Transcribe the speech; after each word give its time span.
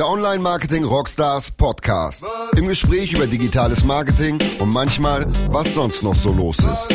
Der 0.00 0.08
Online 0.08 0.38
Marketing 0.38 0.84
Rockstars 0.84 1.50
Podcast. 1.50 2.24
Im 2.56 2.68
Gespräch 2.68 3.12
über 3.12 3.26
digitales 3.26 3.84
Marketing 3.84 4.38
und 4.58 4.72
manchmal, 4.72 5.26
was 5.50 5.74
sonst 5.74 6.02
noch 6.02 6.16
so 6.16 6.32
los 6.32 6.56
ist. 6.60 6.88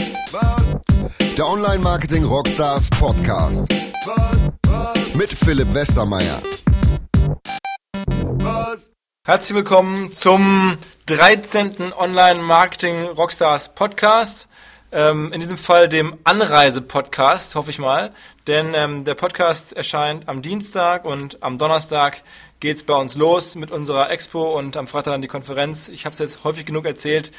Der 1.37 1.45
Online 1.45 1.77
Marketing 1.77 2.23
Rockstars 2.23 2.89
Podcast. 2.89 3.67
Mit 5.13 5.29
Philipp 5.29 5.71
Westermeier. 5.71 6.41
Herzlich 9.27 9.55
willkommen 9.55 10.11
zum 10.11 10.75
13. 11.05 11.93
Online 11.93 12.41
Marketing 12.41 13.03
Rockstars 13.09 13.69
Podcast. 13.75 14.49
Ähm, 14.91 15.33
in 15.33 15.41
diesem 15.41 15.57
Fall 15.57 15.89
dem 15.89 16.17
Anreise-Podcast, 16.23 17.55
hoffe 17.55 17.71
ich 17.71 17.79
mal. 17.79 18.11
Denn 18.47 18.73
ähm, 18.73 19.03
der 19.03 19.15
Podcast 19.15 19.73
erscheint 19.73 20.29
am 20.29 20.41
Dienstag 20.41 21.05
und 21.05 21.41
am 21.43 21.57
Donnerstag 21.57 22.21
geht's 22.59 22.83
bei 22.83 22.93
uns 22.93 23.15
los 23.17 23.55
mit 23.55 23.71
unserer 23.71 24.09
Expo 24.11 24.57
und 24.57 24.77
am 24.77 24.87
Freitag 24.87 25.13
dann 25.13 25.21
die 25.21 25.27
Konferenz. 25.27 25.89
Ich 25.89 26.05
habe 26.05 26.13
es 26.13 26.19
jetzt 26.19 26.43
häufig 26.43 26.65
genug 26.65 26.85
erzählt. 26.85 27.31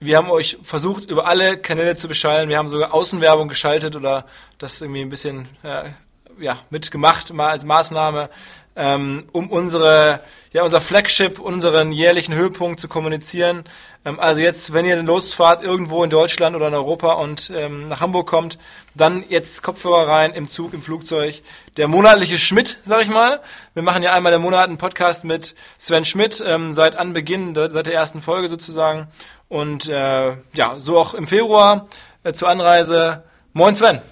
Wir 0.00 0.16
haben 0.16 0.30
euch 0.30 0.58
versucht, 0.62 1.08
über 1.08 1.26
alle 1.26 1.58
Kanäle 1.58 1.96
zu 1.96 2.08
beschallen. 2.08 2.48
Wir 2.48 2.58
haben 2.58 2.68
sogar 2.68 2.92
Außenwerbung 2.92 3.48
geschaltet 3.48 3.96
oder 3.96 4.26
das 4.58 4.80
irgendwie 4.80 5.02
ein 5.02 5.10
bisschen 5.10 5.48
äh, 5.62 5.90
ja, 6.38 6.58
mitgemacht, 6.70 7.32
mal 7.32 7.50
als 7.50 7.64
Maßnahme, 7.64 8.28
ähm, 8.76 9.24
um 9.32 9.50
unsere 9.50 10.20
ja, 10.52 10.62
unser 10.64 10.82
Flagship, 10.82 11.38
unseren 11.38 11.92
jährlichen 11.92 12.34
Höhepunkt 12.34 12.78
zu 12.78 12.86
kommunizieren. 12.86 13.64
Ähm, 14.04 14.20
also 14.20 14.40
jetzt, 14.40 14.72
wenn 14.74 14.84
ihr 14.84 15.02
losfahrt 15.02 15.64
irgendwo 15.64 16.04
in 16.04 16.10
Deutschland 16.10 16.54
oder 16.54 16.68
in 16.68 16.74
Europa 16.74 17.14
und 17.14 17.50
ähm, 17.54 17.88
nach 17.88 18.00
Hamburg 18.00 18.28
kommt, 18.28 18.58
dann 18.94 19.24
jetzt 19.28 19.62
Kopfhörer 19.62 20.08
rein 20.08 20.34
im 20.34 20.48
Zug, 20.48 20.74
im 20.74 20.82
Flugzeug. 20.82 21.42
Der 21.78 21.88
monatliche 21.88 22.38
Schmidt, 22.38 22.78
sag 22.82 23.02
ich 23.02 23.08
mal. 23.08 23.40
Wir 23.74 23.82
machen 23.82 24.02
ja 24.02 24.12
einmal 24.12 24.32
im 24.34 24.42
Monat 24.42 24.68
einen 24.68 24.78
Podcast 24.78 25.24
mit 25.24 25.54
Sven 25.78 26.04
Schmidt, 26.04 26.42
ähm, 26.46 26.72
seit 26.72 26.96
Anbeginn, 26.96 27.54
seit 27.54 27.86
der 27.86 27.94
ersten 27.94 28.20
Folge 28.20 28.48
sozusagen. 28.48 29.08
Und 29.48 29.88
äh, 29.88 30.36
ja, 30.52 30.74
so 30.76 30.98
auch 30.98 31.14
im 31.14 31.26
Februar 31.26 31.86
äh, 32.24 32.34
zur 32.34 32.48
Anreise. 32.48 33.24
Moin 33.54 33.74
Sven. 33.74 34.02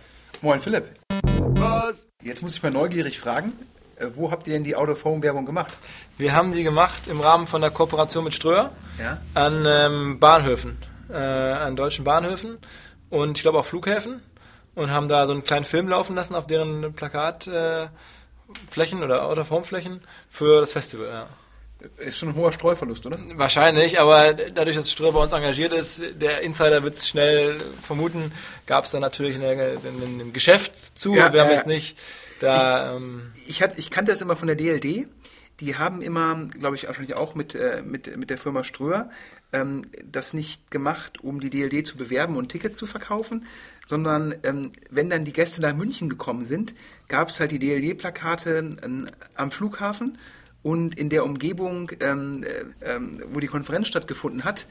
Moin 0.40 0.60
Philipp. 0.60 0.84
Was? 1.38 2.06
Jetzt 2.22 2.42
muss 2.42 2.54
ich 2.54 2.62
mal 2.62 2.72
neugierig 2.72 3.18
fragen, 3.18 3.52
wo 4.14 4.30
habt 4.30 4.46
ihr 4.46 4.54
denn 4.54 4.64
die 4.64 4.76
Out-of-Home-Werbung 4.76 5.46
gemacht? 5.46 5.72
Wir 6.18 6.34
haben 6.34 6.52
die 6.52 6.62
gemacht 6.62 7.06
im 7.06 7.20
Rahmen 7.20 7.46
von 7.46 7.60
der 7.60 7.70
Kooperation 7.70 8.24
mit 8.24 8.34
Ströer 8.34 8.70
Ja? 8.98 9.18
an 9.34 9.64
ähm, 9.66 10.18
Bahnhöfen, 10.20 10.78
äh, 11.10 11.14
an 11.16 11.76
deutschen 11.76 12.04
Bahnhöfen 12.04 12.58
und 13.10 13.36
ich 13.38 13.42
glaube 13.42 13.58
auch 13.58 13.64
Flughäfen 13.64 14.22
und 14.74 14.90
haben 14.90 15.08
da 15.08 15.26
so 15.26 15.32
einen 15.32 15.44
kleinen 15.44 15.64
Film 15.64 15.88
laufen 15.88 16.14
lassen 16.16 16.34
auf 16.34 16.46
deren 16.46 16.92
Plakatflächen 16.92 17.54
äh, 17.86 17.88
Flächen 18.70 19.02
oder 19.02 19.24
Out-of-Home-Flächen 19.26 20.00
für 20.28 20.60
das 20.60 20.72
Festival. 20.72 21.06
Ja. 21.08 21.26
Ist 21.96 22.18
schon 22.18 22.30
ein 22.30 22.34
hoher 22.34 22.52
Streuverlust, 22.52 23.06
oder? 23.06 23.18
Wahrscheinlich, 23.36 23.98
aber 23.98 24.34
dadurch, 24.34 24.76
dass 24.76 24.90
Ströer 24.92 25.12
bei 25.12 25.20
uns 25.22 25.32
engagiert 25.32 25.72
ist, 25.72 26.02
der 26.20 26.42
Insider 26.42 26.82
wird 26.82 26.94
es 26.96 27.08
schnell 27.08 27.58
vermuten, 27.80 28.32
gab 28.66 28.84
es 28.84 28.90
da 28.90 29.00
natürlich 29.00 29.40
ein 29.42 30.32
Geschäft 30.34 30.98
zu. 30.98 31.14
Ja, 31.14 31.32
Wir 31.32 31.40
haben 31.40 31.48
äh, 31.50 31.54
jetzt 31.54 31.66
nicht 31.66 31.96
da... 32.40 32.96
ähm, 32.96 33.30
Ich, 33.46 33.62
hat, 33.62 33.78
ich 33.78 33.90
kannte 33.90 34.10
das 34.10 34.20
immer 34.20 34.36
von 34.36 34.48
der 34.48 34.56
DLD. 34.56 35.08
Die 35.60 35.76
haben 35.76 36.00
immer, 36.00 36.46
glaube 36.58 36.76
ich, 36.76 36.86
wahrscheinlich 36.86 37.16
auch 37.16 37.34
mit, 37.34 37.54
äh, 37.54 37.82
mit, 37.84 38.16
mit 38.16 38.30
der 38.30 38.38
Firma 38.38 38.64
Ströer, 38.64 39.10
ähm, 39.52 39.82
das 40.10 40.32
nicht 40.32 40.70
gemacht, 40.70 41.22
um 41.22 41.40
die 41.40 41.50
DLD 41.50 41.86
zu 41.86 41.96
bewerben 41.96 42.36
und 42.36 42.48
Tickets 42.48 42.76
zu 42.76 42.86
verkaufen, 42.86 43.44
sondern 43.86 44.34
ähm, 44.42 44.72
wenn 44.90 45.10
dann 45.10 45.24
die 45.24 45.32
Gäste 45.32 45.60
nach 45.60 45.74
München 45.74 46.08
gekommen 46.08 46.44
sind, 46.44 46.74
gab 47.08 47.28
es 47.28 47.40
halt 47.40 47.50
die 47.50 47.58
DLD-Plakate 47.58 48.78
ähm, 48.82 49.06
am 49.34 49.50
Flughafen 49.50 50.16
und 50.62 50.98
in 50.98 51.10
der 51.10 51.24
Umgebung, 51.24 51.90
ähm, 52.00 52.44
äh, 52.44 52.94
ähm, 52.94 53.22
wo 53.32 53.40
die 53.40 53.46
Konferenz 53.48 53.88
stattgefunden 53.88 54.44
hat, 54.44 54.66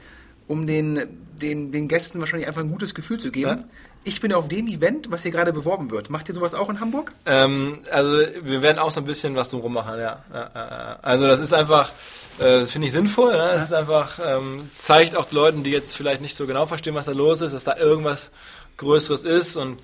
um 0.48 0.66
den, 0.66 1.02
den, 1.40 1.72
den 1.72 1.88
Gästen 1.88 2.20
wahrscheinlich 2.20 2.48
einfach 2.48 2.62
ein 2.62 2.72
gutes 2.72 2.96
Gefühl 2.96 3.20
zu 3.20 3.32
geben. 3.32 3.62
Ja. 3.62 3.66
Ich 4.04 4.22
bin 4.22 4.32
auf 4.34 4.48
dem 4.48 4.68
Event, 4.68 5.12
was 5.12 5.24
hier 5.24 5.32
gerade 5.32 5.52
beworben 5.52 5.92
wird. 5.92 6.10
Macht 6.10 6.30
ihr 6.30 6.36
sowas 6.36 6.54
auch 6.54 6.70
in 6.70 6.80
Hamburg? 6.80 7.14
Ähm, 7.26 7.80
also 7.92 8.22
wir 8.42 8.62
werden 8.62 8.80
auch 8.80 8.92
so 8.92 9.02
ein 9.02 9.06
bisschen 9.06 9.36
was 9.36 9.50
drum 9.50 9.74
machen, 9.74 10.00
ja. 10.00 10.24
Also 11.02 11.28
das 11.28 11.42
ist 11.42 11.54
einfach, 11.54 11.92
äh, 12.40 12.66
finde 12.66 12.88
ich 12.88 12.94
sinnvoll. 12.94 13.34
Ne? 13.34 13.52
Es 13.56 13.64
ist 13.64 13.74
einfach, 13.74 14.20
ähm, 14.26 14.70
zeigt 14.78 15.16
auch 15.16 15.30
Leuten, 15.32 15.64
die 15.64 15.72
jetzt 15.72 15.98
vielleicht 15.98 16.22
nicht 16.22 16.36
so 16.36 16.48
genau 16.48 16.66
verstehen, 16.66 16.96
was 16.96 17.06
da 17.06 17.12
los 17.12 17.42
ist, 17.42 17.54
dass 17.54 17.66
da 17.66 17.76
irgendwas 17.76 18.32
Größeres 18.78 19.26
ist 19.26 19.58
und 19.58 19.80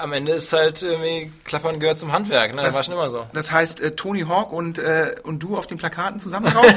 am 0.00 0.12
Ende 0.12 0.32
ist 0.32 0.52
halt 0.52 0.82
irgendwie 0.82 1.32
Klappern 1.44 1.80
gehört 1.80 1.98
zum 1.98 2.12
Handwerk. 2.12 2.54
Ne? 2.54 2.62
Das, 2.62 2.74
war 2.74 2.82
schon 2.82 2.94
immer 2.94 3.10
so. 3.10 3.26
Das 3.32 3.52
heißt, 3.52 3.80
äh, 3.80 3.92
Tony 3.92 4.22
Hawk 4.22 4.52
und, 4.52 4.78
äh, 4.78 5.14
und 5.22 5.42
du 5.42 5.56
auf 5.56 5.66
den 5.66 5.78
Plakaten 5.78 6.20
zusammen 6.20 6.46
drauf? 6.46 6.66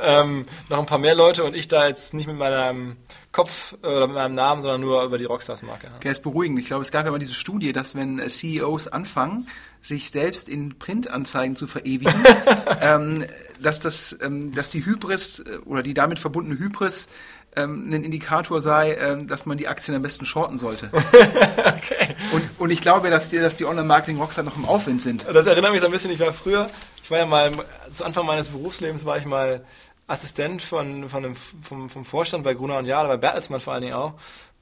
ähm, 0.00 0.46
noch 0.68 0.78
ein 0.78 0.86
paar 0.86 0.98
mehr 0.98 1.14
Leute 1.14 1.44
und 1.44 1.56
ich 1.56 1.68
da 1.68 1.86
jetzt 1.86 2.14
nicht 2.14 2.26
mit 2.26 2.36
meinem 2.36 2.96
Kopf 3.32 3.74
äh, 3.82 3.86
oder 3.86 4.06
mit 4.06 4.16
meinem 4.16 4.32
Namen, 4.32 4.62
sondern 4.62 4.80
nur 4.80 5.02
über 5.02 5.18
die 5.18 5.24
Rockstars-Marke. 5.24 5.88
Ja. 5.88 5.92
Okay, 5.96 6.10
ist 6.10 6.22
beruhigend. 6.22 6.58
Ich 6.58 6.66
glaube, 6.66 6.82
es 6.82 6.90
gab 6.90 7.04
ja 7.04 7.10
mal 7.10 7.18
diese 7.18 7.34
Studie, 7.34 7.72
dass 7.72 7.94
wenn 7.94 8.18
äh, 8.18 8.28
CEOs 8.28 8.88
anfangen, 8.88 9.48
sich 9.80 10.10
selbst 10.10 10.48
in 10.48 10.78
Printanzeigen 10.78 11.56
zu 11.56 11.66
verewigen, 11.66 12.14
ähm, 12.80 13.24
dass 13.60 13.80
das, 13.80 14.16
ähm, 14.22 14.52
dass 14.52 14.70
die 14.70 14.86
Hybris 14.86 15.40
äh, 15.40 15.58
oder 15.66 15.82
die 15.82 15.94
damit 15.94 16.18
verbundene 16.18 16.58
Hybris 16.58 17.08
ähm, 17.56 17.90
ein 17.90 18.04
Indikator 18.04 18.60
sei, 18.60 18.94
ähm, 18.94 19.28
dass 19.28 19.46
man 19.46 19.58
die 19.58 19.68
Aktien 19.68 19.94
am 19.94 20.02
besten 20.02 20.26
shorten 20.26 20.58
sollte. 20.58 20.90
okay. 21.58 22.14
Und, 22.32 22.42
und 22.58 22.70
ich 22.70 22.80
glaube, 22.80 23.10
dass 23.10 23.30
die, 23.30 23.38
dass 23.38 23.56
die 23.56 23.64
Online-Marketing-Rockstar 23.64 24.44
noch 24.44 24.56
im 24.56 24.64
Aufwind 24.64 25.02
sind. 25.02 25.26
Das 25.32 25.46
erinnert 25.46 25.72
mich 25.72 25.80
so 25.80 25.86
ein 25.86 25.92
bisschen, 25.92 26.10
ich 26.10 26.20
war 26.20 26.32
früher, 26.32 26.68
ich 27.02 27.10
war 27.10 27.18
ja 27.18 27.26
mal, 27.26 27.52
zu 27.90 28.04
Anfang 28.04 28.26
meines 28.26 28.48
Berufslebens 28.48 29.04
war 29.04 29.18
ich 29.18 29.26
mal 29.26 29.64
Assistent 30.06 30.62
von, 30.62 31.08
von 31.08 31.24
einem, 31.24 31.34
vom, 31.34 31.88
vom 31.88 32.04
Vorstand 32.04 32.44
bei 32.44 32.54
Gruner 32.54 32.78
und 32.78 32.86
Jahr, 32.86 33.06
bei 33.06 33.16
Bertelsmann 33.16 33.60
vor 33.60 33.72
allen 33.72 33.82
Dingen 33.82 33.94
auch. 33.94 34.14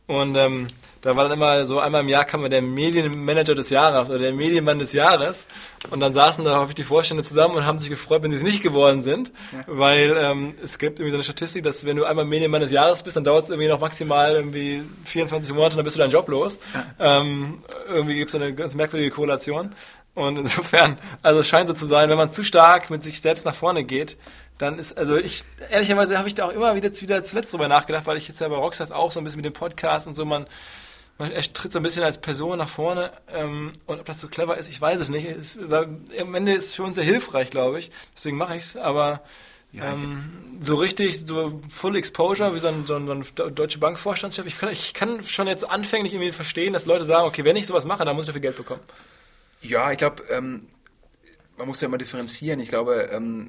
Und 0.07 0.37
ähm, 0.37 0.69
da 1.03 1.17
war 1.17 1.25
dann 1.25 1.33
immer 1.33 1.67
so, 1.67 1.81
einmal 1.81 2.03
im 2.03 2.09
Jahr 2.09 2.25
kam 2.25 2.49
der 2.49 2.63
Medienmanager 2.63 3.57
des 3.57 3.71
Jahres 3.71 4.09
oder 4.09 4.21
der 4.21 4.33
Medienmann 4.33 4.79
des 4.79 4.93
Jahres. 4.93 5.49
Und 5.91 5.99
dann 5.99 6.13
saßen 6.13 6.45
da 6.45 6.61
häufig 6.61 6.77
die 6.77 6.85
Vorstände 6.85 7.25
zusammen 7.25 7.57
und 7.57 7.67
haben 7.67 7.79
sich 7.79 7.91
gefreut, 7.91 8.23
wenn 8.23 8.31
sie 8.31 8.37
es 8.37 8.45
nicht 8.45 8.63
geworden 8.63 9.03
sind. 9.03 9.33
Ja. 9.53 9.65
Weil 9.67 10.17
ähm, 10.17 10.55
es 10.63 10.79
gibt 10.79 11.01
irgendwie 11.01 11.11
so 11.11 11.17
eine 11.17 11.25
Statistik, 11.25 11.65
dass 11.65 11.85
wenn 11.85 11.97
du 11.97 12.05
einmal 12.05 12.25
Medienmann 12.25 12.61
des 12.61 12.71
Jahres 12.71 13.03
bist, 13.03 13.17
dann 13.17 13.25
dauert 13.25 13.45
es 13.45 13.51
irgendwie 13.51 13.69
noch 13.69 13.81
maximal 13.81 14.33
irgendwie 14.35 14.83
24 15.05 15.53
Monate, 15.55 15.75
dann 15.75 15.85
bist 15.85 15.97
du 15.97 16.01
deinen 16.01 16.13
Job 16.13 16.29
los. 16.29 16.61
Ähm, 17.01 17.65
irgendwie 17.89 18.15
gibt 18.15 18.29
es 18.29 18.37
eine 18.37 18.55
ganz 18.55 18.77
merkwürdige 18.77 19.11
Korrelation. 19.11 19.75
Und 20.15 20.39
insofern, 20.39 20.99
also 21.23 21.41
es 21.41 21.49
scheint 21.49 21.69
so 21.69 21.75
zu 21.75 21.87
sein, 21.87 22.11
wenn 22.11 22.19
man 22.19 22.31
zu 22.31 22.45
stark 22.45 22.91
mit 22.91 23.03
sich 23.03 23.21
selbst 23.21 23.45
nach 23.45 23.57
vorne 23.57 23.83
geht, 23.83 24.17
dann 24.63 24.79
ist, 24.79 24.97
also 24.97 25.17
ich, 25.17 25.45
ehrlicherweise 25.71 26.19
habe 26.19 26.29
ich 26.29 26.35
da 26.35 26.47
auch 26.47 26.53
immer 26.53 26.75
wieder, 26.75 26.91
wieder 27.01 27.23
zuletzt 27.23 27.53
drüber 27.53 27.69
nachgedacht, 27.69 28.07
weil 28.07 28.17
ich 28.17 28.29
jetzt 28.29 28.41
ja 28.41 28.49
bei 28.49 28.57
Rockstars 28.57 28.93
auch 28.93 29.13
so 29.13 29.21
ein 29.21 29.25
bisschen 29.25 29.39
mit 29.39 29.45
dem 29.45 29.53
Podcast 29.53 30.07
und 30.07 30.15
so, 30.15 30.25
man, 30.25 30.47
man 31.19 31.33
er 31.33 31.43
tritt 31.43 31.73
so 31.73 31.81
ein 31.81 31.83
bisschen 31.83 32.05
als 32.05 32.19
Person 32.19 32.59
nach 32.59 32.69
vorne 32.69 33.13
ähm, 33.33 33.73
und 33.87 34.01
ob 34.01 34.07
das 34.07 34.21
so 34.21 34.29
clever 34.29 34.57
ist, 34.57 34.69
ich 34.69 34.81
weiß 34.81 35.01
es 35.01 35.09
nicht. 35.09 35.27
Es, 35.27 35.59
am 35.59 36.35
Ende 36.35 36.53
ist 36.53 36.67
es 36.67 36.75
für 36.77 36.85
uns 36.85 36.95
sehr 36.95 37.05
hilfreich, 37.05 37.51
glaube 37.51 37.79
ich. 37.79 37.91
Deswegen 38.15 38.37
mache 38.37 38.57
ich 38.57 38.63
es, 38.65 38.77
aber 38.77 39.23
ähm, 39.75 40.59
so 40.61 40.77
richtig, 40.77 41.27
so 41.27 41.61
Full 41.71 41.97
Exposure, 41.97 42.55
wie 42.55 42.61
so 42.61 42.69
ein, 42.69 42.87
so 42.87 42.95
ein, 42.97 43.07
so 43.07 43.13
ein 43.13 43.55
Deutsche 43.55 43.79
Bank 43.79 43.99
Vorstandschef, 43.99 44.47
ich 44.47 44.59
kann, 44.59 44.71
ich 44.71 44.95
kann 44.95 45.23
schon 45.23 45.47
jetzt 45.47 45.69
anfänglich 45.69 46.13
irgendwie 46.13 46.33
verstehen, 46.33 46.73
dass 46.73 46.87
Leute 46.87 47.05
sagen, 47.05 47.27
okay, 47.27 47.45
wenn 47.45 47.57
ich 47.57 47.67
sowas 47.67 47.85
mache, 47.87 48.05
dann 48.05 48.15
muss 48.15 48.25
ich 48.25 48.27
dafür 48.29 48.43
Geld 48.43 48.57
bekommen. 48.57 48.83
Ja, 49.63 49.91
ich 49.91 49.99
glaube, 49.99 50.23
ähm, 50.31 50.67
man 51.57 51.69
muss 51.69 51.81
ja 51.81 51.89
immer 51.89 51.99
differenzieren. 51.99 52.61
Ich 52.61 52.69
glaube, 52.69 53.09
ähm, 53.13 53.49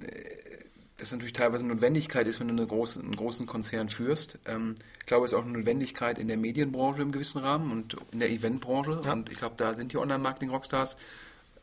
das 0.98 1.12
natürlich 1.12 1.34
teilweise 1.34 1.64
eine 1.64 1.74
Notwendigkeit 1.74 2.28
ist, 2.28 2.40
wenn 2.40 2.48
du 2.48 2.54
eine 2.54 2.68
große, 2.68 3.00
einen 3.00 3.16
großen 3.16 3.46
Konzern 3.46 3.90
führst. 3.90 4.40
Ähm, 4.46 4.76
ich 5.00 5.06
glaube, 5.06 5.26
es 5.26 5.34
ist 5.34 5.38
auch 5.38 5.44
eine 5.44 5.58
Notwendigkeit 5.58 6.20
in 6.20 6.28
der 6.28 6.38
Medienbranche 6.38 7.02
im 7.02 7.12
gewissen 7.12 7.40
Rahmen 7.40 7.72
und 7.72 7.98
in 8.12 8.20
der 8.20 8.30
Eventbranche. 8.30 9.02
Ja. 9.04 9.14
Und 9.14 9.32
ich 9.32 9.38
glaube, 9.38 9.56
da 9.58 9.74
sind 9.74 9.92
die 9.92 9.98
Online-Marketing-Rockstars. 9.98 10.98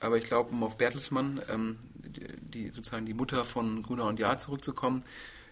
Aber 0.00 0.16
ich 0.16 0.24
glaube, 0.24 0.50
um 0.50 0.62
auf 0.62 0.78
Bertelsmann, 0.78 1.42
ähm, 1.50 1.78
die, 1.94 2.70
sozusagen 2.70 3.06
die 3.06 3.14
Mutter 3.14 3.44
von 3.44 3.82
Gruner 3.82 4.06
und 4.06 4.18
Jahr 4.18 4.38
zurückzukommen, 4.38 5.04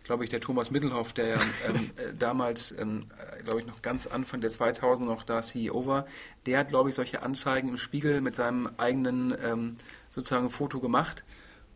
glaube 0.05 0.25
ich, 0.25 0.31
der 0.31 0.41
Thomas 0.41 0.71
Mittelhoff, 0.71 1.13
der 1.13 1.35
ähm, 1.35 1.91
äh, 1.97 2.15
damals, 2.19 2.73
ähm, 2.73 3.07
äh, 3.19 3.43
glaube 3.43 3.61
ich, 3.61 3.67
noch 3.67 3.83
ganz 3.83 4.07
Anfang 4.07 4.41
der 4.41 4.51
2000 4.51 5.07
noch 5.07 5.23
da 5.23 5.43
CEO 5.43 5.87
war, 5.87 6.07
der 6.47 6.61
hat, 6.61 6.69
glaube 6.69 6.89
ich, 6.89 6.95
solche 6.95 7.23
Anzeigen 7.23 7.69
im 7.69 7.77
Spiegel 7.77 8.23
mit 8.23 8.35
seinem 8.35 8.71
eigenen 8.79 9.37
ähm, 9.45 9.73
sozusagen 10.09 10.49
Foto 10.49 10.81
gemacht. 10.81 11.25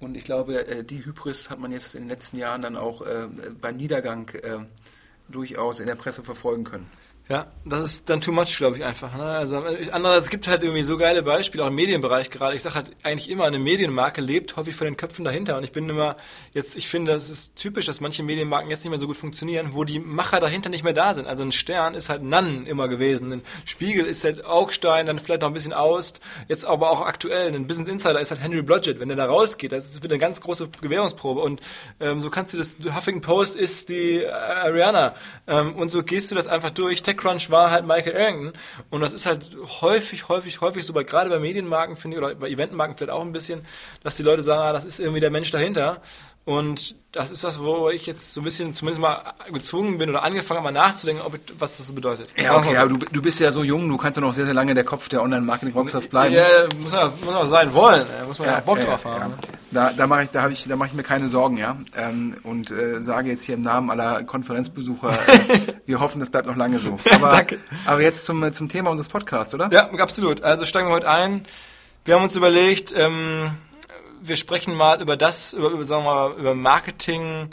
Und 0.03 0.17
ich 0.17 0.25
glaube, 0.25 0.67
äh, 0.67 0.83
die 0.83 1.05
Hybris 1.05 1.49
hat 1.49 1.61
man 1.61 1.71
jetzt 1.71 1.95
in 1.95 2.03
den 2.03 2.09
letzten 2.09 2.37
Jahren 2.37 2.61
dann 2.63 2.77
auch 2.77 3.03
äh, 3.03 3.29
beim 3.61 3.77
Niedergang 3.77 4.29
äh, 4.31 4.59
durchaus 5.29 5.79
in 5.79 5.87
der 5.87 5.95
Presse 5.95 6.25
verfolgen 6.25 6.65
können. 6.65 6.91
Ja, 7.29 7.47
das 7.65 7.83
ist 7.83 8.11
dann 8.11 8.21
too 8.21 8.33
much, 8.33 8.57
glaube 8.59 8.77
ich, 8.77 8.85
einfach. 8.85 9.17
Ne? 9.17 9.23
Also 9.23 9.59
andererseits 9.59 10.25
es 10.25 10.31
gibt 10.31 10.49
halt 10.49 10.65
irgendwie 10.65 10.83
so 10.83 10.97
geile 10.97 11.23
Beispiele, 11.23 11.63
auch 11.63 11.69
im 11.69 11.77
Medienbereich 11.77 12.31
gerade. 12.31 12.57
Ich 12.57 12.63
sage 12.63 12.75
halt 12.75 12.91
eigentlich 13.05 13.31
immer, 13.31 13.45
eine 13.45 13.61
Medienmarke 13.61 14.21
lebt 14.21 14.57
häufig 14.57 14.75
von 14.75 14.87
den 14.87 14.97
Köpfen 14.97 15.25
dahinter. 15.25 15.57
Und 15.57 15.63
ich 15.63 15.71
bin 15.71 15.89
immer 15.89 16.17
jetzt, 16.53 16.77
ich 16.77 16.89
finde, 16.89 17.13
das 17.13 17.31
ist 17.31 17.55
typisch, 17.55 17.87
dass 17.87 18.01
manche 18.01 18.25
Medienmarken 18.25 18.71
jetzt 18.71 18.83
nicht 18.83 18.91
mehr 18.91 18.99
so 18.99 19.07
gut 19.07 19.17
funktionieren, 19.17 19.69
wo 19.71 19.85
die 19.85 20.01
Macher 20.01 20.41
dahinter 20.41 20.69
nicht 20.69 20.83
mehr 20.83 20.95
da 20.95 21.15
sind. 21.15 21.29
Also 21.29 21.45
ein 21.45 21.53
Stern 21.53 21.95
ist 21.95 22.09
halt 22.09 22.25
Nannen 22.25 22.67
immer 22.67 22.89
gewesen. 22.89 23.33
Ein 23.33 23.43
Spiegel 23.65 24.07
ist 24.07 24.25
halt 24.25 24.45
Augstein, 24.45 25.07
dann 25.07 25.21
vielleicht 25.21 25.43
noch 25.43 25.49
ein 25.49 25.55
bisschen 25.55 25.73
Aust. 25.73 26.21
Jetzt 26.49 26.65
aber 26.65 26.91
auch 26.91 27.03
aktuell. 27.03 27.55
Ein 27.55 27.69
Business 27.69 27.89
Insider 27.89 28.21
ist 28.21 28.33
halt 28.33 28.43
Henry 28.43 28.63
Blodgett. 28.63 28.99
Wenn 28.99 29.09
der 29.09 29.17
da 29.17 29.27
rausgeht, 29.27 29.71
das 29.71 30.03
wieder 30.03 30.15
eine 30.15 30.21
ganz 30.21 30.41
große 30.41 30.69
Gewährungsprobe. 30.81 31.41
Und 31.41 31.61
ähm, 32.01 32.21
so 32.21 32.31
kannst 32.31 32.53
du 32.53 32.59
das, 32.59 32.79
Huffington 32.97 33.21
Post 33.21 33.55
ist 33.55 33.91
die 33.91 34.17
äh, 34.17 34.29
Ariana. 34.29 35.15
Ähm, 35.47 35.77
und 35.77 35.91
so 35.91 36.03
gehst 36.03 36.33
du 36.33 36.35
das 36.35 36.49
einfach 36.49 36.71
durch. 36.71 37.01
TechCrunch 37.13 37.51
war 37.51 37.71
halt 37.71 37.87
Michael 37.87 38.17
Arrington. 38.17 38.53
Und 38.91 39.01
das 39.01 39.13
ist 39.13 39.27
halt 39.27 39.45
häufig, 39.81 40.29
häufig, 40.29 40.61
häufig 40.61 40.85
so, 40.85 40.93
gerade 40.93 41.31
bei 41.31 41.39
Medienmarken, 41.39 41.97
finde 41.97 42.17
ich, 42.17 42.23
oder 42.23 42.35
bei 42.35 42.49
Eventmarken 42.49 42.97
vielleicht 42.97 43.13
auch 43.13 43.23
ein 43.23 43.33
bisschen, 43.33 43.65
dass 44.03 44.17
die 44.17 44.23
Leute 44.23 44.43
sagen, 44.43 44.61
ah, 44.61 44.73
das 44.73 44.85
ist 44.85 44.99
irgendwie 44.99 45.21
der 45.21 45.31
Mensch 45.31 45.51
dahinter. 45.51 46.01
Und 46.45 46.97
das 47.13 47.31
ist 47.31 47.45
was, 47.45 47.61
wo 47.61 47.91
ich 47.91 48.07
jetzt 48.07 48.33
so 48.33 48.41
ein 48.41 48.45
bisschen 48.45 48.75
zumindest 48.75 49.01
mal 49.01 49.23
gezwungen 49.53 49.99
bin 49.99 50.09
oder 50.09 50.23
angefangen 50.23 50.59
habe, 50.59 50.73
mal 50.73 50.81
nachzudenken, 50.81 51.23
ob, 51.25 51.39
was 51.59 51.77
das 51.77 51.87
so 51.87 51.95
bedeutet. 51.95 52.31
Ja, 52.37 52.57
okay, 52.57 52.77
aber 52.77 52.89
du, 52.89 52.97
du 52.97 53.23
bist 53.23 53.39
ja 53.39 53.53
so 53.53 53.63
jung, 53.63 53.89
du 53.89 53.97
kannst 53.97 54.17
ja 54.17 54.23
noch 54.23 54.33
sehr, 54.33 54.47
sehr 54.47 54.55
lange 54.55 54.75
der 54.75 54.83
Kopf 54.83 55.09
der 55.09 55.23
Online-Marketing-Rockstars 55.23 56.07
bleiben. 56.09 56.35
Ja, 56.35 56.47
muss 56.81 56.93
man, 56.93 57.11
muss 57.25 57.35
man 57.35 57.47
sein 57.47 57.73
wollen, 57.75 58.07
muss 58.27 58.39
man 58.39 58.49
ja, 58.49 58.55
ja 58.55 58.61
Bock 58.61 58.79
ja, 58.79 58.85
drauf 58.85 59.05
haben. 59.05 59.35
Ja. 59.41 59.49
Da, 59.71 59.93
da 59.93 60.07
mache 60.07 60.25
ich, 60.25 60.31
da 60.31 60.49
ich, 60.49 60.65
da 60.67 60.75
mache 60.75 60.89
ich 60.89 60.95
mir 60.95 61.03
keine 61.03 61.29
Sorgen, 61.29 61.59
ja. 61.59 61.77
Ähm, 61.97 62.37
und 62.43 62.71
äh, 62.71 63.01
sage 63.03 63.29
jetzt 63.29 63.45
hier 63.45 63.55
im 63.55 63.63
Namen 63.63 63.91
aller 63.91 64.25
Konferenzbesucher, 64.25 65.11
äh, 65.29 65.75
wir 65.87 66.01
hoffen, 66.01 66.19
das 66.19 66.31
bleibt 66.31 66.47
noch 66.47 66.57
lange 66.57 66.81
so. 66.81 66.99
Aber, 67.13 67.29
Danke. 67.29 67.61
aber 67.85 68.01
jetzt 68.01 68.25
zum, 68.25 68.53
zum 68.53 68.69
Thema 68.69 68.91
unseres 68.91 69.09
Podcasts, 69.09 69.55
oder? 69.55 69.69
Ja, 69.71 69.91
absolut. 69.91 70.43
Also 70.43 70.65
steigen 70.65 70.89
wir 70.89 70.95
heute 70.95 71.09
ein. 71.09 71.45
Wir 72.05 72.17
haben 72.17 72.25
uns 72.25 72.35
überlegt, 72.35 72.93
ähm, 72.97 73.53
wir 74.23 74.37
sprechen 74.37 74.75
mal 74.75 75.01
über 75.01 75.17
das, 75.17 75.53
über, 75.53 75.71
über, 75.71 75.85
sagen 75.85 76.05
wir 76.05 76.15
mal, 76.15 76.33
über 76.33 76.55
Marketing 76.55 77.51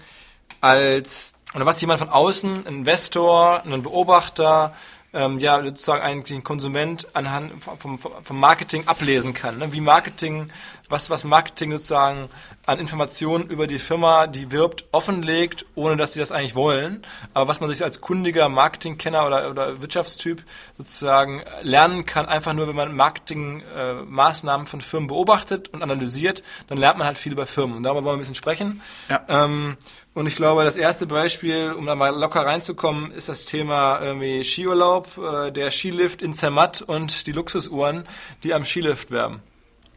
als, 0.62 1.34
oder 1.56 1.66
was 1.66 1.82
jemand 1.82 2.00
von 2.00 2.10
außen, 2.10 2.68
ein 2.68 2.76
Investor, 2.78 3.64
ein 3.66 3.82
Beobachter, 3.82 4.74
ähm, 5.14 5.40
ja, 5.40 5.64
sozusagen 5.64 6.04
eigentlich 6.04 6.38
ein 6.38 6.44
Konsument 6.44 7.08
anhand 7.14 7.52
vom, 7.64 7.98
vom 7.98 8.40
Marketing 8.40 8.88
ablesen 8.88 9.34
kann. 9.34 9.58
Ne? 9.58 9.74
Wie 9.74 9.82
Marketing, 9.82 10.52
was, 10.90 11.10
was 11.10 11.24
Marketing 11.24 11.72
sozusagen 11.72 12.30
an 12.66 12.80
Informationen 12.80 13.48
über 13.48 13.68
die 13.68 13.80
Firma, 13.80 14.28
die 14.28 14.52
wirbt, 14.52 14.86
offenlegt, 14.92 15.66
ohne 15.76 15.98
dass 15.98 16.14
sie 16.14 16.20
das 16.20 16.32
eigentlich 16.32 16.56
wollen. 16.56 17.04
Aber 17.34 17.48
was 17.48 17.62
man 17.62 17.70
sich 17.70 17.84
als 17.84 18.02
kundiger 18.02 18.50
Marketingkenner 18.50 19.26
oder, 19.26 19.50
oder 19.50 19.82
Wirtschaftstyp 19.82 20.44
sozusagen 20.78 21.44
lernen 21.62 22.06
kann, 22.06 22.26
einfach 22.26 22.54
nur, 22.54 22.68
wenn 22.68 22.76
man 22.76 22.96
Marketingmaßnahmen 22.96 24.66
äh, 24.66 24.70
von 24.70 24.82
Firmen 24.82 25.08
beobachtet 25.08 25.70
und 25.70 25.84
analysiert, 25.84 26.44
dann 26.68 26.78
lernt 26.78 26.98
man 26.98 27.08
halt 27.08 27.18
viel 27.18 27.32
über 27.32 27.46
Firmen. 27.46 27.78
Und 27.78 27.84
darüber 27.84 28.04
wollen 28.04 28.14
wir 28.14 28.18
ein 28.18 28.20
bisschen 28.20 28.36
sprechen. 28.36 28.82
Ja. 29.10 29.24
Ähm, 29.28 29.78
und 30.14 30.28
ich 30.28 30.36
glaube, 30.36 30.64
das 30.64 30.76
erste 30.76 31.08
Beispiel, 31.08 31.72
um 31.72 31.86
da 31.86 31.96
mal 31.96 32.16
locker 32.16 32.46
reinzukommen, 32.46 33.12
ist 33.12 33.30
das 33.30 33.46
Thema 33.46 34.00
irgendwie 34.02 34.44
Skiurlaub, 34.44 35.18
äh, 35.18 35.52
der 35.52 35.72
Skilift 35.72 36.22
in 36.22 36.34
Zermatt 36.34 36.82
und 36.82 37.28
die 37.28 37.32
Luxusuhren, 37.32 38.06
die 38.44 38.54
am 38.54 38.66
Skilift 38.66 39.12
werben. 39.12 39.42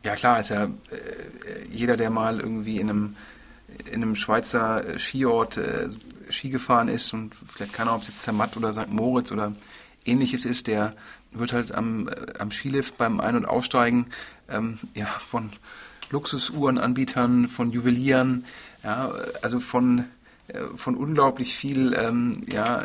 Ja 0.05 0.17
klar, 0.17 0.41
ist 0.41 0.51
ja 0.51 0.65
äh, 0.65 0.69
jeder, 1.71 1.97
der 1.97 2.11
mal 2.11 2.41
irgendwie 2.41 2.79
in 2.79 2.91
einem, 2.91 3.17
in 3.91 4.03
einem 4.03 4.15
Schweizer 4.15 4.87
äh, 4.87 4.99
Skiort 4.99 5.57
äh, 5.59 5.89
Ski 6.29 6.51
gefahren 6.51 6.89
ist 6.89 7.13
und 7.13 7.35
vielleicht 7.35 7.73
keine 7.73 7.91
Ahnung, 7.91 8.01
ob 8.01 8.03
es 8.03 8.09
jetzt 8.09 8.23
Zermatt 8.23 8.57
oder 8.57 8.73
St. 8.73 8.89
Moritz 8.89 9.31
oder 9.31 9.53
ähnliches 10.05 10.45
ist, 10.45 10.67
der 10.67 10.95
wird 11.31 11.53
halt 11.53 11.73
am, 11.73 12.09
äh, 12.09 12.13
am 12.39 12.51
Skilift 12.51 12.99
beim 12.99 13.21
Ein- 13.21 13.37
und 13.37 13.47
Aussteigen 13.47 14.07
ähm, 14.49 14.79
ja, 14.95 15.07
von 15.07 15.51
Luxusuhrenanbietern, 16.11 17.49
von 17.49 17.71
Juwelieren, 17.71 18.45
ja, 18.83 19.13
also 19.41 19.61
von 19.61 20.07
äh, 20.49 20.59
von 20.75 20.97
unglaublich 20.97 21.55
viel 21.55 21.95
ähm, 21.95 22.43
ja, 22.51 22.83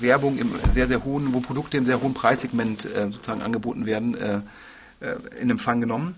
Werbung 0.00 0.38
im 0.38 0.52
sehr, 0.72 0.86
sehr 0.86 1.04
hohen, 1.04 1.34
wo 1.34 1.40
Produkte 1.40 1.76
im 1.76 1.86
sehr 1.86 2.00
hohen 2.00 2.14
Preissegment 2.14 2.84
äh, 2.84 3.10
sozusagen 3.10 3.42
angeboten 3.42 3.84
werden, 3.84 4.16
äh, 4.16 4.40
in 5.40 5.50
Empfang 5.50 5.80
genommen. 5.80 6.14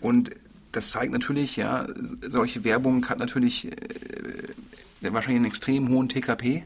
Und 0.00 0.30
das 0.72 0.90
zeigt 0.90 1.12
natürlich, 1.12 1.56
ja, 1.56 1.86
solche 2.28 2.64
Werbung 2.64 3.08
hat 3.08 3.18
natürlich 3.18 3.66
äh, 3.66 5.12
wahrscheinlich 5.12 5.36
einen 5.36 5.44
extrem 5.44 5.88
hohen 5.88 6.08
TKP, 6.08 6.64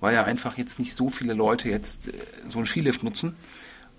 weil 0.00 0.14
ja 0.14 0.24
einfach 0.24 0.58
jetzt 0.58 0.78
nicht 0.78 0.94
so 0.94 1.08
viele 1.08 1.32
Leute 1.32 1.68
jetzt 1.68 2.08
äh, 2.08 2.12
so 2.48 2.58
einen 2.58 2.66
Skilift 2.66 3.02
nutzen. 3.02 3.36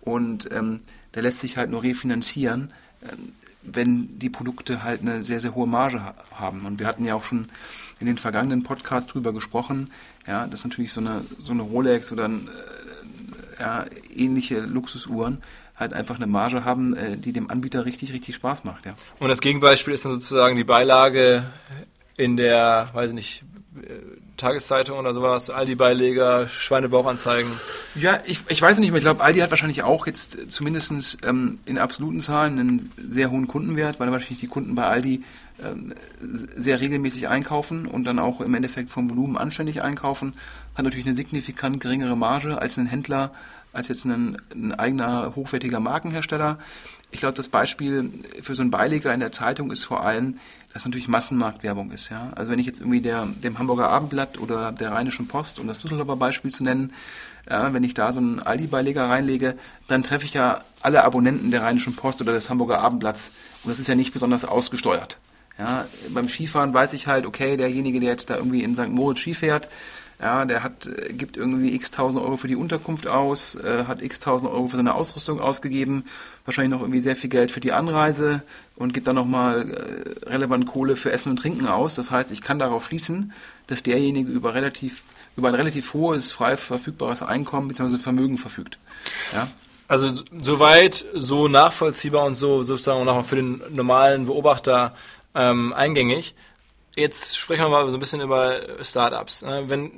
Und 0.02 0.50
ähm, 0.52 0.82
der 1.16 1.24
lässt 1.24 1.40
sich 1.40 1.58
halt 1.58 1.70
nur 1.70 1.84
refinanzieren, 1.84 2.72
äh, 3.02 3.08
wenn 3.64 4.20
die 4.20 4.30
Produkte 4.30 4.84
halt 4.84 5.02
eine 5.02 5.24
sehr, 5.24 5.40
sehr 5.40 5.56
hohe 5.56 5.68
Marge 5.68 6.02
ha 6.02 6.14
haben. 6.32 6.66
Und 6.66 6.80
wir 6.80 6.88
hatten 6.88 7.06
ja 7.06 7.16
auch 7.16 7.24
schon 7.24 7.48
in 8.00 8.08
den 8.08 8.18
vergangenen 8.18 8.64
Podcasts 8.64 9.12
drüber 9.12 9.34
gesprochen, 9.34 9.92
ja, 10.28 10.46
dass 10.48 10.64
natürlich 10.64 10.94
so 10.94 11.02
eine, 11.02 11.26
so 11.38 11.52
eine 11.52 11.64
Rolex 11.64 12.12
oder 12.12 12.28
ein, 12.28 12.48
äh, 12.48 13.62
ja, 13.62 13.86
ähnliche 14.14 14.60
Luxusuhren 14.60 15.40
halt 15.78 15.94
einfach 15.94 16.16
eine 16.16 16.28
Marge 16.28 16.66
haben, 16.66 16.96
äh, 16.96 17.18
die 17.18 17.34
dem 17.34 17.50
Anbieter 17.50 17.86
richtig, 17.86 18.12
richtig 18.14 18.36
Spaß 18.36 18.64
macht. 18.64 18.86
Ja. 18.86 18.94
Und 19.20 19.30
das 19.30 19.40
Gegenbeispiel 19.40 19.94
ist 19.94 20.06
dann 20.06 20.12
sozusagen 20.12 20.56
die 20.56 20.64
Beilage 20.64 21.44
in 22.16 22.36
der, 22.36 22.90
weiß 22.94 23.12
ich 23.12 23.16
nicht, 23.16 23.44
Tageszeitung 24.38 25.00
oder 25.00 25.14
sowas, 25.14 25.50
Aldi-Beileger, 25.50 26.48
Schweinebauchanzeigen? 26.48 27.52
Ja, 27.96 28.18
ich, 28.26 28.42
ich 28.48 28.62
weiß 28.62 28.80
nicht 28.80 28.90
mehr. 28.90 28.98
Ich 28.98 29.04
glaube, 29.04 29.24
Aldi 29.24 29.40
hat 29.40 29.50
wahrscheinlich 29.50 29.84
auch 29.84 30.08
jetzt 30.08 30.52
zumindest 30.52 31.18
ähm, 31.24 31.58
in 31.66 31.78
absoluten 31.78 32.20
Zahlen 32.20 32.60
einen 32.60 32.92
sehr 33.10 33.32
hohen 33.32 33.48
Kundenwert, 33.48 34.00
weil 34.00 34.12
wahrscheinlich 34.12 34.40
die 34.40 34.48
Kunden 34.48 34.76
bei 34.76 34.84
Aldi 34.84 35.24
ähm, 35.64 35.94
sehr 36.22 36.80
regelmäßig 36.80 37.28
einkaufen 37.28 37.88
und 37.88 38.04
dann 38.04 38.20
auch 38.20 38.42
im 38.42 38.54
Endeffekt 38.54 38.92
vom 38.92 39.10
Volumen 39.10 39.38
anständig 39.38 39.82
einkaufen. 39.82 40.34
Hat 40.76 40.86
natürlich 40.86 41.08
eine 41.08 41.16
signifikant 41.16 41.80
geringere 41.80 42.16
Marge 42.16 42.62
als 42.62 42.78
ein 42.78 42.86
Händler, 42.86 43.32
als 43.78 43.88
jetzt 43.90 44.06
ein, 44.06 44.42
ein 44.52 44.74
eigener 44.74 45.36
hochwertiger 45.36 45.80
Markenhersteller. 45.80 46.58
Ich 47.12 47.20
glaube, 47.20 47.36
das 47.36 47.48
Beispiel 47.48 48.12
für 48.42 48.56
so 48.56 48.64
einen 48.64 48.72
Beileger 48.72 49.14
in 49.14 49.20
der 49.20 49.32
Zeitung 49.32 49.70
ist 49.70 49.86
vor 49.86 50.04
allem, 50.04 50.40
dass 50.74 50.84
natürlich 50.84 51.08
Massenmarktwerbung 51.08 51.92
ist. 51.92 52.10
Ja? 52.10 52.32
Also 52.36 52.52
wenn 52.52 52.58
ich 52.58 52.66
jetzt 52.66 52.80
irgendwie 52.80 53.02
der, 53.02 53.28
dem 53.28 53.60
Hamburger 53.60 53.90
Abendblatt 53.90 54.40
oder 54.40 54.72
der 54.72 54.92
Rheinischen 54.94 55.28
Post, 55.28 55.60
um 55.60 55.68
das 55.68 55.78
Düsseldorfer 55.78 56.16
Beispiel 56.16 56.52
zu 56.52 56.64
nennen, 56.64 56.92
ja, 57.50 57.72
wenn 57.72 57.84
ich 57.84 57.94
da 57.94 58.12
so 58.12 58.20
einen 58.20 58.40
Aldi-Beileger 58.40 59.08
reinlege, 59.08 59.56
dann 59.86 60.04
treffe 60.04 60.26
ich 60.26 60.34
ja 60.34 60.62
alle 60.82 61.04
Abonnenten 61.04 61.52
der 61.52 61.62
Rheinischen 61.62 61.96
Post 61.96 62.20
oder 62.20 62.34
des 62.34 62.50
Hamburger 62.50 62.80
Abendblatts. 62.80 63.32
Und 63.64 63.70
das 63.70 63.80
ist 63.80 63.88
ja 63.88 63.96
nicht 63.96 64.12
besonders 64.12 64.44
ausgesteuert. 64.44 65.20
Ja, 65.60 65.86
beim 66.10 66.28
Skifahren 66.28 66.74
weiß 66.74 66.94
ich 66.94 67.08
halt, 67.08 67.26
okay, 67.26 67.58
derjenige, 67.58 68.00
der 68.00 68.10
jetzt 68.10 68.30
da 68.30 68.38
irgendwie 68.38 68.64
in 68.64 68.76
St. 68.76 68.90
Moritz 68.90 69.20
Ski 69.20 69.34
fährt, 69.34 69.70
ja, 70.20 70.46
der 70.46 70.64
hat, 70.64 70.88
äh, 70.88 71.14
gibt 71.14 71.38
irgendwie 71.38 71.76
x 71.76 71.92
tausend 71.92 72.24
Euro 72.24 72.38
für 72.38 72.48
die 72.48 72.56
Unterkunft 72.56 73.08
aus, 73.08 73.56
äh, 73.56 73.86
hat 73.88 74.02
x 74.02 74.20
tausend 74.20 74.52
Euro 74.52 74.68
für 74.68 74.78
seine 74.78 74.96
Ausrüstung 74.96 75.40
ausgegeben, 75.40 76.06
wahrscheinlich 76.46 76.72
noch 76.72 76.82
irgendwie 76.82 77.00
sehr 77.00 77.16
viel 77.16 77.30
Geld 77.30 77.52
für 77.52 77.60
die 77.60 77.72
Anreise 77.72 78.42
und 78.76 78.94
gibt 78.94 79.08
dann 79.08 79.16
nochmal 79.16 79.70
äh, 79.70 80.30
relevant 80.30 80.66
Kohle 80.66 80.96
für 80.96 81.12
Essen 81.12 81.30
und 81.30 81.38
Trinken 81.38 81.68
aus. 81.68 81.94
Das 81.94 82.10
heißt, 82.10 82.32
ich 82.32 82.42
kann 82.42 82.58
darauf 82.58 82.88
schließen, 82.88 83.32
dass 83.68 83.84
derjenige 83.84 84.32
über 84.32 84.56
relativ, 84.56 85.04
über 85.36 85.50
ein 85.50 85.56
relativ 85.56 85.94
hohes, 85.94 86.32
frei 86.32 86.58
verfügbares 86.58 87.22
Einkommen 87.22 87.68
bzw. 87.68 88.00
Vermögen 88.00 88.40
verfügt. 88.40 88.80
Ja? 89.34 89.48
Also 89.88 90.24
soweit 90.38 91.06
so 91.14 91.48
nachvollziehbar 91.48 92.26
und 92.26 92.36
so 92.36 92.64
sozusagen 92.64 93.06
nochmal 93.06 93.24
für 93.24 93.38
den 93.38 93.62
normalen 93.70 94.26
Beobachter 94.26 94.96
ähm, 95.34 95.74
eingängig. 95.74 96.34
Jetzt 96.98 97.38
sprechen 97.38 97.62
wir 97.62 97.70
mal 97.70 97.88
so 97.92 97.98
ein 97.98 98.00
bisschen 98.00 98.22
über 98.22 98.60
Startups. 98.82 99.44
Ne? 99.44 99.66
Wenn 99.68 99.92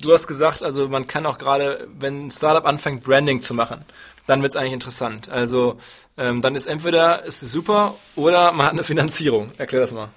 du 0.00 0.12
hast 0.12 0.26
gesagt, 0.26 0.64
also 0.64 0.88
man 0.88 1.06
kann 1.06 1.24
auch 1.24 1.38
gerade, 1.38 1.86
wenn 2.00 2.26
ein 2.26 2.30
Startup 2.32 2.66
anfängt, 2.66 3.04
Branding 3.04 3.42
zu 3.42 3.54
machen, 3.54 3.84
dann 4.26 4.42
wird 4.42 4.50
es 4.50 4.56
eigentlich 4.56 4.72
interessant. 4.72 5.28
Also 5.28 5.78
ähm, 6.16 6.40
dann 6.40 6.56
ist 6.56 6.66
entweder 6.66 7.24
ist 7.24 7.44
es 7.44 7.52
super 7.52 7.94
oder 8.16 8.50
man 8.50 8.66
hat 8.66 8.72
eine 8.72 8.82
Finanzierung. 8.82 9.52
Erklär 9.56 9.82
das 9.82 9.92
mal. 9.92 10.08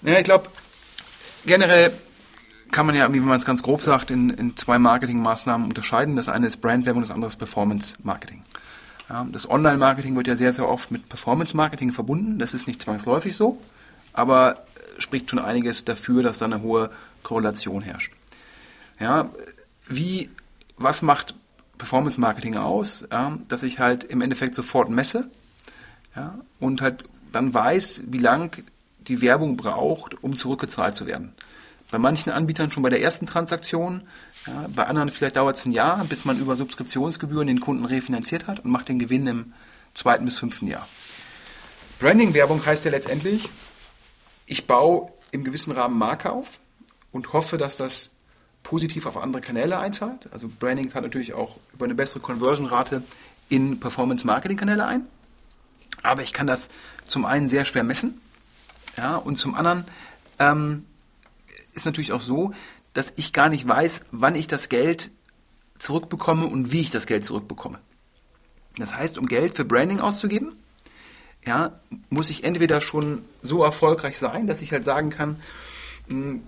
Ja, 0.00 0.16
ich 0.16 0.24
glaube, 0.24 0.48
generell 1.44 1.92
kann 2.70 2.86
man 2.86 2.94
ja, 2.94 3.12
wie 3.12 3.20
man 3.20 3.38
es 3.38 3.44
ganz 3.44 3.62
grob 3.62 3.82
sagt, 3.82 4.10
in, 4.10 4.30
in 4.30 4.56
zwei 4.56 4.78
Marketingmaßnahmen 4.78 5.68
unterscheiden. 5.68 6.16
Das 6.16 6.30
eine 6.30 6.46
ist 6.46 6.62
Brandwerbung, 6.62 7.02
das 7.02 7.10
andere 7.10 7.28
ist 7.28 7.36
Performance-Marketing. 7.36 8.44
Ja, 9.10 9.26
das 9.30 9.50
Online-Marketing 9.50 10.16
wird 10.16 10.26
ja 10.26 10.36
sehr, 10.36 10.54
sehr 10.54 10.66
oft 10.66 10.90
mit 10.90 11.10
Performance-Marketing 11.10 11.92
verbunden. 11.92 12.38
Das 12.38 12.54
ist 12.54 12.66
nicht 12.66 12.80
zwangsläufig 12.80 13.36
so, 13.36 13.60
aber 14.14 14.64
spricht 14.98 15.30
schon 15.30 15.38
einiges 15.38 15.84
dafür, 15.84 16.22
dass 16.22 16.38
da 16.38 16.46
eine 16.46 16.62
hohe 16.62 16.90
Korrelation 17.22 17.82
herrscht. 17.82 18.12
Ja, 19.00 19.30
wie, 19.88 20.30
was 20.76 21.02
macht 21.02 21.34
Performance 21.78 22.20
Marketing 22.20 22.56
aus? 22.56 23.06
Ja, 23.10 23.38
dass 23.48 23.62
ich 23.62 23.78
halt 23.78 24.04
im 24.04 24.20
Endeffekt 24.20 24.54
sofort 24.54 24.90
messe 24.90 25.30
ja, 26.16 26.38
und 26.60 26.82
halt 26.82 27.04
dann 27.32 27.52
weiß, 27.54 28.02
wie 28.06 28.18
lang 28.18 28.62
die 29.00 29.20
Werbung 29.20 29.56
braucht, 29.56 30.22
um 30.22 30.36
zurückgezahlt 30.36 30.94
zu 30.94 31.06
werden. 31.06 31.32
Bei 31.90 31.98
manchen 31.98 32.30
Anbietern 32.30 32.70
schon 32.70 32.82
bei 32.82 32.90
der 32.90 33.00
ersten 33.00 33.24
Transaktion. 33.24 34.02
Ja, 34.46 34.66
bei 34.74 34.86
anderen 34.86 35.10
vielleicht 35.10 35.36
dauert 35.36 35.56
es 35.56 35.64
ein 35.64 35.72
Jahr, 35.72 36.04
bis 36.04 36.24
man 36.24 36.38
über 36.38 36.56
Subskriptionsgebühren 36.56 37.46
den 37.46 37.60
Kunden 37.60 37.86
refinanziert 37.86 38.46
hat 38.46 38.64
und 38.64 38.70
macht 38.70 38.88
den 38.88 38.98
Gewinn 38.98 39.26
im 39.26 39.52
zweiten 39.94 40.26
bis 40.26 40.38
fünften 40.38 40.66
Jahr. 40.66 40.86
Branding-Werbung 41.98 42.64
heißt 42.64 42.84
ja 42.84 42.90
letztendlich, 42.90 43.48
ich 44.48 44.66
baue 44.66 45.12
im 45.30 45.44
gewissen 45.44 45.72
Rahmen 45.72 45.98
Marke 45.98 46.32
auf 46.32 46.58
und 47.12 47.32
hoffe, 47.32 47.58
dass 47.58 47.76
das 47.76 48.10
positiv 48.62 49.06
auf 49.06 49.16
andere 49.16 49.40
Kanäle 49.40 49.78
einzahlt. 49.78 50.28
Also 50.32 50.48
Branding 50.48 50.92
hat 50.94 51.02
natürlich 51.02 51.34
auch 51.34 51.56
über 51.72 51.84
eine 51.84 51.94
bessere 51.94 52.20
Conversion-Rate 52.20 53.02
in 53.48 53.78
Performance-Marketing-Kanäle 53.78 54.84
ein. 54.84 55.06
Aber 56.02 56.22
ich 56.22 56.32
kann 56.32 56.46
das 56.46 56.68
zum 57.06 57.24
einen 57.24 57.48
sehr 57.48 57.64
schwer 57.64 57.84
messen. 57.84 58.20
Ja, 58.96 59.16
und 59.16 59.36
zum 59.36 59.54
anderen 59.54 59.84
ähm, 60.38 60.84
ist 61.74 61.86
natürlich 61.86 62.12
auch 62.12 62.20
so, 62.20 62.52
dass 62.94 63.12
ich 63.16 63.32
gar 63.32 63.48
nicht 63.48 63.66
weiß, 63.66 64.02
wann 64.10 64.34
ich 64.34 64.46
das 64.46 64.68
Geld 64.68 65.10
zurückbekomme 65.78 66.46
und 66.46 66.72
wie 66.72 66.80
ich 66.80 66.90
das 66.90 67.06
Geld 67.06 67.24
zurückbekomme. 67.24 67.78
Das 68.76 68.94
heißt, 68.94 69.18
um 69.18 69.26
Geld 69.26 69.56
für 69.56 69.64
Branding 69.64 70.00
auszugeben, 70.00 70.56
ja, 71.48 71.72
muss 72.10 72.28
ich 72.28 72.44
entweder 72.44 72.82
schon 72.82 73.24
so 73.40 73.64
erfolgreich 73.64 74.18
sein, 74.18 74.46
dass 74.46 74.60
ich 74.60 74.72
halt 74.72 74.84
sagen 74.84 75.08
kann, 75.08 75.40
hm, 76.08 76.42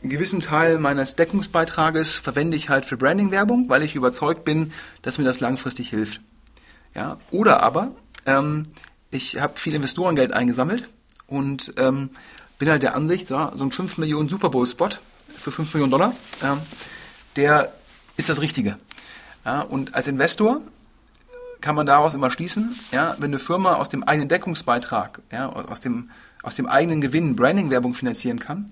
einen 0.00 0.10
gewissen 0.10 0.40
Teil 0.40 0.78
meines 0.78 1.16
Deckungsbeitrages 1.16 2.18
verwende 2.18 2.56
ich 2.56 2.68
halt 2.68 2.84
für 2.84 2.96
Branding-Werbung, 2.96 3.68
weil 3.68 3.82
ich 3.82 3.96
überzeugt 3.96 4.44
bin, 4.44 4.72
dass 5.02 5.18
mir 5.18 5.24
das 5.24 5.40
langfristig 5.40 5.90
hilft. 5.90 6.20
Ja, 6.94 7.18
oder 7.32 7.62
aber 7.62 7.90
ähm, 8.26 8.68
ich 9.10 9.40
habe 9.40 9.58
viel 9.58 9.74
Investorengeld 9.74 10.32
eingesammelt 10.32 10.88
und 11.26 11.74
ähm, 11.78 12.10
bin 12.58 12.68
halt 12.68 12.82
der 12.82 12.94
Ansicht, 12.94 13.26
so, 13.26 13.50
so 13.54 13.64
ein 13.64 13.72
5 13.72 13.98
Millionen 13.98 14.28
Super 14.28 14.50
Bowl-Spot 14.50 14.90
für 15.34 15.50
5 15.50 15.74
Millionen 15.74 15.90
Dollar, 15.90 16.14
ähm, 16.42 16.58
der 17.34 17.72
ist 18.16 18.28
das 18.28 18.40
Richtige. 18.40 18.76
Ja, 19.44 19.62
und 19.62 19.96
als 19.96 20.06
Investor 20.06 20.60
kann 21.64 21.76
man 21.76 21.86
daraus 21.86 22.14
immer 22.14 22.30
schließen, 22.30 22.78
ja, 22.92 23.16
wenn 23.16 23.30
eine 23.30 23.38
Firma 23.38 23.76
aus 23.76 23.88
dem 23.88 24.04
eigenen 24.04 24.28
Deckungsbeitrag, 24.28 25.22
ja, 25.32 25.48
aus, 25.48 25.80
dem, 25.80 26.10
aus 26.42 26.56
dem 26.56 26.66
eigenen 26.66 27.00
Gewinn 27.00 27.36
Branding-Werbung 27.36 27.94
finanzieren 27.94 28.38
kann, 28.38 28.70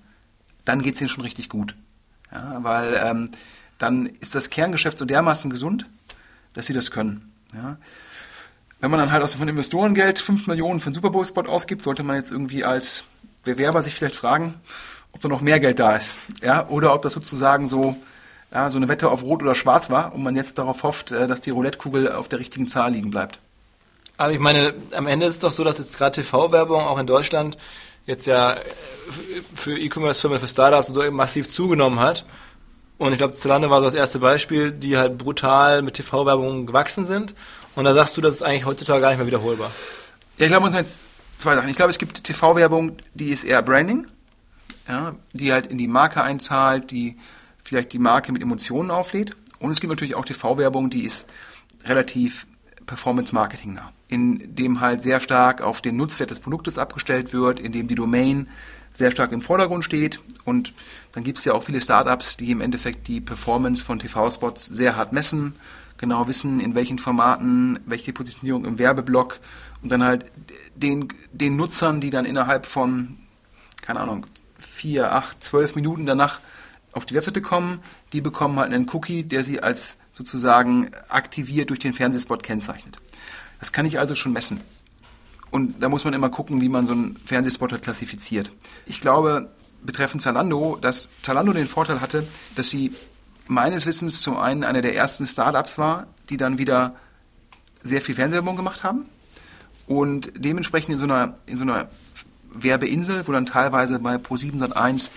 dann 0.63 0.83
geht 0.83 0.93
es 0.93 1.01
ihnen 1.01 1.09
schon 1.09 1.23
richtig 1.23 1.49
gut. 1.49 1.75
Ja, 2.31 2.59
weil 2.61 3.01
ähm, 3.03 3.31
dann 3.79 4.05
ist 4.05 4.35
das 4.35 4.51
Kerngeschäft 4.51 4.99
so 4.99 5.05
dermaßen 5.05 5.49
gesund, 5.49 5.89
dass 6.53 6.67
sie 6.67 6.73
das 6.73 6.91
können. 6.91 7.33
Ja. 7.55 7.77
Wenn 8.79 8.91
man 8.91 8.99
dann 8.99 9.11
halt 9.11 9.23
aus 9.23 9.33
von 9.33 9.47
Investorengeld 9.47 10.19
5 10.19 10.45
Millionen 10.45 10.79
für 10.79 10.87
einen 10.87 10.93
Super 10.93 11.09
Bowl-Spot 11.09 11.47
ausgibt, 11.47 11.81
sollte 11.81 12.03
man 12.03 12.17
jetzt 12.17 12.29
irgendwie 12.29 12.63
als 12.63 13.05
Bewerber 13.43 13.81
sich 13.81 13.95
vielleicht 13.95 14.15
fragen, 14.15 14.53
ob 15.13 15.21
da 15.21 15.29
noch 15.29 15.41
mehr 15.41 15.59
Geld 15.59 15.79
da 15.79 15.95
ist. 15.95 16.17
Ja, 16.43 16.67
oder 16.67 16.93
ob 16.93 17.01
das 17.01 17.13
sozusagen 17.13 17.67
so, 17.67 17.97
ja, 18.53 18.69
so 18.69 18.77
eine 18.77 18.87
Wette 18.87 19.09
auf 19.09 19.23
Rot 19.23 19.41
oder 19.41 19.55
Schwarz 19.55 19.89
war 19.89 20.13
und 20.13 20.23
man 20.23 20.35
jetzt 20.35 20.57
darauf 20.57 20.83
hofft, 20.83 21.11
äh, 21.11 21.27
dass 21.27 21.41
die 21.41 21.49
Roulette-Kugel 21.49 22.11
auf 22.11 22.27
der 22.27 22.39
richtigen 22.39 22.67
Zahl 22.67 22.91
liegen 22.91 23.09
bleibt. 23.09 23.39
Aber 24.17 24.31
ich 24.31 24.39
meine, 24.39 24.75
am 24.95 25.07
Ende 25.07 25.25
ist 25.25 25.35
es 25.35 25.39
doch 25.39 25.51
so, 25.51 25.63
dass 25.63 25.79
jetzt 25.79 25.97
gerade 25.97 26.21
TV-Werbung 26.21 26.83
auch 26.83 26.99
in 26.99 27.07
Deutschland 27.07 27.57
jetzt 28.05 28.27
ja 28.27 28.57
für 29.55 29.77
E-Commerce-Firmen, 29.77 30.39
für 30.39 30.47
Startups 30.47 30.89
und 30.89 30.95
so 30.95 31.11
massiv 31.11 31.49
zugenommen 31.49 31.99
hat. 31.99 32.25
Und 32.99 33.11
ich 33.11 33.17
glaube, 33.17 33.33
Zalando 33.33 33.69
war 33.71 33.79
so 33.79 33.85
das 33.85 33.95
erste 33.95 34.19
Beispiel, 34.19 34.71
die 34.71 34.97
halt 34.97 35.17
brutal 35.17 35.81
mit 35.81 35.95
TV-Werbung 35.95 36.67
gewachsen 36.67 37.05
sind. 37.05 37.33
Und 37.75 37.85
da 37.85 37.93
sagst 37.93 38.15
du, 38.15 38.21
das 38.21 38.35
ist 38.35 38.43
eigentlich 38.43 38.65
heutzutage 38.65 39.01
gar 39.01 39.09
nicht 39.09 39.17
mehr 39.17 39.27
wiederholbar. 39.27 39.71
Ja, 40.37 40.45
ich 40.45 40.51
glaube, 40.51 40.65
uns 40.65 40.75
jetzt 40.75 41.01
zwei 41.39 41.55
Sachen. 41.55 41.69
Ich 41.69 41.75
glaube, 41.75 41.89
es 41.89 41.97
gibt 41.97 42.23
TV-Werbung, 42.23 42.97
die 43.15 43.29
ist 43.29 43.43
eher 43.45 43.63
Branding, 43.63 44.05
ja, 44.87 45.15
die 45.33 45.51
halt 45.51 45.67
in 45.67 45.79
die 45.79 45.87
Marke 45.87 46.23
einzahlt, 46.23 46.91
die 46.91 47.17
vielleicht 47.63 47.93
die 47.93 47.99
Marke 47.99 48.31
mit 48.31 48.41
Emotionen 48.41 48.91
auflädt. 48.91 49.35
Und 49.59 49.71
es 49.71 49.79
gibt 49.79 49.89
natürlich 49.89 50.15
auch 50.15 50.25
TV-Werbung, 50.25 50.89
die 50.89 51.05
ist 51.05 51.27
relativ 51.85 52.45
Performance-Marketing 52.85 53.73
nah, 53.73 53.91
in 54.07 54.55
dem 54.55 54.81
halt 54.81 55.03
sehr 55.03 55.19
stark 55.19 55.61
auf 55.61 55.81
den 55.81 55.95
Nutzwert 55.95 56.31
des 56.31 56.39
Produktes 56.39 56.77
abgestellt 56.77 57.33
wird, 57.33 57.59
in 57.59 57.71
dem 57.71 57.87
die 57.87 57.95
Domain 57.95 58.49
sehr 58.91 59.11
stark 59.11 59.31
im 59.31 59.41
Vordergrund 59.41 59.85
steht. 59.85 60.19
Und 60.45 60.73
dann 61.13 61.23
gibt 61.23 61.39
es 61.39 61.45
ja 61.45 61.53
auch 61.53 61.63
viele 61.63 61.81
Startups, 61.81 62.37
die 62.37 62.51
im 62.51 62.61
Endeffekt 62.61 63.07
die 63.07 63.21
Performance 63.21 63.83
von 63.83 63.99
TV-Spots 63.99 64.67
sehr 64.67 64.95
hart 64.95 65.13
messen, 65.13 65.55
genau 65.97 66.27
wissen, 66.27 66.59
in 66.59 66.75
welchen 66.75 66.99
Formaten, 66.99 67.79
welche 67.85 68.13
Positionierung 68.13 68.65
im 68.65 68.77
Werbeblock 68.77 69.39
und 69.81 69.89
dann 69.89 70.03
halt 70.03 70.25
den, 70.75 71.07
den 71.31 71.55
Nutzern, 71.55 72.01
die 72.01 72.09
dann 72.09 72.25
innerhalb 72.25 72.65
von, 72.65 73.17
keine 73.81 73.99
Ahnung, 73.99 74.25
vier, 74.57 75.13
acht, 75.13 75.43
zwölf 75.43 75.75
Minuten 75.75 76.05
danach 76.05 76.39
auf 76.93 77.05
die 77.05 77.15
Webseite 77.15 77.41
kommen, 77.41 77.79
die 78.13 78.21
bekommen 78.21 78.59
halt 78.59 78.71
einen 78.71 78.89
Cookie, 78.89 79.23
der 79.23 79.43
sie 79.43 79.61
als 79.61 79.97
sozusagen 80.13 80.91
aktiviert 81.09 81.69
durch 81.69 81.79
den 81.79 81.93
Fernsehspot 81.93 82.43
kennzeichnet. 82.43 82.97
Das 83.59 83.71
kann 83.71 83.85
ich 83.85 83.99
also 83.99 84.15
schon 84.15 84.33
messen. 84.33 84.61
Und 85.49 85.81
da 85.81 85.89
muss 85.89 86.03
man 86.03 86.13
immer 86.13 86.29
gucken, 86.29 86.61
wie 86.61 86.69
man 86.69 86.85
so 86.85 86.93
einen 86.93 87.15
Fernsehspot 87.25 87.71
halt 87.71 87.83
klassifiziert. 87.83 88.51
Ich 88.85 88.99
glaube, 88.99 89.49
betreffend 89.83 90.21
Zalando, 90.21 90.77
dass 90.81 91.09
Zalando 91.21 91.53
den 91.53 91.67
Vorteil 91.67 92.01
hatte, 92.01 92.25
dass 92.55 92.69
sie 92.69 92.93
meines 93.47 93.85
Wissens 93.85 94.21
zum 94.21 94.37
einen 94.37 94.63
einer 94.63 94.81
der 94.81 94.95
ersten 94.95 95.27
Startups 95.27 95.77
war, 95.77 96.07
die 96.29 96.37
dann 96.37 96.57
wieder 96.57 96.95
sehr 97.83 98.01
viel 98.01 98.15
Fernsehwerbung 98.15 98.55
gemacht 98.55 98.83
haben 98.83 99.05
und 99.87 100.31
dementsprechend 100.35 100.93
in 100.93 100.99
so 100.99 101.05
einer, 101.05 101.35
in 101.45 101.57
so 101.57 101.63
einer 101.63 101.89
Werbeinsel, 102.53 103.27
wo 103.27 103.31
dann 103.31 103.45
teilweise 103.45 103.99
bei 103.99 104.15
Pro7 104.15 104.59
Sat1 104.59 105.09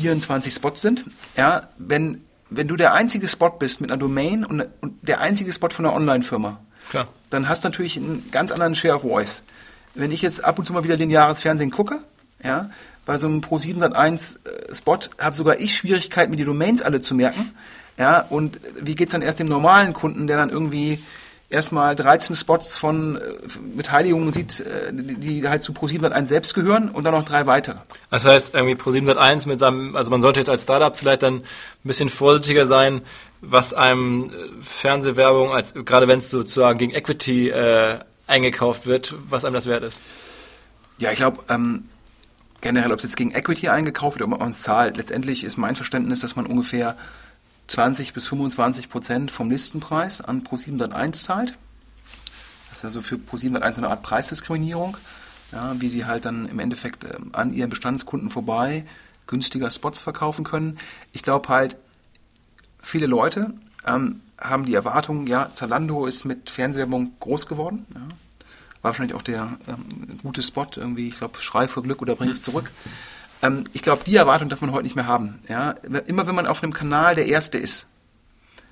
24 0.00 0.54
Spots 0.54 0.80
sind. 0.80 1.04
Ja, 1.36 1.62
wenn, 1.78 2.24
wenn 2.50 2.68
du 2.68 2.76
der 2.76 2.94
einzige 2.94 3.28
Spot 3.28 3.50
bist 3.50 3.80
mit 3.80 3.90
einer 3.90 3.98
Domain 3.98 4.44
und, 4.44 4.64
und 4.80 4.96
der 5.02 5.20
einzige 5.20 5.52
Spot 5.52 5.70
von 5.70 5.84
einer 5.84 5.94
Online-Firma, 5.94 6.60
dann 7.30 7.48
hast 7.48 7.64
du 7.64 7.68
natürlich 7.68 7.96
einen 7.96 8.30
ganz 8.30 8.52
anderen 8.52 8.74
Share 8.74 8.94
of 8.94 9.02
Voice. 9.02 9.42
Wenn 9.94 10.12
ich 10.12 10.22
jetzt 10.22 10.44
ab 10.44 10.58
und 10.58 10.64
zu 10.64 10.72
mal 10.72 10.84
wieder 10.84 10.96
lineares 10.96 11.42
Fernsehen 11.42 11.70
gucke, 11.70 11.98
ja, 12.42 12.70
bei 13.04 13.18
so 13.18 13.26
einem 13.26 13.40
Pro7 13.40 13.78
Sat1 13.78 14.36
äh, 14.44 14.74
Spot 14.74 14.98
habe 15.18 15.34
sogar 15.34 15.58
ich 15.58 15.74
Schwierigkeiten, 15.74 16.30
mir 16.30 16.36
die 16.36 16.44
Domains 16.44 16.82
alle 16.82 17.00
zu 17.00 17.14
merken. 17.14 17.52
Ja, 17.96 18.20
und 18.20 18.60
wie 18.80 18.94
geht's 18.94 19.12
dann 19.12 19.22
erst 19.22 19.40
dem 19.40 19.48
normalen 19.48 19.92
Kunden, 19.92 20.28
der 20.28 20.36
dann 20.36 20.50
irgendwie 20.50 21.02
erstmal 21.50 21.96
13 21.96 22.36
Spots 22.36 22.76
von 22.76 23.16
äh, 23.16 23.20
Beteiligungen 23.76 24.32
sieht, 24.32 24.60
äh, 24.60 24.92
die 24.92 25.48
halt 25.48 25.62
zu 25.62 25.72
Pro701 25.72 26.26
selbst 26.26 26.54
gehören 26.54 26.90
und 26.90 27.04
dann 27.04 27.14
noch 27.14 27.24
drei 27.24 27.46
weitere. 27.46 27.76
Das 28.10 28.26
heißt, 28.26 28.54
irgendwie 28.54 28.74
Pro701 28.74 29.48
mit 29.48 29.58
seinem, 29.58 29.96
also 29.96 30.10
man 30.10 30.20
sollte 30.20 30.40
jetzt 30.40 30.50
als 30.50 30.64
Startup 30.64 30.96
vielleicht 30.96 31.22
dann 31.22 31.36
ein 31.36 31.42
bisschen 31.84 32.08
vorsichtiger 32.08 32.66
sein, 32.66 33.02
was 33.40 33.72
einem 33.72 34.30
äh, 34.30 34.32
Fernsehwerbung, 34.60 35.52
als 35.52 35.74
gerade 35.74 36.08
wenn 36.08 36.18
es 36.18 36.30
sozusagen 36.30 36.78
gegen 36.78 36.92
Equity 36.92 37.50
äh, 37.50 37.98
eingekauft 38.26 38.86
wird, 38.86 39.14
was 39.28 39.44
einem 39.44 39.54
das 39.54 39.66
wert 39.66 39.84
ist. 39.84 40.00
Ja, 40.98 41.12
ich 41.12 41.16
glaube, 41.16 41.42
ähm, 41.48 41.84
generell, 42.60 42.92
ob 42.92 42.98
es 42.98 43.04
jetzt 43.04 43.16
gegen 43.16 43.30
Equity 43.30 43.68
eingekauft 43.68 44.18
wird 44.18 44.26
oder 44.26 44.34
ob 44.34 44.40
man 44.40 44.50
es 44.50 44.62
zahlt, 44.62 44.96
letztendlich 44.96 45.44
ist 45.44 45.56
mein 45.56 45.76
Verständnis, 45.76 46.20
dass 46.20 46.36
man 46.36 46.44
ungefähr 46.44 46.96
20 47.68 48.14
bis 48.14 48.26
25 48.26 48.88
Prozent 48.88 49.30
vom 49.30 49.50
Listenpreis 49.50 50.20
an 50.20 50.42
Pro701 50.42 51.12
zahlt. 51.22 51.58
Das 52.70 52.78
ist 52.78 52.84
also 52.84 53.02
für 53.02 53.16
Pro701 53.16 53.74
so 53.76 53.82
eine 53.82 53.90
Art 53.90 54.02
Preisdiskriminierung, 54.02 54.96
ja, 55.52 55.74
wie 55.80 55.88
sie 55.88 56.04
halt 56.04 56.24
dann 56.24 56.46
im 56.46 56.58
Endeffekt 56.58 57.04
äh, 57.04 57.16
an 57.32 57.52
ihren 57.52 57.70
Bestandskunden 57.70 58.30
vorbei 58.30 58.84
günstiger 59.26 59.70
Spots 59.70 60.00
verkaufen 60.00 60.44
können. 60.44 60.78
Ich 61.12 61.22
glaube 61.22 61.48
halt, 61.48 61.76
viele 62.80 63.06
Leute 63.06 63.52
ähm, 63.86 64.20
haben 64.40 64.64
die 64.64 64.74
Erwartung, 64.74 65.26
ja, 65.26 65.50
Zalando 65.52 66.06
ist 66.06 66.24
mit 66.24 66.50
Fernsehwerbung 66.50 67.12
groß 67.20 67.46
geworden. 67.46 67.86
Ja. 67.94 68.00
War 68.80 68.90
wahrscheinlich 68.90 69.14
auch 69.14 69.22
der 69.22 69.58
ähm, 69.68 70.18
gute 70.22 70.42
Spot, 70.42 70.66
irgendwie, 70.74 71.08
ich 71.08 71.18
glaube, 71.18 71.40
Schrei 71.40 71.68
vor 71.68 71.82
Glück 71.82 72.00
oder 72.00 72.16
bring 72.16 72.30
es 72.30 72.42
zurück. 72.42 72.70
Ähm, 73.42 73.64
ich 73.72 73.82
glaube, 73.82 74.04
die 74.04 74.16
Erwartung 74.16 74.48
darf 74.48 74.60
man 74.60 74.72
heute 74.72 74.84
nicht 74.84 74.96
mehr 74.96 75.06
haben. 75.06 75.40
Ja? 75.48 75.70
Immer 76.06 76.26
wenn 76.26 76.34
man 76.34 76.46
auf 76.46 76.62
einem 76.62 76.72
Kanal 76.72 77.14
der 77.14 77.26
Erste 77.26 77.58
ist, 77.58 77.86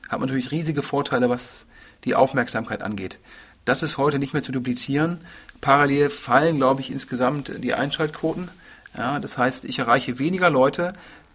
hat 0.08 0.20
man 0.20 0.28
natürlich 0.28 0.50
riesige 0.50 0.82
Vorteile, 0.82 1.28
was 1.28 1.66
die 2.04 2.14
Aufmerksamkeit 2.14 2.82
angeht. 2.82 3.18
Das 3.64 3.82
ist 3.82 3.98
heute 3.98 4.18
nicht 4.18 4.32
mehr 4.32 4.42
zu 4.42 4.52
duplizieren. 4.52 5.20
Parallel 5.60 6.08
fallen, 6.08 6.56
glaube 6.56 6.80
ich, 6.80 6.90
insgesamt 6.90 7.52
die 7.58 7.74
Einschaltquoten. 7.74 8.48
Ja, 8.96 9.18
das 9.18 9.36
heißt, 9.36 9.64
ich 9.64 9.80
erreiche 9.80 10.18
weniger 10.18 10.48
Leute. 10.50 10.92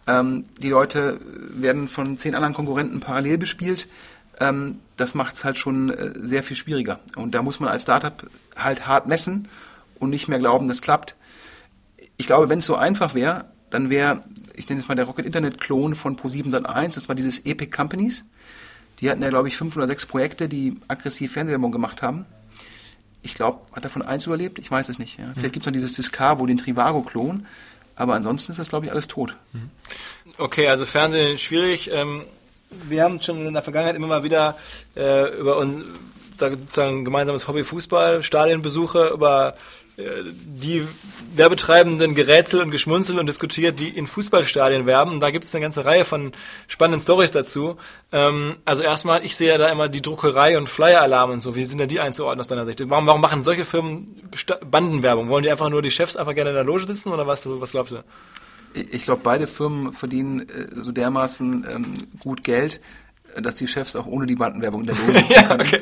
Ähm, 0.08 0.46
die 0.60 0.70
Leute 0.70 1.20
werden 1.26 1.90
von 1.90 2.18
zehn 2.18 2.34
anderen 2.34 2.54
Konkurrenten 2.54 3.02
parallel 3.02 3.38
bespielt. 3.38 3.88
Ähm, 4.40 4.80
das 4.96 5.14
macht 5.14 5.36
es 5.36 5.44
halt 5.44 5.58
schon 5.58 5.90
äh, 5.90 6.14
sehr 6.16 6.44
viel 6.44 6.56
schwieriger. 6.56 7.00
Und 7.16 7.36
da 7.36 7.42
muss 7.42 7.60
man 7.60 7.70
als 7.70 7.84
Startup 7.84 8.14
halt 8.56 8.88
hart 8.88 9.08
messen 9.08 9.48
und 10.00 10.10
nicht 10.10 10.28
mehr 10.28 10.40
glauben, 10.40 10.68
das 10.68 10.82
klappt 10.82 11.16
ich 12.22 12.28
glaube, 12.28 12.50
wenn 12.50 12.60
es 12.60 12.68
so 12.68 12.76
einfach 12.76 13.16
wäre, 13.16 13.46
dann 13.72 13.90
wäre, 13.90 14.22
ich 14.56 14.70
nenne 14.70 14.80
es 14.80 14.88
mal 14.88 14.94
der 14.94 15.06
Rocket 15.06 15.26
Internet 15.26 15.60
Klon 15.60 15.96
von 15.96 16.16
Pro7 16.16 16.54
1, 16.66 16.94
das 16.94 17.10
war 17.10 17.16
dieses 17.16 17.48
Epic 17.48 17.76
Companies. 17.76 18.26
Die 19.00 19.10
hatten 19.10 19.24
ja, 19.24 19.30
glaube 19.30 19.48
ich, 19.48 19.58
fünf 19.58 19.76
oder 19.76 19.88
sechs 19.88 20.06
Projekte, 20.06 20.48
die 20.48 20.78
aggressiv 20.88 21.34
Fernsehwerbung 21.34 21.72
gemacht 21.72 22.04
haben. 22.04 22.28
Ich 23.24 23.34
glaube, 23.34 23.62
hat 23.74 23.84
davon 23.84 24.04
eins 24.04 24.28
überlebt? 24.28 24.60
Ich 24.60 24.70
weiß 24.70 24.90
es 24.90 25.00
nicht. 25.00 25.18
Ja. 25.18 25.32
Vielleicht 25.34 25.38
mhm. 25.38 25.52
gibt 25.52 25.64
es 25.64 25.66
noch 25.66 25.74
dieses 25.74 25.96
Discavo, 25.96 26.46
den 26.46 26.60
Trivago-Klon. 26.60 27.48
Aber 27.96 28.14
ansonsten 28.14 28.52
ist 28.52 28.60
das, 28.60 28.70
glaube 28.70 28.86
ich, 28.86 28.92
alles 28.92 29.08
tot. 29.08 29.36
Mhm. 29.54 29.72
Okay, 30.38 30.68
also 30.68 30.86
Fernsehen 30.86 31.40
schwierig. 31.40 31.90
Ähm, 31.92 32.22
wir 32.70 33.04
haben 33.04 33.20
schon 33.20 33.48
in 33.48 33.54
der 33.54 33.64
Vergangenheit 33.64 33.96
immer 33.96 34.06
mal 34.06 34.24
wieder 34.24 34.56
äh, 34.96 35.36
über 35.40 35.58
uns 35.58 35.84
sozusagen 36.38 37.04
gemeinsames 37.04 37.48
Hobby 37.48 37.64
Fußball, 37.64 38.22
Stadionbesuche, 38.22 39.10
über 39.14 39.56
die 40.46 40.86
Werbetreibenden 41.34 42.16
gerätselt 42.16 42.64
und 42.64 42.72
geschmunzelt 42.72 43.20
und 43.20 43.28
diskutiert, 43.28 43.80
die 43.80 43.90
in 43.90 44.08
Fußballstadien 44.08 44.86
werben. 44.86 45.20
Da 45.20 45.32
gibt 45.32 45.46
es 45.46 45.56
eine 45.56 45.62
ganze 45.62 45.86
Reihe 45.86 46.06
von 46.06 46.34
spannenden 46.68 47.02
Stories 47.02 47.32
dazu. 47.32 47.78
Ähm, 48.12 48.56
also 48.66 48.84
erstmal, 48.84 49.24
ich 49.24 49.36
sehe 49.36 49.50
ja 49.50 49.58
da 49.58 49.70
immer 49.70 49.90
die 49.90 50.02
Druckerei 50.02 50.58
und 50.58 50.68
Flyer-Alarm 50.68 51.32
und 51.32 51.40
so. 51.42 51.56
Wie 51.56 51.66
sind 51.66 51.80
denn 51.80 51.88
die 51.88 52.00
einzuordnen 52.00 52.42
aus 52.42 52.48
deiner 52.48 52.66
Sicht? 52.66 52.82
Warum, 52.90 53.06
warum 53.08 53.22
machen 53.22 53.44
solche 53.44 53.66
Firmen 53.66 54.30
Bandenwerbung? 54.70 55.30
Wollen 55.30 55.44
die 55.44 55.52
einfach 55.52 55.70
nur 55.70 55.82
die 55.82 55.92
Chefs 55.92 56.16
einfach 56.16 56.36
gerne 56.36 56.52
in 56.52 56.56
der 56.56 56.66
Loge 56.66 56.86
sitzen 56.86 57.10
oder 57.10 57.28
was, 57.28 57.48
was 57.48 57.72
glaubst 57.72 57.94
du? 57.94 58.04
Ich 58.74 59.04
glaube, 59.04 59.22
beide 59.24 59.48
Firmen 59.48 59.94
verdienen 59.94 60.48
äh, 60.50 60.82
so 60.82 60.92
dermaßen 60.92 61.68
ähm, 61.70 62.08
gut 62.20 62.44
Geld, 62.44 62.80
dass 63.42 63.56
die 63.56 63.68
Chefs 63.68 63.96
auch 63.96 64.06
ohne 64.06 64.26
die 64.26 64.36
Bandenwerbung 64.36 64.82
in 64.82 64.88
der 64.88 64.96
Lohn 64.96 65.16
sitzen 65.16 65.48
können. 65.48 65.62
okay. 65.62 65.82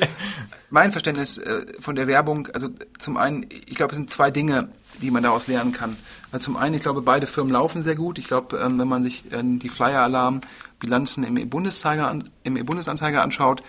Mein 0.70 0.92
Verständnis 0.92 1.38
äh, 1.38 1.66
von 1.80 1.96
der 1.96 2.06
Werbung, 2.06 2.48
also 2.54 2.68
zum 2.98 3.16
einen, 3.16 3.46
ich 3.66 3.74
glaube, 3.74 3.92
es 3.92 3.96
sind 3.96 4.10
zwei 4.10 4.30
Dinge, 4.30 4.68
die 5.02 5.10
man 5.10 5.22
daraus 5.22 5.46
lernen 5.46 5.72
kann. 5.72 5.96
Also 6.30 6.44
zum 6.44 6.56
einen, 6.56 6.74
ich 6.74 6.82
glaube, 6.82 7.02
beide 7.02 7.26
Firmen 7.26 7.52
laufen 7.52 7.82
sehr 7.82 7.96
gut. 7.96 8.18
Ich 8.18 8.26
glaube, 8.26 8.58
ähm, 8.58 8.78
wenn 8.78 8.88
man 8.88 9.02
sich 9.02 9.32
äh, 9.32 9.42
die 9.42 9.68
Flyer-Alarm-Bilanzen 9.68 11.24
im 11.24 11.36
E-Bundesanzeiger 11.36 12.18
im 12.44 12.56
E-Bundesanzeiger 12.56 13.22
anschaut, 13.22 13.62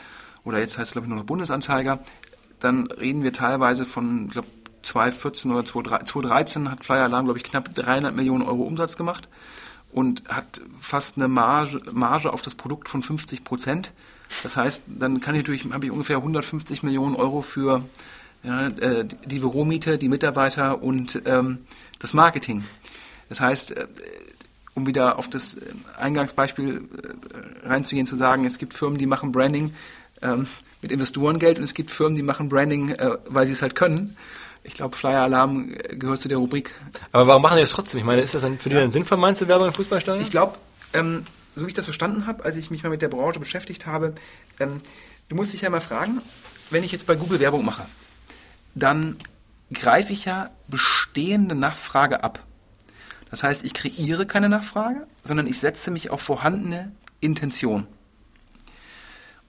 oder 0.44 0.60
jetzt 0.60 0.78
heißt 0.78 0.90
es, 0.90 0.92
glaube 0.94 1.06
ich, 1.06 1.10
nur 1.10 1.20
noch 1.20 1.26
Bundesanzeiger, 1.26 2.00
dann 2.60 2.88
reden 2.88 3.24
wir 3.24 3.34
teilweise 3.34 3.86
von, 3.86 4.26
ich 4.28 4.34
glaube, 4.34 4.48
2014 4.84 5.52
oder 5.52 5.66
2013 5.66 6.70
hat 6.70 6.86
Flyer 6.86 7.04
Alarm, 7.06 7.26
glaube 7.26 7.40
ich, 7.40 7.46
knapp 7.46 7.74
300 7.74 8.16
Millionen 8.16 8.44
Euro 8.44 8.64
Umsatz 8.64 8.98
gemacht 8.98 9.28
und 9.92 10.24
hat 10.28 10.62
fast 10.80 11.18
eine 11.18 11.28
Marge, 11.28 11.82
Marge 11.92 12.32
auf 12.32 12.42
das 12.42 12.56
Produkt 12.56 12.90
von 12.90 13.04
50 13.04 13.44
Prozent. 13.44 13.92
Das 14.44 14.58
heißt, 14.58 14.84
dann 14.88 15.20
kann 15.20 15.36
ich 15.36 15.42
natürlich, 15.42 15.66
habe 15.72 15.86
ich 15.86 15.92
ungefähr 15.92 16.18
150 16.18 16.84
Millionen 16.84 17.16
Euro 17.16 17.42
für 17.42 17.84
ja, 18.44 18.68
äh, 18.68 19.06
die 19.26 19.40
Büromiete, 19.40 19.98
die 19.98 20.10
Mitarbeiter 20.10 20.82
und 20.82 21.22
ähm, 21.26 21.60
das 22.00 22.14
Marketing. 22.14 22.64
Das 23.30 23.40
heißt, 23.40 23.72
äh, 23.72 23.88
um 24.74 24.88
wieder 24.88 25.20
auf 25.20 25.30
das 25.30 25.56
äh, 25.56 25.60
Eingangsbeispiel 26.00 26.88
reinzugehen, 27.64 28.06
zu 28.08 28.16
sagen, 28.16 28.46
es 28.46 28.58
gibt 28.58 28.74
Firmen, 28.74 28.98
die 28.98 29.06
machen 29.06 29.32
Branding 29.32 29.74
ähm, 30.22 30.48
mit 30.82 30.92
Investorengeld 30.92 31.60
und 31.60 31.64
es 31.64 31.74
gibt 31.74 31.92
Firmen, 31.92 32.16
die 32.16 32.24
machen 32.24 32.50
Branding, 32.50 32.96
weil 33.28 33.46
sie 33.46 33.52
es 33.52 33.62
halt 33.62 33.76
können 33.76 34.18
ich 34.64 34.74
glaube, 34.76 34.96
Flyer 34.96 35.24
Alarm 35.24 35.74
gehört 35.92 36.22
zu 36.22 36.28
der 36.28 36.38
Rubrik. 36.38 36.74
Aber 37.12 37.28
warum 37.28 37.42
machen 37.42 37.56
die 37.56 37.62
das 37.62 37.72
trotzdem? 37.72 38.00
Ich 38.00 38.06
meine, 38.06 38.22
ist 38.22 38.36
das 38.36 38.44
dann 38.44 38.60
für 38.60 38.70
die 38.70 38.76
dann 38.76 38.92
sinnvoll, 38.92 39.18
meinst 39.18 39.42
du, 39.42 39.48
Werbung 39.48 39.68
im 39.68 39.74
Fußballstadion? 39.74 40.24
Ich 40.24 40.30
glaube, 40.30 40.58
ähm, 40.94 41.26
so 41.56 41.66
wie 41.66 41.70
ich 41.70 41.74
das 41.74 41.86
verstanden 41.86 42.28
habe, 42.28 42.46
als 42.46 42.58
ich 42.58 42.70
mich 42.70 42.84
mal 42.84 42.90
mit 42.90 43.02
der 43.02 43.10
Branche 43.10 43.40
beschäftigt 43.40 43.86
habe, 43.86 44.14
ähm, 44.60 44.82
du 45.30 45.36
musst 45.36 45.54
dich 45.54 45.62
ja 45.62 45.70
mal 45.70 45.82
fragen, 45.82 46.22
wenn 46.70 46.84
ich 46.84 46.92
jetzt 46.92 47.08
bei 47.08 47.16
Google 47.16 47.40
Werbung 47.40 47.66
mache, 47.66 47.86
dann 48.76 49.18
greife 49.74 50.14
ich 50.14 50.26
ja 50.26 50.50
bestehende 50.68 51.56
Nachfrage 51.56 52.24
ab. 52.24 52.44
Das 53.30 53.44
heißt, 53.44 53.64
ich 53.64 53.74
kreiere 53.74 54.26
keine 54.26 54.50
Nachfrage, 54.50 55.08
sondern 55.24 55.48
ich 55.48 55.60
setze 55.60 55.90
mich 55.90 56.10
auf 56.10 56.22
vorhandene 56.22 56.92
Intention. 57.20 57.88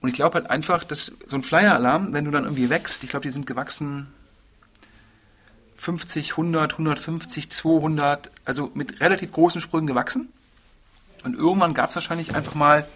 Und 0.01 0.09
ich 0.09 0.15
glaube 0.15 0.35
halt 0.35 0.49
einfach, 0.49 0.83
dass 0.83 1.13
so 1.25 1.37
ein 1.37 1.43
Flyer-Alarm, 1.43 2.13
wenn 2.13 2.25
du 2.25 2.31
dann 2.31 2.43
irgendwie 2.45 2.69
wächst, 2.69 3.03
ich 3.03 3.09
glaube, 3.09 3.23
die 3.23 3.31
sind 3.31 3.45
gewachsen 3.45 4.07
50, 5.83 6.31
100, 6.31 6.71
150, 6.73 7.51
200, 7.51 8.31
also 8.45 8.71
mit 8.73 9.01
relativ 9.01 9.33
großen 9.33 9.59
Sprüngen 9.59 9.87
gewachsen. 9.87 10.29
Und 11.25 11.35
irgendwann 11.35 11.73
gab 11.73 11.89
es 11.89 11.95
wahrscheinlich 11.95 12.35
einfach 12.35 12.55
mal, 12.55 12.87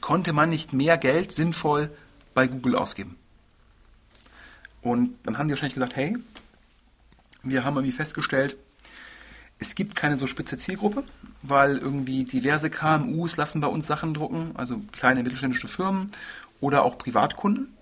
konnte 0.00 0.32
man 0.32 0.48
nicht 0.48 0.72
mehr 0.72 0.96
Geld 0.96 1.32
sinnvoll 1.32 1.90
bei 2.32 2.46
Google 2.46 2.76
ausgeben. 2.76 3.18
Und 4.80 5.14
dann 5.24 5.36
haben 5.36 5.48
die 5.48 5.52
wahrscheinlich 5.52 5.74
gesagt, 5.74 5.94
hey, 5.94 6.16
wir 7.42 7.64
haben 7.64 7.76
irgendwie 7.76 7.92
festgestellt, 7.92 8.56
es 9.58 9.74
gibt 9.74 9.94
keine 9.94 10.18
so 10.18 10.26
spitze 10.26 10.56
Zielgruppe, 10.56 11.04
weil 11.42 11.76
irgendwie 11.76 12.24
diverse 12.24 12.70
KMUs 12.70 13.36
lassen 13.36 13.60
bei 13.60 13.68
uns 13.68 13.86
Sachen 13.86 14.14
drucken, 14.14 14.52
also 14.54 14.80
kleine 14.92 15.22
mittelständische 15.22 15.68
Firmen 15.68 16.12
oder 16.62 16.82
auch 16.82 16.96
Privatkunden. 16.96 17.73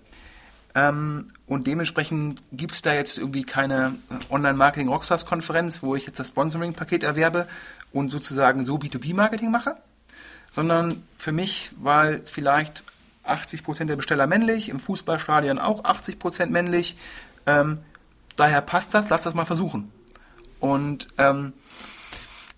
Ähm, 0.75 1.31
und 1.45 1.67
dementsprechend 1.67 2.41
gibt 2.51 2.73
es 2.73 2.81
da 2.81 2.93
jetzt 2.93 3.17
irgendwie 3.17 3.43
keine 3.43 3.95
Online-Marketing-Rockstars-Konferenz, 4.29 5.83
wo 5.83 5.95
ich 5.95 6.07
jetzt 6.07 6.19
das 6.19 6.29
Sponsoring-Paket 6.29 7.03
erwerbe 7.03 7.47
und 7.91 8.09
sozusagen 8.09 8.63
so 8.63 8.77
B2B-Marketing 8.77 9.51
mache, 9.51 9.75
sondern 10.51 11.03
für 11.15 11.31
mich, 11.31 11.71
weil 11.77 12.21
vielleicht 12.25 12.83
80% 13.25 13.85
der 13.85 13.95
Besteller 13.95 14.27
männlich, 14.27 14.69
im 14.69 14.79
Fußballstadion 14.79 15.59
auch 15.59 15.83
80% 15.83 16.47
männlich, 16.47 16.97
ähm, 17.45 17.79
daher 18.35 18.61
passt 18.61 18.93
das, 18.93 19.09
lass 19.09 19.23
das 19.23 19.35
mal 19.35 19.45
versuchen. 19.45 19.91
Und 20.59 21.07
ähm, 21.17 21.53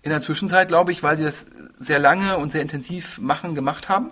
in 0.02 0.10
der 0.10 0.20
Zwischenzeit, 0.20 0.68
glaube 0.68 0.92
ich, 0.92 1.02
weil 1.02 1.16
sie 1.16 1.24
das 1.24 1.46
sehr 1.78 1.98
lange 1.98 2.38
und 2.38 2.52
sehr 2.52 2.62
intensiv 2.62 3.18
machen, 3.20 3.54
gemacht 3.54 3.88
haben, 3.88 4.10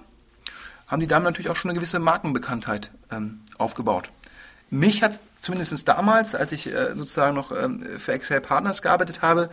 haben 0.86 1.00
die 1.00 1.06
Damen 1.06 1.24
natürlich 1.24 1.50
auch 1.50 1.56
schon 1.56 1.70
eine 1.70 1.78
gewisse 1.78 1.98
Markenbekanntheit 1.98 2.90
ähm, 3.10 3.40
aufgebaut. 3.58 4.10
Mich 4.70 5.02
hat 5.02 5.20
zumindest 5.38 5.86
damals, 5.86 6.34
als 6.34 6.52
ich 6.52 6.66
äh, 6.66 6.94
sozusagen 6.94 7.34
noch 7.34 7.52
ähm, 7.52 7.82
für 7.98 8.12
Excel 8.12 8.40
Partners 8.40 8.82
gearbeitet 8.82 9.22
habe, 9.22 9.50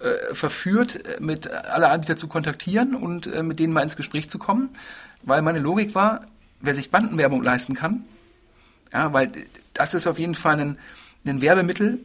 äh, 0.00 0.34
verführt, 0.34 1.04
äh, 1.06 1.20
mit 1.20 1.50
alle 1.50 1.90
Anbieter 1.90 2.16
zu 2.16 2.26
kontaktieren 2.28 2.94
und 2.94 3.26
äh, 3.26 3.42
mit 3.42 3.58
denen 3.58 3.72
mal 3.72 3.82
ins 3.82 3.96
Gespräch 3.96 4.30
zu 4.30 4.38
kommen, 4.38 4.70
weil 5.22 5.42
meine 5.42 5.58
Logik 5.58 5.94
war, 5.94 6.26
wer 6.60 6.74
sich 6.74 6.90
Bandenwerbung 6.90 7.42
leisten 7.42 7.74
kann, 7.74 8.04
ja, 8.92 9.12
weil 9.12 9.30
das 9.74 9.94
ist 9.94 10.06
auf 10.06 10.18
jeden 10.18 10.34
Fall 10.34 10.60
ein, 10.60 10.78
ein 11.26 11.40
Werbemittel, 11.40 12.00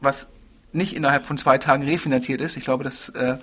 was 0.00 0.28
nicht 0.72 0.94
innerhalb 0.94 1.26
von 1.26 1.38
zwei 1.38 1.58
Tagen 1.58 1.84
refinanziert 1.84 2.40
ist. 2.40 2.56
Ich 2.56 2.64
glaube, 2.64 2.84
das, 2.84 3.08
äh, 3.10 3.36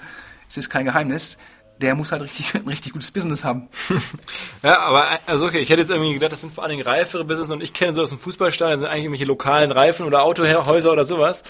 das 0.47 0.57
ist 0.57 0.69
kein 0.69 0.85
Geheimnis 0.85 1.37
der 1.81 1.95
muss 1.95 2.11
halt 2.11 2.21
richtig, 2.21 2.53
ein 2.55 2.67
richtig 2.67 2.93
gutes 2.93 3.11
Business 3.11 3.43
haben. 3.43 3.67
ja, 4.63 4.79
aber 4.79 5.07
also 5.25 5.47
okay, 5.47 5.59
ich 5.59 5.69
hätte 5.69 5.81
jetzt 5.81 5.91
irgendwie 5.91 6.13
gedacht, 6.13 6.31
das 6.31 6.41
sind 6.41 6.53
vor 6.53 6.63
allen 6.63 6.71
Dingen 6.71 6.83
reifere 6.83 7.25
Business 7.25 7.51
und 7.51 7.61
ich 7.61 7.73
kenne 7.73 7.93
so 7.93 8.01
aus 8.01 8.09
dem 8.09 8.19
Fußballstadion, 8.19 8.73
das 8.73 8.81
sind 8.81 8.89
eigentlich 8.89 9.05
irgendwelche 9.05 9.25
lokalen 9.25 9.71
Reifen 9.71 10.05
oder 10.05 10.23
Autohäuser 10.23 10.91
oder 10.91 11.05
sowas, 11.05 11.43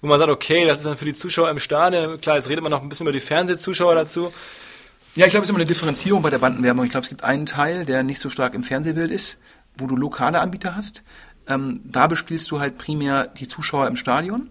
wo 0.00 0.08
man 0.08 0.18
sagt, 0.18 0.30
okay, 0.30 0.66
das 0.66 0.78
ist 0.78 0.86
dann 0.86 0.96
für 0.96 1.04
die 1.04 1.14
Zuschauer 1.14 1.50
im 1.50 1.58
Stadion, 1.58 2.20
klar, 2.20 2.36
jetzt 2.36 2.48
redet 2.48 2.62
man 2.62 2.70
noch 2.70 2.82
ein 2.82 2.88
bisschen 2.88 3.06
über 3.06 3.12
die 3.12 3.20
Fernsehzuschauer 3.20 3.94
dazu. 3.94 4.32
Ja, 5.14 5.26
ich 5.26 5.30
glaube, 5.30 5.42
es 5.42 5.48
ist 5.48 5.50
immer 5.50 5.58
eine 5.58 5.66
Differenzierung 5.66 6.22
bei 6.22 6.30
der 6.30 6.38
Bandenwerbung. 6.38 6.84
Ich 6.84 6.92
glaube, 6.92 7.02
es 7.02 7.08
gibt 7.08 7.24
einen 7.24 7.44
Teil, 7.44 7.84
der 7.84 8.04
nicht 8.04 8.20
so 8.20 8.30
stark 8.30 8.54
im 8.54 8.62
Fernsehbild 8.62 9.10
ist, 9.10 9.38
wo 9.76 9.86
du 9.86 9.96
lokale 9.96 10.40
Anbieter 10.40 10.76
hast. 10.76 11.02
Ähm, 11.48 11.80
da 11.82 12.06
bespielst 12.06 12.50
du 12.50 12.60
halt 12.60 12.78
primär 12.78 13.26
die 13.26 13.48
Zuschauer 13.48 13.88
im 13.88 13.96
Stadion, 13.96 14.48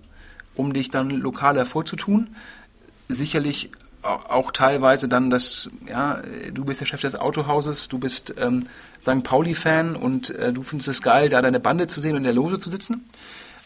um 0.55 0.73
dich 0.73 0.89
dann 0.89 1.09
lokal 1.09 1.55
hervorzutun. 1.55 2.35
Sicherlich 3.07 3.69
auch 4.07 4.51
teilweise 4.51 5.07
dann 5.07 5.29
das, 5.29 5.69
ja, 5.87 6.21
du 6.53 6.65
bist 6.65 6.81
der 6.81 6.85
Chef 6.85 7.01
des 7.01 7.15
Autohauses, 7.15 7.87
du 7.87 7.97
bist 7.97 8.33
ähm, 8.39 8.63
St. 9.01 9.23
Pauli-Fan 9.23 9.95
und 9.95 10.29
äh, 10.31 10.53
du 10.53 10.63
findest 10.63 10.87
es 10.89 11.01
geil, 11.01 11.29
da 11.29 11.41
deine 11.41 11.59
Bande 11.59 11.87
zu 11.87 11.99
sehen 11.99 12.11
und 12.11 12.17
in 12.17 12.23
der 12.23 12.33
Loge 12.33 12.59
zu 12.59 12.69
sitzen. 12.69 13.05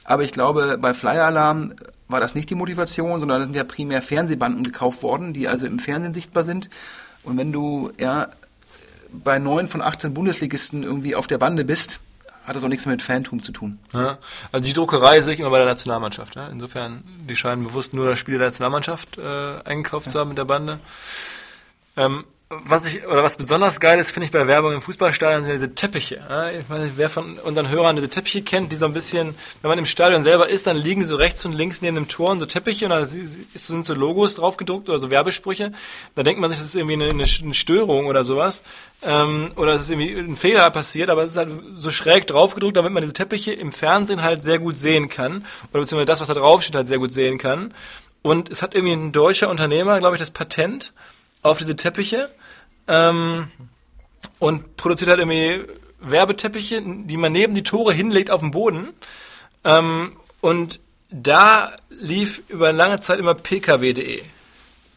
Aber 0.03 0.23
ich 0.23 0.31
glaube, 0.31 0.77
bei 0.79 0.93
Flyer 0.93 1.25
Alarm 1.25 1.73
war 2.07 2.19
das 2.19 2.35
nicht 2.35 2.49
die 2.49 2.55
Motivation, 2.55 3.19
sondern 3.19 3.39
da 3.39 3.45
sind 3.45 3.55
ja 3.55 3.63
primär 3.63 4.01
Fernsehbanden 4.01 4.63
gekauft 4.63 5.03
worden, 5.03 5.33
die 5.33 5.47
also 5.47 5.65
im 5.65 5.79
Fernsehen 5.79 6.13
sichtbar 6.13 6.43
sind. 6.43 6.69
Und 7.23 7.37
wenn 7.37 7.51
du 7.51 7.91
ja 7.99 8.27
bei 9.11 9.39
neun 9.39 9.67
von 9.67 9.81
18 9.81 10.13
Bundesligisten 10.13 10.83
irgendwie 10.83 11.15
auf 11.15 11.27
der 11.27 11.37
Bande 11.37 11.63
bist, 11.65 11.99
hat 12.51 12.57
das 12.57 12.63
auch 12.63 12.69
nichts 12.69 12.85
mit 12.85 13.01
Phantom 13.01 13.41
zu 13.41 13.51
tun. 13.51 13.79
Ja, 13.93 14.17
also 14.51 14.65
die 14.65 14.73
Druckerei 14.73 15.21
sehe 15.21 15.33
ich 15.33 15.39
immer 15.39 15.49
bei 15.49 15.57
der 15.57 15.67
Nationalmannschaft. 15.67 16.35
Ja? 16.35 16.47
Insofern, 16.47 17.03
die 17.27 17.35
scheinen 17.35 17.63
bewusst 17.63 17.93
nur 17.93 18.05
das 18.07 18.19
Spiel 18.19 18.37
der 18.37 18.47
Nationalmannschaft 18.47 19.17
äh, 19.17 19.61
eingekauft 19.63 20.07
ja. 20.07 20.11
zu 20.11 20.19
haben 20.19 20.29
mit 20.29 20.37
der 20.37 20.45
Bande. 20.45 20.79
Ähm, 21.95 22.25
was 22.63 22.85
ich 22.85 23.05
oder 23.07 23.23
was 23.23 23.37
besonders 23.37 23.79
geil 23.79 23.99
ist, 23.99 24.11
finde 24.11 24.25
ich 24.25 24.31
bei 24.31 24.45
Werbung 24.45 24.73
im 24.73 24.81
Fußballstadion 24.81 25.43
sind 25.43 25.53
diese 25.53 25.73
Teppiche. 25.73 26.21
Ich 26.59 26.69
weiß 26.69 26.81
nicht, 26.81 26.97
wer 26.97 27.09
von 27.09 27.37
unseren 27.39 27.69
Hörern 27.69 27.95
diese 27.95 28.09
Teppiche 28.09 28.41
kennt, 28.41 28.71
die 28.71 28.75
so 28.75 28.85
ein 28.85 28.93
bisschen, 28.93 29.35
wenn 29.61 29.69
man 29.69 29.77
im 29.77 29.85
Stadion 29.85 30.21
selber 30.21 30.49
ist, 30.49 30.67
dann 30.67 30.75
liegen 30.75 31.05
so 31.05 31.15
rechts 31.15 31.45
und 31.45 31.53
links 31.53 31.81
neben 31.81 31.95
dem 31.95 32.07
Tor 32.07 32.37
so 32.37 32.45
Teppiche 32.45 32.85
und 32.85 32.91
da 32.91 33.05
sind 33.05 33.85
so 33.85 33.93
Logos 33.93 34.35
drauf 34.35 34.57
gedruckt 34.57 34.89
oder 34.89 34.99
so 34.99 35.09
Werbesprüche. 35.09 35.71
Da 36.15 36.23
denkt 36.23 36.41
man 36.41 36.49
sich, 36.49 36.59
das 36.59 36.67
ist 36.67 36.75
irgendwie 36.75 36.93
eine, 36.93 37.09
eine 37.09 37.53
Störung 37.53 38.07
oder 38.07 38.23
sowas. 38.23 38.63
Ähm, 39.03 39.47
oder 39.55 39.73
es 39.73 39.83
ist 39.83 39.91
irgendwie 39.91 40.13
ein 40.19 40.35
Fehler 40.35 40.69
passiert, 40.71 41.09
aber 41.09 41.23
es 41.23 41.31
ist 41.31 41.37
halt 41.37 41.51
so 41.73 41.89
schräg 41.89 42.27
drauf 42.27 42.53
gedruckt, 42.53 42.77
damit 42.77 42.91
man 42.91 43.01
diese 43.01 43.13
Teppiche 43.13 43.53
im 43.53 43.71
Fernsehen 43.71 44.21
halt 44.21 44.43
sehr 44.43 44.59
gut 44.59 44.77
sehen 44.77 45.09
kann. 45.09 45.45
Oder 45.71 45.81
beziehungsweise 45.81 46.05
das, 46.05 46.21
was 46.21 46.27
da 46.27 46.33
draufsteht, 46.33 46.75
halt 46.75 46.87
sehr 46.87 46.99
gut 46.99 47.13
sehen 47.13 47.37
kann. 47.37 47.73
Und 48.21 48.49
es 48.49 48.61
hat 48.61 48.75
irgendwie 48.75 48.93
ein 48.93 49.11
deutscher 49.11 49.49
Unternehmer, 49.49 49.99
glaube 49.99 50.15
ich, 50.15 50.19
das 50.19 50.31
Patent 50.31 50.93
auf 51.41 51.57
diese 51.57 51.75
Teppiche 51.75 52.29
ähm, 52.87 53.49
und 54.39 54.77
produziert 54.77 55.09
halt 55.09 55.19
irgendwie 55.19 55.65
Werbeteppiche, 55.99 56.81
die 56.81 57.17
man 57.17 57.31
neben 57.31 57.53
die 57.53 57.63
Tore 57.63 57.93
hinlegt 57.93 58.31
auf 58.31 58.39
dem 58.39 58.51
Boden. 58.51 58.89
Ähm, 59.63 60.15
und 60.41 60.79
da 61.09 61.71
lief 61.89 62.41
über 62.47 62.71
lange 62.71 62.99
Zeit 62.99 63.19
immer 63.19 63.35
pkw.de. 63.35 64.21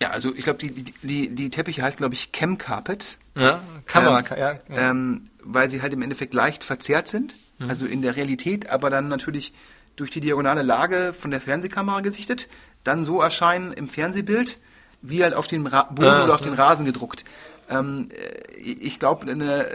Ja, 0.00 0.11
also 0.11 0.35
ich 0.35 0.44
glaube, 0.44 0.59
die, 0.59 0.85
die, 1.02 1.28
die, 1.35 1.50
Teppiche 1.50 1.83
heißen, 1.83 1.98
glaube 1.98 2.14
ich, 2.14 2.33
Chem 2.33 2.59
Carpets. 2.59 3.18
Ja, 3.38 3.61
man, 3.94 4.24
ähm, 4.24 4.38
ja. 4.38 4.52
ja. 4.52 4.59
Ähm, 4.76 5.26
weil 5.42 5.68
sie 5.68 5.83
halt 5.83 5.92
im 5.92 6.02
Endeffekt 6.02 6.35
leicht 6.35 6.64
verzerrt 6.64 7.09
sind, 7.09 7.35
Mhm. 7.59 7.68
also 7.68 7.87
in 7.87 8.02
der 8.02 8.16
Realität, 8.16 8.70
aber 8.70 8.90
dann 8.90 9.09
natürlich 9.09 9.52
durch 9.96 10.11
die 10.11 10.20
diagonale 10.20 10.62
Lage 10.62 11.12
von 11.12 11.30
der 11.30 11.40
Fernsehkamera 11.40 12.00
gesichtet, 12.00 12.48
dann 12.83 13.04
so 13.04 13.20
erscheinen 13.20 13.72
im 13.72 13.88
Fernsehbild, 13.88 14.59
wie 15.07 15.23
halt 15.23 15.35
auf 15.35 15.47
den 15.47 15.67
Ra 15.67 15.85
Boden 15.85 16.09
Ah, 16.09 16.25
oder 16.25 16.35
auf 16.35 16.40
den 16.40 16.55
Rasen 16.55 16.87
gedruckt. 16.87 17.25
Ähm, 17.69 18.09
äh, 18.11 18.61
ich 18.62 18.99
glaube, 18.99 19.31
eine, 19.31 19.67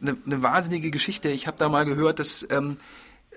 eine, 0.00 0.16
eine 0.26 0.42
wahnsinnige 0.42 0.90
Geschichte. 0.90 1.28
Ich 1.28 1.46
habe 1.46 1.56
da 1.58 1.68
mal 1.68 1.84
gehört, 1.84 2.18
dass 2.18 2.46
ähm, 2.50 2.76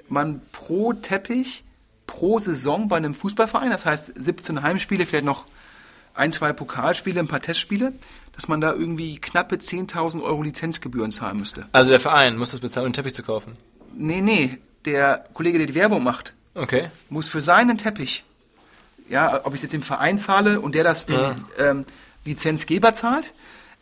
man 0.09 0.41
pro 0.51 0.93
Teppich 0.93 1.63
pro 2.07 2.39
Saison 2.39 2.87
bei 2.87 2.97
einem 2.97 3.13
Fußballverein, 3.13 3.71
das 3.71 3.85
heißt 3.85 4.13
17 4.15 4.61
Heimspiele, 4.61 5.05
vielleicht 5.05 5.25
noch 5.25 5.45
ein, 6.13 6.31
zwei 6.31 6.53
Pokalspiele, 6.53 7.19
ein 7.19 7.27
paar 7.27 7.41
Testspiele, 7.41 7.93
dass 8.33 8.47
man 8.47 8.61
da 8.61 8.71
irgendwie 8.73 9.17
knappe 9.19 9.55
10.000 9.55 10.23
Euro 10.23 10.43
Lizenzgebühren 10.43 11.11
zahlen 11.11 11.37
müsste. 11.37 11.65
Also 11.71 11.89
der 11.89 11.99
Verein 11.99 12.37
muss 12.37 12.51
das 12.51 12.59
bezahlen, 12.61 12.83
um 12.83 12.87
einen 12.87 12.93
Teppich 12.93 13.15
zu 13.15 13.23
kaufen. 13.23 13.53
Nee, 13.97 14.21
nee, 14.21 14.57
der 14.85 15.25
Kollege, 15.33 15.57
der 15.57 15.67
die 15.67 15.75
Werbung 15.75 16.03
macht, 16.03 16.35
Okay. 16.53 16.89
muss 17.09 17.27
für 17.27 17.41
seinen 17.41 17.77
Teppich, 17.77 18.23
ja, 19.09 19.41
ob 19.45 19.53
ich 19.53 19.59
es 19.59 19.63
jetzt 19.63 19.73
dem 19.73 19.83
Verein 19.83 20.19
zahle 20.19 20.59
und 20.61 20.75
der 20.75 20.83
das 20.83 21.05
dem 21.05 21.15
Ja. 21.15 21.35
ähm, 21.59 21.85
Lizenzgeber 22.25 22.95
zahlt. 22.95 23.33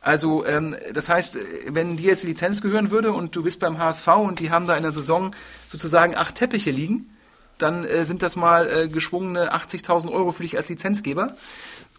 Also 0.02 0.46
ähm, 0.46 0.76
das 0.94 1.08
heißt, 1.08 1.38
wenn 1.70 1.96
dir 1.96 2.10
jetzt 2.10 2.24
die 2.24 2.28
Lizenz 2.28 2.62
gehören 2.62 2.92
würde 2.92 3.14
und 3.14 3.36
du 3.36 3.44
bist 3.44 3.60
beim 3.60 3.78
HSV 3.78 4.08
und 4.18 4.40
die 4.42 4.52
haben 4.52 4.68
da 4.68 4.76
in 4.76 4.84
der 4.84 4.92
Saison 4.92 5.34
sozusagen 5.68 6.16
acht 6.18 6.36
Teppiche 6.36 6.72
liegen, 6.72 7.10
dann 7.58 7.86
äh, 7.86 8.04
sind 8.06 8.22
das 8.22 8.36
mal 8.36 8.70
äh, 8.70 8.88
geschwungene 8.90 9.54
80.000 9.54 10.12
Euro 10.12 10.34
für 10.34 10.44
dich 10.44 10.58
als 10.58 10.68
Lizenzgeber. 10.68 11.38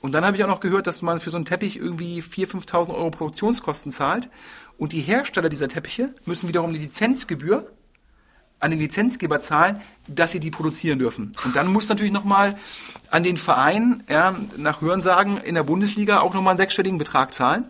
Und 0.02 0.12
dann 0.12 0.26
habe 0.26 0.36
ich 0.36 0.44
auch 0.44 0.48
noch 0.48 0.60
gehört, 0.60 0.86
dass 0.86 1.00
man 1.00 1.18
für 1.18 1.30
so 1.30 1.38
einen 1.38 1.46
Teppich 1.46 1.76
irgendwie 1.78 2.20
4.000, 2.20 2.66
5.000 2.68 2.94
Euro 2.94 3.10
Produktionskosten 3.10 3.90
zahlt. 3.90 4.28
Und 4.76 4.92
die 4.92 5.00
Hersteller 5.00 5.48
dieser 5.48 5.68
Teppiche 5.68 6.10
müssen 6.26 6.46
wiederum 6.46 6.74
die 6.74 6.80
Lizenzgebühr 6.80 7.70
an 8.64 8.70
den 8.70 8.80
Lizenzgeber 8.80 9.40
zahlen, 9.40 9.80
dass 10.08 10.32
sie 10.32 10.40
die 10.40 10.50
produzieren 10.50 10.98
dürfen. 10.98 11.32
Und 11.44 11.54
dann 11.54 11.70
muss 11.72 11.88
natürlich 11.88 12.12
nochmal 12.12 12.56
an 13.10 13.22
den 13.22 13.36
Verein, 13.36 14.02
ja, 14.08 14.34
nach 14.56 14.80
Hörensagen 14.80 15.36
in 15.36 15.54
der 15.54 15.64
Bundesliga 15.64 16.20
auch 16.20 16.32
nochmal 16.32 16.52
einen 16.52 16.58
sechsstelligen 16.58 16.96
Betrag 16.98 17.34
zahlen. 17.34 17.64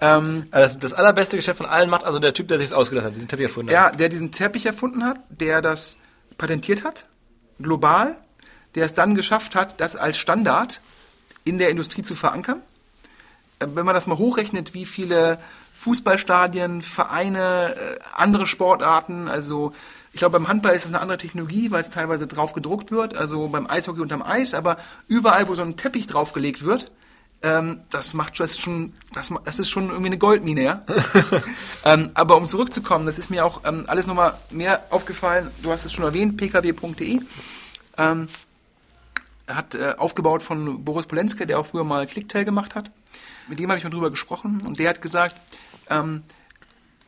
Ähm, 0.00 0.44
Also 0.52 0.78
das, 0.78 0.78
das 0.78 0.92
allerbeste 0.94 1.36
Geschäft 1.36 1.58
von 1.58 1.66
allen 1.66 1.90
macht 1.90 2.04
also 2.04 2.18
der 2.20 2.32
Typ, 2.32 2.46
der 2.48 2.58
sich 2.58 2.72
ausgedacht 2.72 3.06
hat, 3.06 3.16
diesen 3.16 3.28
Teppich 3.28 3.46
erfunden 3.46 3.70
hat. 3.70 3.74
ja, 3.74 3.90
der 3.90 4.08
diesen 4.08 4.30
Teppich 4.30 4.66
erfunden 4.66 5.04
hat, 5.04 5.18
der 5.30 5.62
das 5.62 5.98
patentiert 6.38 6.84
hat, 6.84 7.06
global, 7.60 8.16
der 8.76 8.84
es 8.86 8.94
dann 8.94 9.16
geschafft 9.16 9.56
hat, 9.56 9.80
das 9.80 9.96
als 9.96 10.16
Standard 10.16 10.80
in 11.44 11.58
der 11.58 11.70
Industrie 11.70 12.02
zu 12.02 12.14
verankern. 12.14 12.62
Äh, 13.58 13.66
Wenn 13.74 13.84
man 13.84 13.96
das 13.96 14.06
mal 14.06 14.16
hochrechnet, 14.16 14.74
wie 14.74 14.86
viele 14.86 15.38
Fußballstadien, 15.74 16.82
Vereine, 16.82 17.74
äh, 17.74 17.98
andere 18.14 18.46
Sportarten, 18.46 19.28
also 19.28 19.72
ich 20.12 20.18
glaube 20.18 20.38
beim 20.38 20.48
Handball 20.48 20.74
ist 20.74 20.84
es 20.84 20.92
eine 20.92 21.00
andere 21.00 21.18
Technologie, 21.18 21.70
weil 21.70 21.80
es 21.80 21.90
teilweise 21.90 22.26
drauf 22.26 22.52
gedruckt 22.52 22.90
wird, 22.90 23.16
also 23.16 23.48
beim 23.48 23.68
Eishockey 23.68 24.00
unterm 24.00 24.22
Eis, 24.22 24.54
aber 24.54 24.76
überall, 25.08 25.48
wo 25.48 25.54
so 25.54 25.62
ein 25.62 25.76
Teppich 25.76 26.06
draufgelegt 26.06 26.64
wird, 26.64 26.90
ähm, 27.42 27.80
das 27.90 28.12
macht 28.14 28.38
das 28.38 28.58
schon, 28.58 28.92
das, 29.14 29.32
das 29.44 29.58
ist 29.58 29.70
schon 29.70 29.88
irgendwie 29.88 30.06
eine 30.06 30.18
Goldmine, 30.18 30.62
ja. 30.62 30.84
ähm, 31.84 32.10
aber 32.14 32.36
um 32.36 32.48
zurückzukommen, 32.48 33.06
das 33.06 33.18
ist 33.18 33.30
mir 33.30 33.44
auch 33.44 33.62
ähm, 33.64 33.84
alles 33.86 34.06
nochmal 34.06 34.34
mehr 34.50 34.84
aufgefallen. 34.90 35.50
Du 35.62 35.70
hast 35.70 35.84
es 35.86 35.92
schon 35.92 36.04
erwähnt, 36.04 36.36
pkw.de. 36.36 37.20
Ähm, 37.96 38.28
hat 39.48 39.74
äh, 39.74 39.94
aufgebaut 39.96 40.42
von 40.42 40.84
Boris 40.84 41.06
Polenske, 41.06 41.46
der 41.46 41.58
auch 41.58 41.66
früher 41.66 41.84
mal 41.84 42.06
Clicktail 42.06 42.44
gemacht 42.44 42.74
hat. 42.74 42.90
Mit 43.48 43.58
dem 43.58 43.70
habe 43.70 43.78
ich 43.78 43.84
mal 43.84 43.90
drüber 43.90 44.10
gesprochen 44.10 44.62
und 44.66 44.78
der 44.78 44.90
hat 44.90 45.02
gesagt, 45.02 45.34
ähm, 45.88 46.22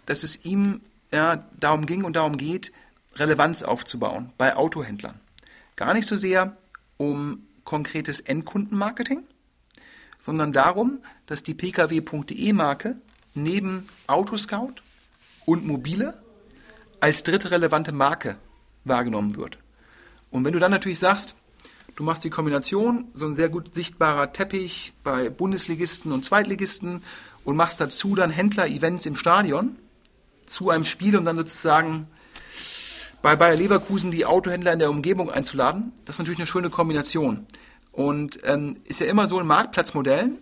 dass 0.06 0.22
es 0.22 0.44
ihm 0.44 0.80
ja, 1.12 1.44
darum 1.60 1.86
ging 1.86 2.04
und 2.04 2.16
darum 2.16 2.36
geht, 2.36 2.72
Relevanz 3.16 3.62
aufzubauen 3.62 4.33
bei 4.38 4.57
Autohändlern. 4.57 5.20
Gar 5.77 5.94
nicht 5.94 6.07
so 6.07 6.16
sehr 6.16 6.57
um 6.96 7.46
konkretes 7.64 8.20
Endkundenmarketing, 8.20 9.25
sondern 10.20 10.53
darum, 10.53 11.01
dass 11.27 11.42
die 11.42 11.55
pkw.de-Marke 11.55 12.96
neben 13.35 13.88
Autoscout 14.07 14.75
und 15.46 15.66
Mobile 15.66 16.20
als 17.01 17.22
dritte 17.25 17.51
relevante 17.51 17.92
Marke 17.92 18.37
wahrgenommen 18.85 19.37
wird. 19.37 19.59
Und 20.31 20.44
wenn 20.44 20.53
du 20.53 20.59
dann 20.59 20.70
natürlich 20.70 20.98
sagst, 20.98 21.35
du 21.96 22.05
machst 22.05 22.25
die 22.25 22.31
Kombination, 22.31 23.09
so 23.12 23.27
ein 23.27 23.35
sehr 23.35 23.48
gut 23.48 23.75
sichtbarer 23.75 24.33
Teppich 24.33 24.92
bei 25.03 25.29
Bundesligisten 25.29 26.12
und 26.12 26.25
Zweitligisten 26.25 27.03
und 27.44 27.57
machst 27.57 27.81
dazu 27.81 28.14
dann 28.14 28.31
Händler-Events 28.31 29.07
im 29.07 29.16
Stadion 29.16 29.77
zu 30.46 30.70
einem 30.70 30.85
Spiel 30.85 31.16
und 31.16 31.25
dann 31.25 31.37
sozusagen 31.37 32.07
bei 33.22 33.37
Bayer 33.37 33.56
Leverkusen 33.56 34.11
die 34.11 34.26
Autohändler 34.26 34.72
in 34.72 34.80
der 34.80 34.90
Umgebung 34.90 35.30
einzuladen, 35.30 35.92
das 36.04 36.16
ist 36.16 36.18
natürlich 36.18 36.40
eine 36.40 36.46
schöne 36.46 36.70
Kombination. 36.70 37.46
Und 37.92 38.40
ähm, 38.44 38.76
ist 38.85 39.00
ja 39.00 39.06
immer 39.06 39.26
so 39.28 39.38
in 39.38 39.46
Marktplatzmodellen, 39.46 40.38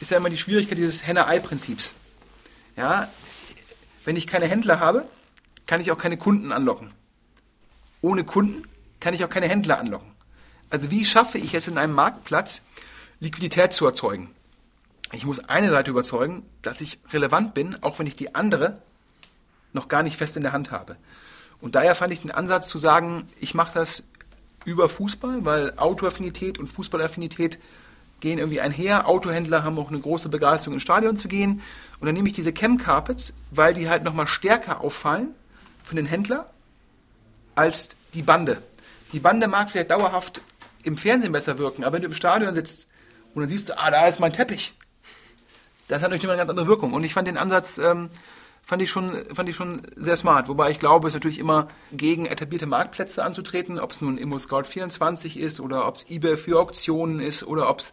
ist 0.00 0.10
ja 0.10 0.16
immer 0.16 0.30
die 0.30 0.36
Schwierigkeit 0.36 0.78
dieses 0.78 1.06
Henne-Ei-Prinzips. 1.06 1.94
Ja, 2.76 3.08
wenn 4.04 4.16
ich 4.16 4.26
keine 4.26 4.46
Händler 4.46 4.80
habe, 4.80 5.06
kann 5.66 5.80
ich 5.80 5.92
auch 5.92 5.98
keine 5.98 6.16
Kunden 6.16 6.50
anlocken. 6.50 6.92
Ohne 8.00 8.24
Kunden 8.24 8.62
kann 9.00 9.14
ich 9.14 9.24
auch 9.24 9.30
keine 9.30 9.48
Händler 9.48 9.78
anlocken. 9.78 10.10
Also 10.70 10.90
wie 10.90 11.04
schaffe 11.04 11.38
ich 11.38 11.54
es 11.54 11.68
in 11.68 11.78
einem 11.78 11.94
Marktplatz, 11.94 12.62
Liquidität 13.20 13.72
zu 13.72 13.86
erzeugen? 13.86 14.30
Ich 15.12 15.24
muss 15.24 15.40
eine 15.40 15.70
Seite 15.70 15.90
überzeugen, 15.90 16.44
dass 16.62 16.80
ich 16.80 16.98
relevant 17.12 17.54
bin, 17.54 17.76
auch 17.82 17.98
wenn 17.98 18.06
ich 18.06 18.16
die 18.16 18.34
andere 18.34 18.80
noch 19.72 19.88
gar 19.88 20.02
nicht 20.02 20.16
fest 20.16 20.36
in 20.36 20.42
der 20.42 20.52
Hand 20.52 20.70
habe. 20.70 20.96
Und 21.60 21.74
daher 21.74 21.94
fand 21.94 22.12
ich 22.12 22.20
den 22.20 22.30
Ansatz 22.30 22.68
zu 22.68 22.78
sagen, 22.78 23.28
ich 23.40 23.54
mache 23.54 23.74
das 23.74 24.04
über 24.64 24.88
Fußball, 24.88 25.44
weil 25.44 25.72
Autoaffinität 25.76 26.58
und 26.58 26.68
Fußballaffinität 26.68 27.58
gehen 28.20 28.38
irgendwie 28.38 28.60
einher. 28.60 29.08
Autohändler 29.08 29.64
haben 29.64 29.78
auch 29.78 29.88
eine 29.88 30.00
große 30.00 30.28
Begeisterung 30.28 30.74
ins 30.74 30.82
Stadion 30.82 31.16
zu 31.16 31.28
gehen. 31.28 31.62
Und 32.00 32.06
dann 32.06 32.14
nehme 32.14 32.28
ich 32.28 32.34
diese 32.34 32.52
Chem 32.52 32.78
Carpets, 32.78 33.32
weil 33.50 33.74
die 33.74 33.88
halt 33.88 34.04
nochmal 34.04 34.26
stärker 34.26 34.80
auffallen 34.80 35.34
für 35.84 35.94
den 35.94 36.06
Händler 36.06 36.50
als 37.54 37.90
die 38.14 38.22
Bande. 38.22 38.62
Die 39.12 39.20
Bande 39.20 39.48
mag 39.48 39.70
vielleicht 39.70 39.90
dauerhaft 39.90 40.42
im 40.84 40.96
Fernsehen 40.96 41.32
besser 41.32 41.58
wirken, 41.58 41.84
aber 41.84 41.94
wenn 41.94 42.02
du 42.02 42.08
im 42.08 42.14
Stadion 42.14 42.54
sitzt 42.54 42.88
und 43.34 43.42
dann 43.42 43.48
siehst 43.48 43.68
du, 43.68 43.78
ah, 43.78 43.90
da 43.90 44.06
ist 44.06 44.20
mein 44.20 44.32
Teppich, 44.32 44.74
das 45.88 46.02
hat 46.02 46.10
natürlich 46.10 46.24
immer 46.24 46.34
eine 46.34 46.40
ganz 46.40 46.50
andere 46.50 46.66
Wirkung. 46.66 46.92
Und 46.92 47.04
ich 47.04 47.14
fand 47.14 47.26
den 47.26 47.38
Ansatz, 47.38 47.78
ähm, 47.78 48.10
fand 48.62 48.82
ich 48.82 48.90
schon, 48.90 49.12
fand 49.32 49.48
ich 49.48 49.56
schon 49.56 49.82
sehr 49.96 50.16
smart. 50.16 50.48
Wobei 50.48 50.70
ich 50.70 50.78
glaube, 50.78 51.08
es 51.08 51.14
ist 51.14 51.20
natürlich 51.20 51.38
immer 51.38 51.68
gegen 51.92 52.26
etablierte 52.26 52.66
Marktplätze 52.66 53.24
anzutreten, 53.24 53.78
ob 53.78 53.92
es 53.92 54.00
nun 54.00 54.18
ImmoScout24 54.18 55.38
ist 55.38 55.60
oder 55.60 55.86
ob 55.86 55.96
es 55.96 56.10
eBay 56.10 56.36
für 56.36 56.60
Auktionen 56.60 57.20
ist 57.20 57.44
oder 57.44 57.68
ob 57.70 57.80
es 57.80 57.92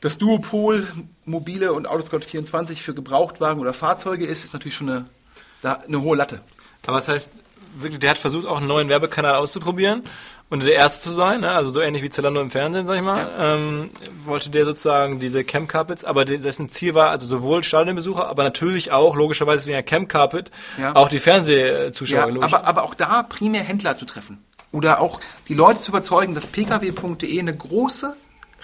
das 0.00 0.18
Duopol 0.18 0.86
mobile 1.24 1.72
und 1.72 1.88
Autoscout24 1.88 2.76
für 2.76 2.94
Gebrauchtwagen 2.94 3.60
oder 3.60 3.72
Fahrzeuge 3.72 4.26
ist, 4.26 4.44
ist 4.44 4.52
natürlich 4.52 4.76
schon 4.76 4.88
eine, 4.88 5.04
eine 5.84 6.02
hohe 6.02 6.16
Latte. 6.16 6.40
Aber 6.86 6.96
das 6.96 7.08
heißt, 7.08 7.30
wirklich, 7.76 7.98
der 7.98 8.10
hat 8.10 8.18
versucht, 8.18 8.46
auch 8.46 8.58
einen 8.58 8.68
neuen 8.68 8.88
Werbekanal 8.88 9.36
auszuprobieren 9.36 10.04
und 10.50 10.64
der 10.64 10.74
Erste 10.74 11.04
zu 11.04 11.10
sein, 11.10 11.42
ne? 11.42 11.50
also 11.50 11.70
so 11.70 11.80
ähnlich 11.80 12.02
wie 12.02 12.10
Zalando 12.10 12.40
im 12.40 12.50
Fernsehen, 12.50 12.86
sag 12.86 12.96
ich 12.96 13.02
mal. 13.02 13.30
Ähm, 13.38 13.90
wollte 14.24 14.50
der 14.50 14.64
sozusagen 14.64 15.18
diese 15.18 15.44
Camp 15.44 15.68
Carpets, 15.68 16.04
aber 16.04 16.24
dessen 16.24 16.68
Ziel 16.68 16.94
war 16.94 17.10
also 17.10 17.26
sowohl 17.26 17.62
Stadionbesucher, 17.62 18.26
aber 18.28 18.44
natürlich 18.44 18.90
auch, 18.92 19.14
logischerweise 19.14 19.66
wie 19.66 19.74
ein 19.74 19.84
Camp 19.84 20.08
Carpet, 20.08 20.50
Ja. 20.78 20.96
auch 20.96 21.08
die 21.08 21.18
Fernsehzuschauer. 21.18 22.30
Ja, 22.30 22.42
aber, 22.42 22.66
aber 22.66 22.82
auch 22.84 22.94
da 22.94 23.22
primär 23.22 23.62
Händler 23.62 23.96
zu 23.96 24.06
treffen. 24.06 24.42
Oder 24.72 25.00
auch 25.00 25.20
die 25.48 25.54
Leute 25.54 25.80
zu 25.80 25.90
überzeugen, 25.90 26.34
dass 26.34 26.46
pkw.de 26.46 27.38
eine 27.38 27.56
große, 27.56 28.14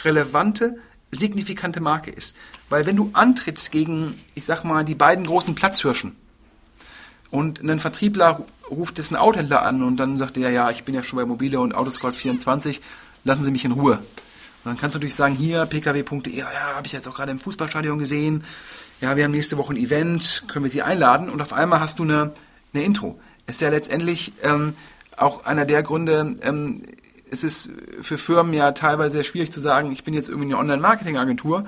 relevante, 0.04 0.76
signifikante 1.10 1.80
Marke 1.80 2.10
ist. 2.10 2.34
Weil 2.68 2.86
wenn 2.86 2.96
du 2.96 3.10
antrittst 3.12 3.70
gegen, 3.72 4.20
ich 4.34 4.44
sag 4.44 4.64
mal, 4.64 4.84
die 4.84 4.94
beiden 4.94 5.26
großen 5.26 5.54
Platzhirschen 5.54 6.16
und 7.34 7.60
ein 7.68 7.80
Vertriebler 7.80 8.44
ruft 8.70 9.00
einen 9.00 9.16
Autohändler 9.16 9.64
an 9.66 9.82
und 9.82 9.96
dann 9.96 10.16
sagt 10.16 10.36
er, 10.36 10.50
ja, 10.50 10.70
ich 10.70 10.84
bin 10.84 10.94
ja 10.94 11.02
schon 11.02 11.16
bei 11.16 11.24
Mobile 11.24 11.58
und 11.58 11.74
Autoscout24, 11.74 12.78
lassen 13.24 13.42
Sie 13.42 13.50
mich 13.50 13.64
in 13.64 13.72
Ruhe. 13.72 13.94
Und 13.94 14.02
dann 14.62 14.76
kannst 14.76 14.94
du 14.94 14.98
natürlich 15.00 15.16
sagen, 15.16 15.34
hier, 15.34 15.66
pkw.de, 15.66 16.32
ja, 16.32 16.44
ja 16.44 16.76
habe 16.76 16.86
ich 16.86 16.92
jetzt 16.92 17.08
auch 17.08 17.14
gerade 17.14 17.32
im 17.32 17.40
Fußballstadion 17.40 17.98
gesehen, 17.98 18.44
ja, 19.00 19.16
wir 19.16 19.24
haben 19.24 19.32
nächste 19.32 19.58
Woche 19.58 19.74
ein 19.74 19.76
Event, 19.78 20.44
können 20.46 20.64
wir 20.64 20.70
Sie 20.70 20.82
einladen 20.82 21.28
und 21.28 21.42
auf 21.42 21.52
einmal 21.52 21.80
hast 21.80 21.98
du 21.98 22.04
eine, 22.04 22.32
eine 22.72 22.84
Intro. 22.84 23.18
Ist 23.48 23.60
ja 23.60 23.68
letztendlich 23.68 24.32
ähm, 24.44 24.74
auch 25.16 25.44
einer 25.44 25.64
der 25.64 25.82
Gründe, 25.82 26.36
ähm, 26.42 26.82
es 27.32 27.42
ist 27.42 27.72
für 28.00 28.16
Firmen 28.16 28.54
ja 28.54 28.70
teilweise 28.70 29.16
sehr 29.16 29.24
schwierig 29.24 29.50
zu 29.50 29.60
sagen, 29.60 29.90
ich 29.90 30.04
bin 30.04 30.14
jetzt 30.14 30.28
irgendwie 30.28 30.46
eine 30.46 30.58
Online-Marketing-Agentur 30.58 31.64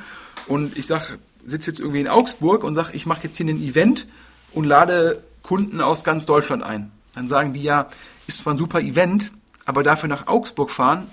und 0.47 0.79
ich 0.79 0.87
sitze 0.87 1.19
jetzt 1.49 1.81
irgendwie 1.81 2.03
in 2.03 2.09
Augsburg 2.09 2.63
und 2.63 2.77
sage, 2.77 2.91
ich 2.93 3.05
mache 3.05 3.25
jetzt 3.25 3.37
hier 3.37 3.47
ein 3.47 3.61
Event 3.61 4.07
und 4.53 4.63
lade 4.63 5.26
Kunden 5.47 5.81
aus 5.81 6.03
ganz 6.03 6.27
Deutschland 6.27 6.65
ein. 6.65 6.91
Dann 7.15 7.29
sagen 7.29 7.53
die 7.53 7.63
ja, 7.63 7.89
ist 8.27 8.39
zwar 8.39 8.55
ein 8.55 8.57
super 8.57 8.81
Event, 8.81 9.31
aber 9.65 9.85
dafür 9.85 10.09
nach 10.09 10.27
Augsburg 10.27 10.71
fahren, 10.71 11.07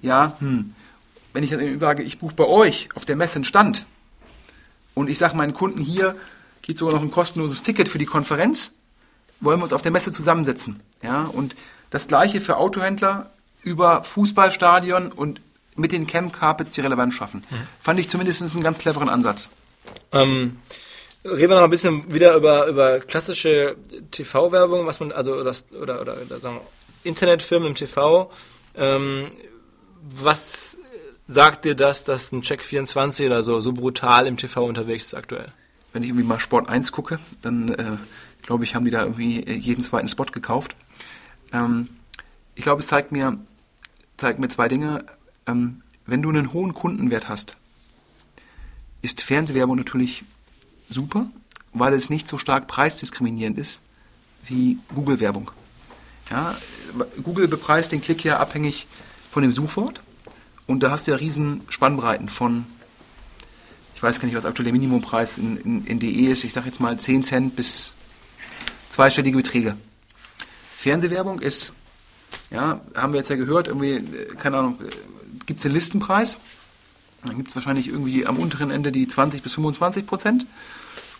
ja, 0.00 0.34
hm. 0.38 0.74
wenn 1.34 1.44
ich 1.44 1.50
dann 1.50 1.78
sage, 1.78 2.02
ich 2.02 2.18
buche 2.18 2.34
bei 2.34 2.46
euch 2.46 2.88
auf 2.94 3.04
der 3.04 3.16
Messe 3.16 3.36
einen 3.36 3.44
Stand 3.44 3.84
und 4.94 5.10
ich 5.10 5.18
sage 5.18 5.36
meinen 5.36 5.52
Kunden 5.52 5.82
hier, 5.82 6.16
geht 6.62 6.78
sogar 6.78 6.94
noch 6.94 7.02
ein 7.02 7.10
kostenloses 7.10 7.60
Ticket 7.60 7.88
für 7.88 7.98
die 7.98 8.06
Konferenz, 8.06 8.72
wollen 9.40 9.58
wir 9.60 9.64
uns 9.64 9.74
auf 9.74 9.82
der 9.82 9.92
Messe 9.92 10.10
zusammensetzen. 10.10 10.80
Ja, 11.02 11.24
und 11.24 11.54
das 11.90 12.08
gleiche 12.08 12.40
für 12.40 12.56
Autohändler 12.56 13.30
über 13.62 14.04
Fußballstadion 14.04 15.12
und 15.12 15.42
mit 15.76 15.92
den 15.92 16.06
Camp 16.06 16.32
Carpets 16.32 16.72
die 16.72 16.80
Relevanz 16.80 17.12
schaffen. 17.12 17.44
Mhm. 17.50 17.56
Fand 17.82 18.00
ich 18.00 18.08
zumindest 18.08 18.42
einen 18.42 18.62
ganz 18.62 18.78
cleveren 18.78 19.10
Ansatz. 19.10 19.50
Ähm, 20.12 20.56
reden 21.24 21.50
wir 21.50 21.56
noch 21.56 21.64
ein 21.64 21.70
bisschen 21.70 22.12
wieder 22.12 22.34
über, 22.36 22.66
über 22.66 23.00
klassische 23.00 23.76
TV-Werbung, 24.10 24.86
was 24.86 25.00
man, 25.00 25.12
also 25.12 25.42
das, 25.42 25.66
oder, 25.72 26.00
oder, 26.00 26.16
oder 26.24 26.38
sagen 26.38 26.60
Internetfirmen 27.02 27.68
im 27.68 27.74
TV. 27.74 28.30
Ähm, 28.74 29.30
was 30.02 30.78
sagt 31.26 31.64
dir 31.64 31.74
das, 31.74 32.04
dass 32.04 32.32
ein 32.32 32.42
Check24 32.42 33.26
oder 33.26 33.42
so 33.42 33.60
so 33.60 33.72
brutal 33.72 34.26
im 34.26 34.36
TV 34.36 34.64
unterwegs 34.64 35.04
ist 35.04 35.14
aktuell? 35.14 35.52
Wenn 35.92 36.02
ich 36.02 36.08
irgendwie 36.08 36.26
mal 36.26 36.40
Sport 36.40 36.68
1 36.68 36.92
gucke, 36.92 37.18
dann 37.40 37.68
äh, 37.70 37.96
glaube 38.42 38.64
ich, 38.64 38.74
haben 38.74 38.84
die 38.84 38.90
da 38.90 39.02
irgendwie 39.02 39.48
jeden 39.48 39.82
zweiten 39.82 40.08
Spot 40.08 40.24
gekauft. 40.24 40.76
Ähm, 41.52 41.88
ich 42.54 42.64
glaube, 42.64 42.80
es 42.80 42.88
zeigt 42.88 43.12
mir, 43.12 43.38
zeigt 44.16 44.38
mir 44.38 44.48
zwei 44.48 44.68
Dinge. 44.68 45.04
Ähm, 45.46 45.82
wenn 46.06 46.20
du 46.20 46.28
einen 46.28 46.52
hohen 46.52 46.74
Kundenwert 46.74 47.28
hast, 47.28 47.56
ist 49.02 49.22
Fernsehwerbung 49.22 49.76
natürlich 49.76 50.24
super, 50.88 51.26
weil 51.72 51.94
es 51.94 52.10
nicht 52.10 52.28
so 52.28 52.38
stark 52.38 52.66
preisdiskriminierend 52.66 53.58
ist 53.58 53.80
wie 54.44 54.78
Google-Werbung. 54.94 55.50
Ja, 56.30 56.56
Google 57.22 57.48
bepreist 57.48 57.92
den 57.92 58.00
Klick 58.00 58.24
ja 58.24 58.38
abhängig 58.38 58.86
von 59.30 59.42
dem 59.42 59.52
Suchwort 59.52 60.00
und 60.66 60.82
da 60.82 60.90
hast 60.90 61.06
du 61.06 61.10
ja 61.10 61.16
riesen 61.16 61.62
Spannbreiten 61.68 62.28
von, 62.28 62.64
ich 63.94 64.02
weiß 64.02 64.20
gar 64.20 64.26
nicht, 64.26 64.36
was 64.36 64.46
aktuell 64.46 64.64
der 64.64 64.72
Minimumpreis 64.72 65.38
in, 65.38 65.56
in, 65.58 65.86
in 65.86 65.98
DE 65.98 66.30
ist, 66.30 66.44
ich 66.44 66.52
sage 66.52 66.66
jetzt 66.66 66.80
mal 66.80 66.98
10 66.98 67.22
Cent 67.22 67.56
bis 67.56 67.92
zweistellige 68.90 69.36
Beträge. 69.36 69.76
Fernsehwerbung 70.76 71.40
ist, 71.40 71.72
ja, 72.50 72.80
haben 72.94 73.12
wir 73.12 73.20
jetzt 73.20 73.30
ja 73.30 73.36
gehört, 73.36 73.68
irgendwie, 73.68 74.02
keine 74.36 74.58
Ahnung, 74.58 74.78
gibt 75.46 75.58
es 75.58 75.62
den 75.64 75.72
Listenpreis, 75.72 76.38
dann 77.24 77.36
gibt 77.36 77.48
es 77.48 77.54
wahrscheinlich 77.54 77.88
irgendwie 77.88 78.26
am 78.26 78.36
unteren 78.38 78.70
Ende 78.70 78.92
die 78.92 79.08
20 79.08 79.42
bis 79.42 79.54
25 79.54 80.06
Prozent. 80.06 80.46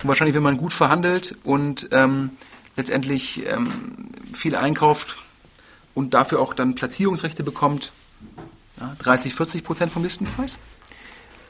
Und 0.03 0.09
wahrscheinlich, 0.09 0.35
wenn 0.35 0.43
man 0.43 0.57
gut 0.57 0.73
verhandelt 0.73 1.37
und 1.45 1.89
ähm, 1.93 2.31
letztendlich 2.77 3.47
ähm, 3.47 3.69
viel 4.33 4.55
einkauft 4.55 5.19
und 5.95 6.15
dafür 6.15 6.41
auch 6.41 6.55
dann 6.55 6.75
Platzierungsrechte 6.75 7.43
bekommt, 7.43 7.93
ja, 8.81 8.95
30, 8.99 9.35
40 9.35 9.65
Prozent 9.65 9.93
vom 9.93 10.03
Listenpreis. 10.03 10.59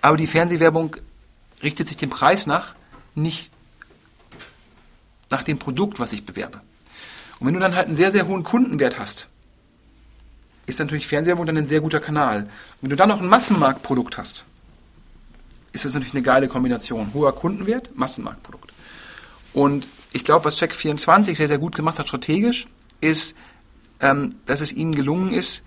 Aber 0.02 0.16
die 0.16 0.26
Fernsehwerbung 0.26 0.96
richtet 1.62 1.88
sich 1.88 1.96
dem 1.96 2.10
Preis 2.10 2.46
nach, 2.46 2.74
nicht 3.14 3.50
nach 5.30 5.42
dem 5.42 5.58
Produkt, 5.58 5.98
was 5.98 6.12
ich 6.12 6.24
bewerbe. 6.26 6.60
Und 7.40 7.46
wenn 7.46 7.54
du 7.54 7.60
dann 7.60 7.74
halt 7.74 7.88
einen 7.88 7.96
sehr, 7.96 8.12
sehr 8.12 8.26
hohen 8.26 8.44
Kundenwert 8.44 8.98
hast, 8.98 9.28
ist 10.66 10.78
natürlich 10.78 11.06
Fernsehwerbung 11.06 11.46
dann 11.46 11.56
ein 11.56 11.66
sehr 11.66 11.80
guter 11.80 12.00
Kanal. 12.00 12.48
Wenn 12.80 12.90
du 12.90 12.96
dann 12.96 13.08
noch 13.08 13.20
ein 13.20 13.28
Massenmarktprodukt 13.28 14.18
hast, 14.18 14.44
ist 15.72 15.84
das 15.84 15.94
natürlich 15.94 16.14
eine 16.14 16.22
geile 16.22 16.48
Kombination. 16.48 17.12
Hoher 17.14 17.34
Kundenwert, 17.34 17.96
Massenmarktprodukt. 17.96 18.72
Und 19.52 19.88
ich 20.12 20.24
glaube, 20.24 20.44
was 20.44 20.60
Check24 20.60 21.36
sehr, 21.36 21.48
sehr 21.48 21.58
gut 21.58 21.74
gemacht 21.74 21.98
hat 21.98 22.08
strategisch, 22.08 22.66
ist, 23.00 23.36
ähm, 24.00 24.30
dass 24.46 24.60
es 24.60 24.72
ihnen 24.72 24.94
gelungen 24.94 25.32
ist, 25.32 25.62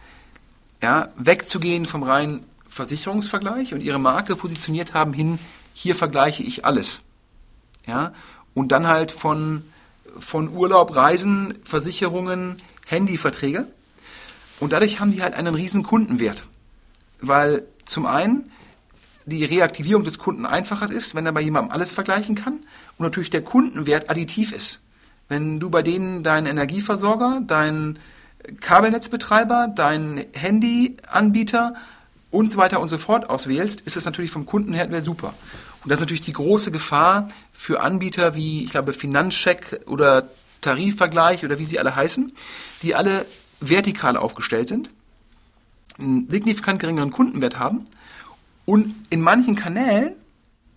ja, 0.81 1.10
wegzugehen 1.17 1.86
vom 1.86 2.03
reinen 2.03 2.45
Versicherungsvergleich 2.67 3.73
und 3.73 3.81
ihre 3.81 3.99
Marke 3.99 4.36
positioniert 4.36 4.93
haben 4.93 5.13
hin, 5.13 5.39
hier 5.73 5.95
vergleiche 5.95 6.43
ich 6.43 6.65
alles. 6.65 7.01
Ja, 7.86 8.13
und 8.53 8.71
dann 8.71 8.88
halt 8.88 9.12
von, 9.12 9.63
von 10.19 10.49
Urlaub, 10.49 10.95
Reisen, 10.95 11.57
Versicherungen, 11.63 12.57
Handyverträge. 12.86 13.67
Und 14.60 14.74
dadurch 14.74 15.00
haben 15.00 15.12
die 15.12 15.22
halt 15.22 15.36
einen 15.36 15.56
riesen 15.56 15.84
Kundenwert. 15.84 16.48
Weil 17.20 17.63
zum 17.86 18.06
einen 18.06 18.52
die 19.26 19.43
Reaktivierung 19.43 20.04
des 20.04 20.20
Kunden 20.20 20.46
einfacher 20.46 20.89
ist, 20.89 21.13
wenn 21.13 21.26
er 21.26 21.34
bei 21.34 21.41
jemandem 21.41 21.72
alles 21.72 21.93
vergleichen 21.93 22.36
kann 22.36 22.60
und 22.98 23.04
natürlich 23.04 23.30
der 23.30 23.43
Kundenwert 23.43 24.10
additiv 24.10 24.54
ist. 24.54 24.80
Wenn 25.28 25.60
du 25.60 25.70
bei 25.70 25.82
denen 25.84 26.24
deinen 26.24 26.48
Energieversorger, 26.48 27.41
deinen 27.46 28.00
Kabelnetzbetreiber, 28.62 29.67
deinen 29.67 30.24
Handyanbieter 30.34 31.76
und 32.32 32.52
so 32.52 32.58
weiter 32.58 32.80
und 32.80 32.88
so 32.88 32.98
fort 32.98 33.30
auswählst, 33.30 33.82
ist 33.82 33.98
es 33.98 34.06
natürlich 34.06 34.32
vom 34.32 34.46
Kundenwert 34.46 35.04
super. 35.04 35.34
Und 35.84 35.91
das 35.91 35.98
ist 35.98 36.02
natürlich 36.02 36.22
die 36.22 36.34
große 36.34 36.72
Gefahr 36.72 37.28
für 37.52 37.82
Anbieter 37.82 38.36
wie, 38.36 38.63
ich 38.63 38.72
glaube, 38.72 38.93
Finanzcheck 38.93 39.82
oder 39.86 40.30
Tarifvergleich 40.62 41.43
oder 41.43 41.60
wie 41.60 41.65
sie 41.65 41.80
alle 41.80 41.96
heißen, 41.96 42.32
die 42.82 42.96
alle 42.96 43.26
vertikal 43.60 44.17
aufgestellt 44.17 44.67
sind, 44.67 44.89
einen 46.00 46.30
signifikant 46.30 46.80
geringeren 46.80 47.12
Kundenwert 47.12 47.60
haben 47.60 47.86
und 48.65 48.93
in 49.10 49.22
manchen 49.22 49.56
Kanälen, 49.56 50.13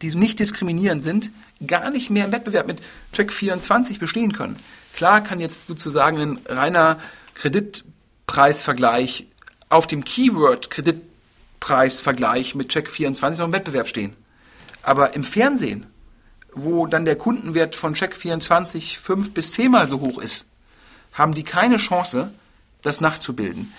die 0.01 0.15
nicht 0.15 0.39
diskriminierend 0.39 1.03
sind, 1.03 1.31
gar 1.67 1.91
nicht 1.91 2.11
mehr 2.11 2.27
im 2.27 2.33
Wettbewerb 2.33 2.67
mit 2.67 2.81
Check24 3.15 3.99
bestehen 3.99 4.33
können. 4.33 4.57
Klar 4.95 5.23
kann 5.23 5.41
jetzt 5.41 5.67
sozusagen 5.67 6.19
ein 6.19 6.41
reiner 6.47 6.99
Kreditpreisvergleich 7.35 9.27
auf 9.69 9.87
dem 9.87 10.05
Keyword 10.05 10.71
Kreditpreisvergleich 10.71 12.55
mit 12.55 12.73
Check24 12.73 13.39
noch 13.39 13.47
im 13.47 13.53
Wettbewerb 13.53 13.89
stehen. 13.89 14.15
Aber 14.83 15.15
im 15.15 15.25
Fernsehen, 15.25 15.87
wo 16.53 16.87
dann 16.87 17.05
der 17.05 17.17
Kundenwert 17.17 17.77
von 17.77 17.95
Check24 17.95 18.99
fünf 18.99 19.33
bis 19.33 19.53
zehnmal 19.53 19.87
so 19.87 20.01
hoch 20.01 20.19
ist, 20.19 20.47
haben 21.13 21.35
die 21.35 21.43
keine 21.43 21.77
Chance, 21.77 22.33
das 22.83 23.01
nachzubilden. 23.01 23.73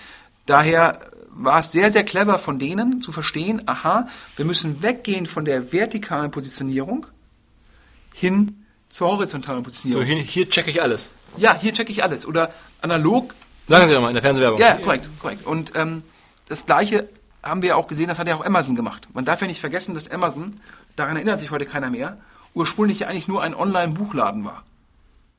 Daher 0.46 0.98
war 1.30 1.60
es 1.60 1.72
sehr, 1.72 1.90
sehr 1.90 2.04
clever 2.04 2.38
von 2.38 2.58
denen 2.58 3.00
zu 3.00 3.12
verstehen, 3.12 3.62
aha, 3.66 4.06
wir 4.36 4.44
müssen 4.44 4.82
weggehen 4.82 5.26
von 5.26 5.44
der 5.44 5.72
vertikalen 5.72 6.30
Positionierung 6.30 7.06
hin 8.12 8.66
zur 8.88 9.08
horizontalen 9.08 9.62
Positionierung. 9.62 10.04
So, 10.04 10.12
hier, 10.12 10.22
hier 10.22 10.50
checke 10.50 10.70
ich 10.70 10.82
alles. 10.82 11.12
Ja, 11.38 11.56
hier 11.58 11.72
checke 11.72 11.90
ich 11.90 12.02
alles. 12.02 12.26
Oder 12.26 12.52
analog. 12.82 13.34
Sagen 13.66 13.86
Sie 13.86 13.94
doch 13.94 14.02
mal 14.02 14.08
in 14.08 14.14
der 14.14 14.22
Fernsehwerbung. 14.22 14.60
Ja, 14.60 14.74
korrekt, 14.74 15.08
korrekt. 15.18 15.46
Und 15.46 15.72
ähm, 15.76 16.02
das 16.48 16.66
Gleiche 16.66 17.08
haben 17.42 17.62
wir 17.62 17.76
auch 17.76 17.86
gesehen, 17.86 18.08
das 18.08 18.18
hat 18.18 18.28
ja 18.28 18.36
auch 18.36 18.44
Amazon 18.44 18.76
gemacht. 18.76 19.08
Man 19.14 19.24
darf 19.24 19.40
ja 19.40 19.46
nicht 19.46 19.60
vergessen, 19.60 19.94
dass 19.94 20.10
Amazon, 20.10 20.60
daran 20.96 21.16
erinnert 21.16 21.40
sich 21.40 21.50
heute 21.50 21.64
keiner 21.64 21.90
mehr, 21.90 22.18
ursprünglich 22.54 23.06
eigentlich 23.06 23.28
nur 23.28 23.42
ein 23.42 23.54
Online-Buchladen 23.54 24.44
war. 24.44 24.62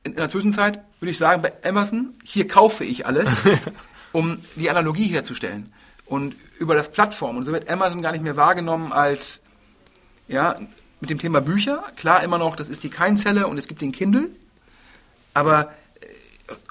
In, 0.04 0.16
der 0.16 0.28
Zwischenzeit 0.28 0.82
würde 1.00 1.10
ich 1.10 1.18
sagen, 1.18 1.42
bei 1.42 1.52
Amazon, 1.64 2.14
hier 2.22 2.46
kaufe 2.46 2.84
ich 2.84 3.06
alles, 3.06 3.42
um 4.12 4.38
die 4.56 4.70
Analogie 4.70 5.06
herzustellen. 5.06 5.72
Und 6.06 6.36
über 6.58 6.74
das 6.74 6.92
Plattform. 6.92 7.38
Und 7.38 7.44
so 7.44 7.52
wird 7.52 7.68
Amazon 7.70 8.02
gar 8.02 8.12
nicht 8.12 8.22
mehr 8.22 8.36
wahrgenommen 8.36 8.92
als, 8.92 9.42
ja, 10.28 10.56
mit 11.00 11.10
dem 11.10 11.18
Thema 11.18 11.40
Bücher. 11.40 11.82
Klar, 11.96 12.22
immer 12.22 12.38
noch, 12.38 12.56
das 12.56 12.68
ist 12.68 12.84
die 12.84 12.90
Keimzelle 12.90 13.46
und 13.46 13.58
es 13.58 13.66
gibt 13.66 13.80
den 13.80 13.92
Kindle. 13.92 14.30
Aber 15.32 15.72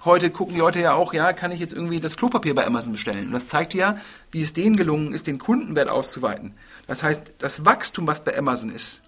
heute 0.05 0.29
gucken 0.29 0.53
die 0.53 0.59
Leute 0.59 0.79
ja 0.79 0.93
auch, 0.93 1.13
ja, 1.13 1.33
kann 1.33 1.51
ich 1.51 1.59
jetzt 1.59 1.73
irgendwie 1.73 1.99
das 1.99 2.17
Klopapier 2.17 2.55
bei 2.55 2.65
Amazon 2.65 2.93
bestellen? 2.93 3.27
Und 3.27 3.33
das 3.33 3.47
zeigt 3.47 3.73
ja, 3.73 3.97
wie 4.31 4.41
es 4.41 4.53
denen 4.53 4.77
gelungen 4.77 5.13
ist, 5.13 5.27
den 5.27 5.39
Kundenwert 5.39 5.89
auszuweiten. 5.89 6.53
Das 6.87 7.03
heißt, 7.03 7.35
das 7.39 7.65
Wachstum, 7.65 8.07
was 8.07 8.23
bei 8.23 8.37
Amazon 8.37 8.69
ist, 8.69 9.01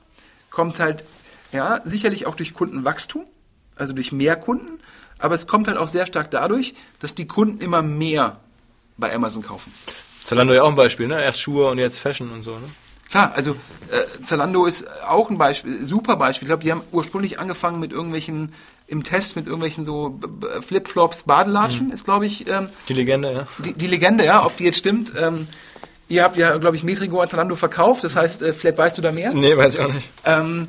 kommt 0.50 0.80
halt, 0.80 1.04
ja, 1.52 1.82
sicherlich 1.86 2.26
auch 2.26 2.36
durch 2.36 2.54
Kundenwachstum, 2.54 3.26
also 3.76 3.94
durch 3.94 4.12
mehr 4.12 4.36
Kunden, 4.36 4.80
aber 5.20 5.36
es 5.36 5.48
kommt 5.48 5.68
halt 5.68 5.78
auch 5.78 5.88
sehr 5.88 6.06
stark 6.06 6.32
dadurch, 6.32 6.74
dass 7.00 7.16
die 7.16 7.28
Kunden 7.28 7.62
immer 7.62 7.82
mehr 7.82 8.40
bei 8.98 9.14
Amazon 9.14 9.44
kaufen. 9.44 9.74
Zalando 10.24 10.54
ja 10.54 10.64
auch 10.64 10.70
ein 10.70 10.76
Beispiel, 10.76 11.08
ne? 11.08 11.22
Erst 11.22 11.42
Schuhe 11.42 11.70
und 11.70 11.78
jetzt 11.78 12.00
Fashion 12.00 12.32
und 12.32 12.44
so, 12.44 12.52
ne? 12.52 12.68
Klar, 13.10 13.34
also 13.36 13.52
äh, 13.92 14.24
Zalando 14.24 14.66
ist 14.66 14.88
auch 15.08 15.30
ein 15.30 15.38
Beispiel, 15.38 15.86
super 15.86 16.16
Beispiel. 16.16 16.48
Ich 16.48 16.50
glaube, 16.50 16.64
die 16.64 16.72
haben 16.72 16.82
ursprünglich 16.92 17.40
angefangen 17.40 17.80
mit 17.80 17.92
irgendwelchen, 17.92 18.52
im 18.88 19.04
Test 19.04 19.36
mit 19.36 19.46
irgendwelchen 19.46 19.84
so 19.84 20.20
Flipflops, 20.62 21.24
Badelatschen, 21.24 21.88
mhm. 21.88 21.94
ist 21.94 22.06
glaube 22.06 22.26
ich... 22.26 22.48
Ähm, 22.50 22.68
die 22.90 22.94
Legende, 22.94 23.32
ja. 23.32 23.48
Die, 23.64 23.74
die, 23.74 23.88
Legende, 23.88 24.26
ja, 24.26 24.44
ob 24.44 24.58
die 24.58 24.64
jetzt 24.64 24.80
stimmt. 24.80 25.14
Ähm, 25.18 25.48
ihr 26.08 26.24
habt 26.24 26.36
ja, 26.36 26.58
glaube 26.58 26.76
ich, 26.76 26.84
Metrigo 26.84 27.22
an 27.22 27.30
Zalando 27.30 27.56
verkauft, 27.56 28.04
das 28.04 28.16
heißt, 28.16 28.42
äh, 28.42 28.54
vielleicht 28.54 28.80
weißt 28.80 28.98
du 28.98 29.04
da 29.04 29.12
mehr? 29.12 29.32
Nee, 29.34 29.56
weiß 29.56 29.76
ich 29.76 29.82
auch 29.82 29.94
nicht. 29.94 30.12
Ähm, 30.26 30.68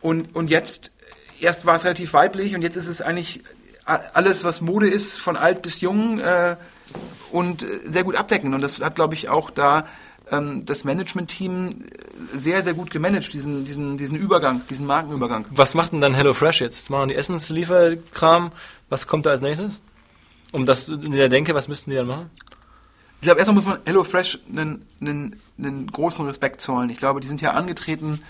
und, 0.00 0.36
und 0.36 0.50
jetzt, 0.50 0.92
erst 1.40 1.66
war 1.66 1.74
es 1.74 1.84
relativ 1.84 2.12
weiblich 2.12 2.54
und 2.54 2.62
jetzt 2.62 2.76
ist 2.76 2.88
es 2.88 3.00
eigentlich 3.02 3.42
alles, 3.84 4.42
was 4.42 4.60
Mode 4.60 4.88
ist, 4.88 5.16
von 5.16 5.36
alt 5.36 5.62
bis 5.62 5.80
jung 5.80 6.18
äh, 6.18 6.56
und 7.30 7.62
äh, 7.62 7.80
sehr 7.84 8.02
gut 8.02 8.16
abdecken. 8.16 8.52
Und 8.52 8.60
das 8.60 8.80
hat, 8.80 8.96
glaube 8.96 9.14
ich, 9.14 9.28
auch 9.28 9.50
da 9.50 9.86
ähm, 10.30 10.66
das 10.66 10.82
Management-Team 10.84 11.84
sehr, 12.34 12.62
sehr 12.62 12.74
gut 12.74 12.90
gemanagt, 12.90 13.32
diesen, 13.32 13.64
diesen, 13.64 13.96
diesen 13.96 14.16
Übergang, 14.16 14.62
diesen 14.68 14.86
Markenübergang. 14.86 15.46
Was 15.52 15.74
macht 15.74 15.92
denn 15.92 16.00
dann 16.00 16.14
HelloFresh 16.14 16.60
jetzt? 16.60 16.78
Jetzt 16.78 16.90
machen 16.90 17.08
die 17.08 17.14
Essenslieferkram. 17.14 18.50
Was 18.88 19.06
kommt 19.06 19.26
da 19.26 19.30
als 19.30 19.40
nächstes? 19.40 19.82
Um 20.52 20.66
das 20.66 20.88
in 20.88 21.12
der 21.12 21.28
Denke, 21.28 21.54
was 21.54 21.68
müssten 21.68 21.90
die 21.90 21.96
dann 21.96 22.08
machen? 22.08 22.30
Ich 23.20 23.26
glaube, 23.26 23.38
erstmal 23.38 23.54
muss 23.54 23.66
man 23.66 23.78
HelloFresh 23.84 24.40
einen, 24.50 24.84
einen, 25.00 25.40
einen 25.58 25.86
großen 25.86 26.24
Respekt 26.26 26.60
zollen. 26.60 26.90
Ich 26.90 26.98
glaube, 26.98 27.20
die 27.20 27.28
sind 27.28 27.40
ja 27.40 27.52
angetreten, 27.52 28.22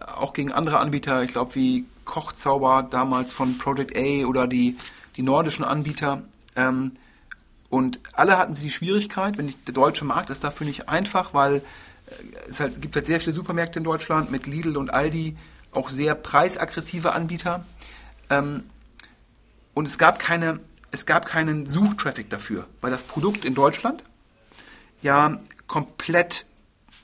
äh, 0.00 0.04
auch 0.04 0.32
gegen 0.32 0.52
andere 0.52 0.78
Anbieter, 0.78 1.22
ich 1.22 1.32
glaube, 1.32 1.54
wie 1.54 1.84
Kochzauber 2.04 2.86
damals 2.88 3.32
von 3.32 3.58
Project 3.58 3.96
A 3.96 4.26
oder 4.26 4.46
die, 4.46 4.76
die 5.16 5.22
nordischen 5.22 5.64
Anbieter. 5.64 6.22
Ähm, 6.56 6.92
und 7.70 8.00
alle 8.12 8.36
hatten 8.38 8.54
sie 8.54 8.64
die 8.64 8.70
Schwierigkeit, 8.70 9.38
wenn 9.38 9.48
ich, 9.48 9.64
der 9.64 9.74
deutsche 9.74 10.04
Markt 10.04 10.30
ist 10.30 10.44
dafür 10.44 10.66
nicht 10.66 10.88
einfach, 10.88 11.32
weil 11.32 11.56
äh, 11.56 11.62
es 12.48 12.60
halt, 12.60 12.82
gibt 12.82 12.96
halt 12.96 13.06
sehr 13.06 13.20
viele 13.20 13.32
Supermärkte 13.32 13.78
in 13.78 13.84
Deutschland 13.84 14.30
mit 14.30 14.46
Lidl 14.46 14.76
und 14.76 14.92
Aldi, 14.92 15.36
auch 15.72 15.88
sehr 15.88 16.14
preisaggressive 16.14 17.12
Anbieter. 17.12 17.64
Ähm, 18.30 18.64
und 19.74 19.88
es 19.88 19.98
gab 19.98 20.18
keine, 20.18 20.60
es 20.90 21.06
gab 21.06 21.24
keinen 21.24 21.66
Suchtraffic 21.66 22.28
dafür, 22.28 22.66
weil 22.80 22.90
das 22.90 23.02
Produkt 23.04 23.44
in 23.44 23.54
Deutschland 23.54 24.04
ja 25.00 25.38
komplett 25.66 26.46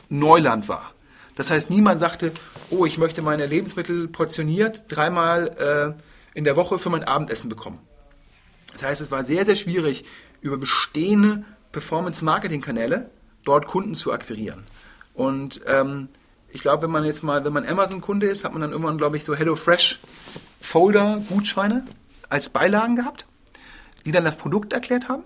Neuland 0.09 0.69
war. 0.69 0.93
Das 1.39 1.51
heißt, 1.53 1.71
niemand 1.71 2.01
sagte, 2.01 2.33
oh, 2.69 2.85
ich 2.85 2.99
möchte 2.99 3.23
meine 3.23 3.47
Lebensmittel 3.47 4.09
portioniert 4.09 4.83
dreimal 4.89 5.95
äh, 5.97 6.37
in 6.37 6.43
der 6.43 6.57
Woche 6.57 6.79
für 6.79 6.91
mein 6.91 7.05
Abendessen 7.05 7.49
bekommen. 7.49 7.79
Das 8.73 8.83
heißt, 8.83 9.01
es 9.01 9.13
war 9.13 9.23
sehr, 9.23 9.45
sehr 9.45 9.55
schwierig, 9.55 10.05
über 10.41 10.57
bestehende 10.57 11.45
Performance-Marketing-Kanäle 11.71 13.09
dort 13.45 13.69
Kunden 13.69 13.95
zu 13.95 14.13
akquirieren. 14.13 14.65
Und 15.15 15.61
ähm, 15.69 16.09
ich 16.49 16.63
glaube, 16.63 16.83
wenn 16.83 16.91
man 16.91 17.05
jetzt 17.05 17.23
mal, 17.23 17.45
wenn 17.45 17.53
man 17.53 17.65
Amazon-Kunde 17.65 18.27
ist, 18.27 18.43
hat 18.43 18.51
man 18.51 18.63
dann 18.63 18.73
irgendwann, 18.73 18.99
glaube 18.99 19.17
ich, 19.17 19.25
so 19.25 19.37
HelloFresh-Folder-Gutscheine 19.37 21.87
als 22.29 22.49
Beilagen 22.49 22.97
gehabt, 22.97 23.27
die 24.05 24.11
dann 24.11 24.25
das 24.25 24.39
Produkt 24.39 24.73
erklärt 24.73 25.09
haben, 25.09 25.23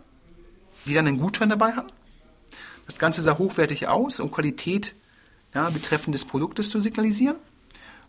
die 0.85 0.93
dann 0.93 1.07
einen 1.07 1.21
Gutschein 1.21 1.49
dabei 1.49 1.73
haben. 1.73 1.89
Das 2.85 2.99
Ganze 2.99 3.23
sah 3.23 3.39
hochwertig 3.39 3.89
aus, 3.89 4.21
um 4.21 4.31
Qualität 4.31 4.95
ja, 5.55 5.71
betreffend 5.71 6.15
des 6.15 6.25
Produktes 6.25 6.71
zu 6.71 6.81
signalisieren. 6.81 7.37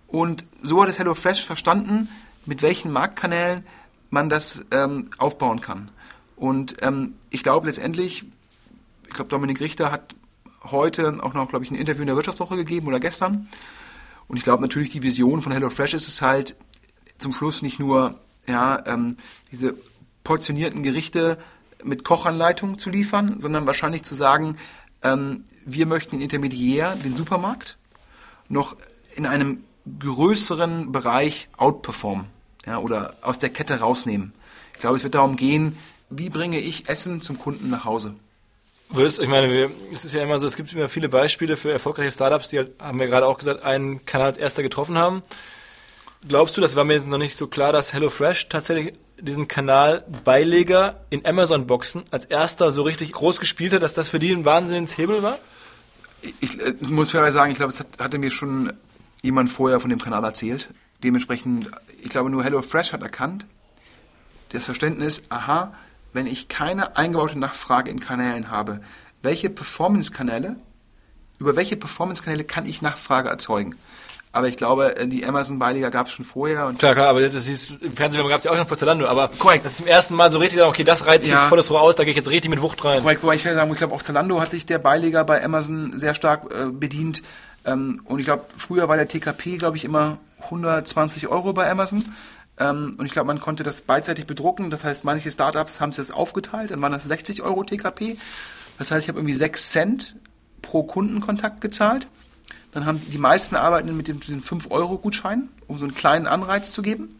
Und 0.07 0.45
so 0.61 0.81
hat 0.81 0.89
es 0.89 0.99
HelloFresh 0.99 1.45
verstanden, 1.45 2.07
mit 2.45 2.61
welchen 2.61 2.91
Marktkanälen 2.91 3.65
man 4.09 4.29
das 4.29 4.63
ähm, 4.71 5.09
aufbauen 5.17 5.59
kann. 5.59 5.89
Und 6.35 6.75
ähm, 6.81 7.15
ich 7.29 7.43
glaube 7.43 7.67
letztendlich, 7.67 8.25
ich 9.07 9.13
glaube, 9.13 9.29
Dominik 9.29 9.59
Richter 9.59 9.91
hat 9.91 10.15
heute 10.63 11.17
auch 11.21 11.33
noch, 11.33 11.49
glaube 11.49 11.65
ich, 11.65 11.71
ein 11.71 11.75
Interview 11.75 12.01
in 12.01 12.07
der 12.07 12.15
Wirtschaftswoche 12.15 12.55
gegeben 12.55 12.87
oder 12.87 12.99
gestern. 12.99 13.47
Und 14.27 14.37
ich 14.37 14.43
glaube 14.43 14.61
natürlich, 14.61 14.89
die 14.89 15.03
Vision 15.03 15.41
von 15.41 15.51
HelloFresh 15.51 15.93
ist 15.93 16.07
es 16.07 16.21
halt 16.21 16.55
zum 17.17 17.31
Schluss 17.31 17.61
nicht 17.61 17.79
nur 17.79 18.19
ja, 18.47 18.83
ähm, 18.85 19.15
diese 19.51 19.75
portionierten 20.23 20.83
Gerichte 20.83 21.37
mit 21.83 22.03
Kochanleitungen 22.03 22.77
zu 22.77 22.89
liefern, 22.89 23.39
sondern 23.39 23.65
wahrscheinlich 23.65 24.03
zu 24.03 24.15
sagen, 24.15 24.57
ähm, 25.03 25.43
wir 25.65 25.85
möchten 25.85 26.11
den 26.11 26.21
Intermediär, 26.21 26.95
den 26.95 27.15
Supermarkt, 27.15 27.77
noch 28.49 28.75
in 29.15 29.25
einem 29.25 29.63
größeren 29.99 30.91
Bereich 30.91 31.49
outperformen 31.57 32.27
ja, 32.65 32.77
oder 32.77 33.15
aus 33.21 33.39
der 33.39 33.49
Kette 33.49 33.79
rausnehmen. 33.79 34.33
Ich 34.73 34.79
glaube, 34.79 34.97
es 34.97 35.03
wird 35.03 35.15
darum 35.15 35.35
gehen, 35.35 35.77
wie 36.09 36.29
bringe 36.29 36.59
ich 36.59 36.89
Essen 36.89 37.21
zum 37.21 37.37
Kunden 37.37 37.69
nach 37.69 37.85
Hause. 37.85 38.15
Ich 38.95 39.27
meine, 39.27 39.71
es 39.91 40.05
ist 40.05 40.13
ja 40.13 40.21
immer 40.21 40.37
so, 40.37 40.45
es 40.45 40.55
gibt 40.55 40.71
immer 40.73 40.87
viele 40.87 41.09
Beispiele 41.09 41.57
für 41.57 41.71
erfolgreiche 41.71 42.11
Startups, 42.11 42.49
die, 42.49 42.59
halt, 42.59 42.79
haben 42.79 42.99
wir 42.99 43.07
gerade 43.07 43.25
auch 43.25 43.39
gesagt, 43.39 43.63
einen 43.63 44.05
Kanal 44.05 44.27
als 44.27 44.37
erster 44.37 44.61
getroffen 44.61 44.97
haben. 44.97 45.23
Glaubst 46.27 46.55
du, 46.55 46.61
das 46.61 46.75
war 46.75 46.83
mir 46.83 46.93
jetzt 46.93 47.07
noch 47.07 47.17
nicht 47.17 47.35
so 47.35 47.47
klar, 47.47 47.73
dass 47.73 47.93
HelloFresh 47.93 48.49
tatsächlich 48.49 48.93
diesen 49.23 49.47
Kanal 49.47 50.03
Beileger 50.23 51.01
in 51.09 51.25
Amazon-Boxen 51.25 52.03
als 52.11 52.25
erster 52.25 52.71
so 52.71 52.83
richtig 52.83 53.13
groß 53.13 53.39
gespielt 53.39 53.73
hat, 53.73 53.81
dass 53.81 53.93
das 53.93 54.09
für 54.09 54.19
die 54.19 54.31
ein 54.31 54.45
Wahnsinnshebel 54.45 55.23
war? 55.23 55.39
Ich, 56.21 56.33
ich 56.41 56.61
äh, 56.61 56.73
muss 56.89 57.11
fairerweise 57.11 57.35
sagen, 57.35 57.51
ich 57.51 57.57
glaube, 57.57 57.71
es 57.71 57.79
hat, 57.79 57.87
hatte 57.99 58.17
mir 58.17 58.31
schon 58.31 58.73
jemand 59.21 59.51
vorher 59.51 59.79
von 59.79 59.89
dem 59.89 59.99
Kanal 59.99 60.23
erzählt. 60.23 60.69
Dementsprechend, 61.03 61.69
ich 62.01 62.09
glaube, 62.09 62.29
nur 62.29 62.43
HelloFresh 62.43 62.93
hat 62.93 63.01
erkannt, 63.01 63.45
das 64.49 64.65
Verständnis, 64.65 65.23
aha, 65.29 65.73
wenn 66.13 66.27
ich 66.27 66.47
keine 66.47 66.95
eingebaute 66.95 67.39
Nachfrage 67.39 67.89
in 67.89 67.99
Kanälen 67.99 68.51
habe, 68.51 68.81
welche 69.21 69.49
Performance-Kanäle, 69.49 70.57
über 71.39 71.55
welche 71.55 71.75
Performance-Kanäle 71.75 72.43
kann 72.43 72.65
ich 72.65 72.81
Nachfrage 72.81 73.29
erzeugen? 73.29 73.75
Aber 74.35 74.47
ich 74.47 74.57
glaube, 74.57 74.97
äh, 74.97 75.07
die 75.07 75.25
Amazon-Beiliger 75.25 75.91
gab 75.91 76.07
es 76.07 76.13
schon 76.13 76.25
vorher. 76.25 76.65
Und 76.65 76.79
klar, 76.79 76.95
klar, 76.95 77.07
aber 77.07 77.21
das 77.21 77.47
ist, 77.47 77.81
im 77.83 77.91
Fernsehen 77.93 78.27
gab 78.27 78.39
es 78.39 78.43
ja 78.43 78.51
auch 78.51 78.57
schon 78.57 78.67
vor 78.67 78.77
Zalando, 78.77 79.05
aber 79.07 79.29
korrekt. 79.37 79.63
das 79.63 79.73
ist 79.73 79.77
zum 79.77 79.87
ersten 79.87 80.15
Mal 80.15 80.31
so 80.31 80.39
richtig, 80.39 80.61
okay, 80.63 80.83
das 80.83 81.05
reizt 81.05 81.25
sich 81.25 81.33
ja. 81.33 81.39
volles 81.47 81.69
Rohr 81.69 81.81
aus, 81.81 81.95
da 81.95 82.03
gehe 82.03 82.11
ich 82.11 82.17
jetzt 82.17 82.31
richtig 82.31 82.49
mit 82.49 82.59
Wucht 82.59 82.83
rein. 82.83 83.03
Korrekt, 83.03 83.21
wobei 83.21 83.35
ich 83.35 83.43
sagen, 83.43 83.71
ich 83.71 83.77
glaube, 83.77 83.93
auch 83.93 84.01
Zalando 84.01 84.41
hat 84.41 84.49
sich 84.49 84.65
der 84.65 84.79
Beileger 84.79 85.23
bei 85.23 85.43
Amazon 85.43 85.97
sehr 85.99 86.15
stark 86.15 86.51
äh, 86.51 86.65
bedient. 86.65 87.21
Ähm, 87.63 88.01
und 88.05 88.19
ich 88.19 88.25
glaube, 88.25 88.45
früher 88.57 88.89
war 88.89 88.97
der 88.97 89.07
TKP, 89.07 89.57
glaube 89.57 89.77
ich, 89.77 89.85
immer 89.85 90.17
120 90.45 91.27
Euro 91.27 91.53
bei 91.53 91.69
Amazon. 91.69 92.03
Ähm, 92.59 92.95
und 92.97 93.05
ich 93.05 93.11
glaube, 93.11 93.27
man 93.27 93.39
konnte 93.39 93.61
das 93.61 93.83
beidseitig 93.83 94.25
bedrucken. 94.25 94.71
Das 94.71 94.83
heißt, 94.83 95.05
manche 95.05 95.29
Startups 95.29 95.79
haben 95.79 95.89
es 95.89 95.97
jetzt 95.97 96.13
aufgeteilt, 96.13 96.71
dann 96.71 96.81
waren 96.81 96.91
das 96.91 97.03
60 97.03 97.43
Euro 97.43 97.63
TKP. 97.63 98.17
Das 98.79 98.89
heißt, 98.89 99.03
ich 99.03 99.09
habe 99.09 99.19
irgendwie 99.19 99.35
6 99.35 99.71
Cent 99.71 100.15
pro 100.63 100.81
Kundenkontakt 100.81 101.61
gezahlt. 101.61 102.07
Dann 102.73 102.85
haben 102.85 102.99
die 103.05 103.17
meisten 103.17 103.55
arbeiten 103.55 103.95
mit 103.95 104.07
dem 104.07 104.19
5-Euro-Gutschein, 104.19 105.49
um 105.67 105.77
so 105.77 105.85
einen 105.85 105.93
kleinen 105.93 106.27
Anreiz 106.27 106.71
zu 106.71 106.81
geben. 106.81 107.15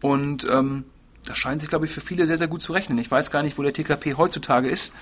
Und 0.00 0.46
ähm, 0.48 0.84
das 1.26 1.38
scheint 1.38 1.60
sich, 1.60 1.68
glaube 1.68 1.86
ich, 1.86 1.92
für 1.92 2.00
viele 2.00 2.26
sehr, 2.26 2.38
sehr 2.38 2.48
gut 2.48 2.62
zu 2.62 2.72
rechnen. 2.72 2.98
Ich 2.98 3.10
weiß 3.10 3.30
gar 3.30 3.42
nicht, 3.42 3.58
wo 3.58 3.62
der 3.62 3.72
TKP 3.72 4.14
heutzutage 4.14 4.68
ist. 4.68 4.92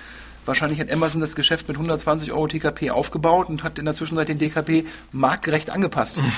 Wahrscheinlich 0.45 0.79
hat 0.79 0.91
Amazon 0.91 1.21
das 1.21 1.35
Geschäft 1.35 1.67
mit 1.67 1.77
120 1.77 2.31
Euro 2.31 2.47
TKP 2.47 2.89
aufgebaut 2.91 3.47
und 3.49 3.63
hat 3.63 3.77
in 3.77 3.85
der 3.85 3.93
Zwischenzeit 3.93 4.27
den 4.27 4.39
TKP 4.39 4.85
marktgerecht 5.11 5.69
angepasst. 5.69 6.19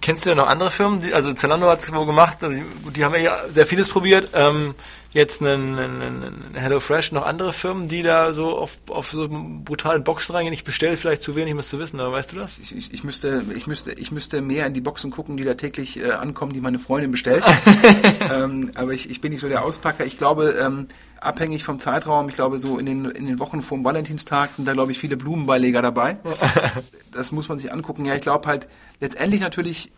Kennst 0.00 0.26
du 0.26 0.30
ja 0.30 0.36
noch 0.36 0.48
andere 0.48 0.70
Firmen? 0.70 1.00
Die, 1.00 1.14
also 1.14 1.32
Zalando 1.32 1.68
hat 1.68 1.80
es 1.80 1.92
wohl 1.92 2.06
gemacht, 2.06 2.38
die, 2.42 2.64
die, 2.90 3.04
haben 3.04 3.14
ja 3.20 3.36
sehr 3.52 3.66
vieles 3.66 3.88
probiert. 3.88 4.30
Ähm, 4.34 4.74
jetzt 5.12 5.40
einen, 5.40 5.78
einen, 5.78 6.54
HelloFresh, 6.54 7.12
noch 7.12 7.24
andere 7.24 7.52
Firmen, 7.52 7.88
die 7.88 8.02
da 8.02 8.34
so 8.34 8.58
auf, 8.58 8.76
auf 8.88 9.08
so 9.08 9.28
brutalen 9.30 10.04
Boxen 10.04 10.34
reingehen. 10.34 10.52
Ich 10.52 10.64
bestelle 10.64 10.96
vielleicht 10.96 11.22
zu 11.22 11.34
wenig, 11.34 11.54
um 11.54 11.58
es 11.60 11.68
zu 11.68 11.78
wissen, 11.78 11.98
aber 11.98 12.12
weißt 12.12 12.32
du 12.32 12.36
das? 12.36 12.58
Ich, 12.58 12.76
ich, 12.76 12.92
ich, 12.92 13.04
müsste, 13.04 13.42
ich, 13.56 13.66
müsste, 13.66 13.92
ich 13.92 14.12
müsste 14.12 14.42
mehr 14.42 14.66
in 14.66 14.74
die 14.74 14.82
Boxen 14.82 15.10
gucken, 15.10 15.36
die 15.38 15.44
da 15.44 15.54
täglich 15.54 15.98
äh, 15.98 16.10
ankommen, 16.10 16.52
die 16.52 16.60
meine 16.60 16.78
Freundin 16.78 17.10
bestellt. 17.10 17.44
ähm, 18.32 18.70
aber 18.74 18.92
ich, 18.92 19.08
ich 19.08 19.20
bin 19.20 19.32
nicht 19.32 19.40
so 19.40 19.48
der 19.48 19.64
Auspacker. 19.64 20.04
Ich 20.04 20.18
glaube, 20.18 20.56
ähm, 20.60 20.88
abhängig 21.20 21.64
vom 21.64 21.78
Zeitraum, 21.78 22.28
ich 22.28 22.34
glaube, 22.34 22.58
so 22.58 22.78
in 22.78 22.84
den, 22.84 23.06
in 23.06 23.26
den 23.26 23.38
Wochen 23.38 23.62
vor 23.62 23.78
dem 23.78 23.84
Valentinstag 23.84 24.54
sind 24.54 24.68
da, 24.68 24.74
glaube 24.74 24.92
ich, 24.92 24.98
viele 24.98 25.16
Blumenbeileger 25.16 25.80
dabei. 25.80 26.18
das 27.12 27.32
muss 27.32 27.48
man 27.48 27.56
sich 27.56 27.72
angucken. 27.72 28.04
Ja, 28.04 28.14
ich 28.14 28.22
glaube 28.22 28.46
halt, 28.46 28.68
letztendlich 29.00 29.40
natürlich 29.40 29.90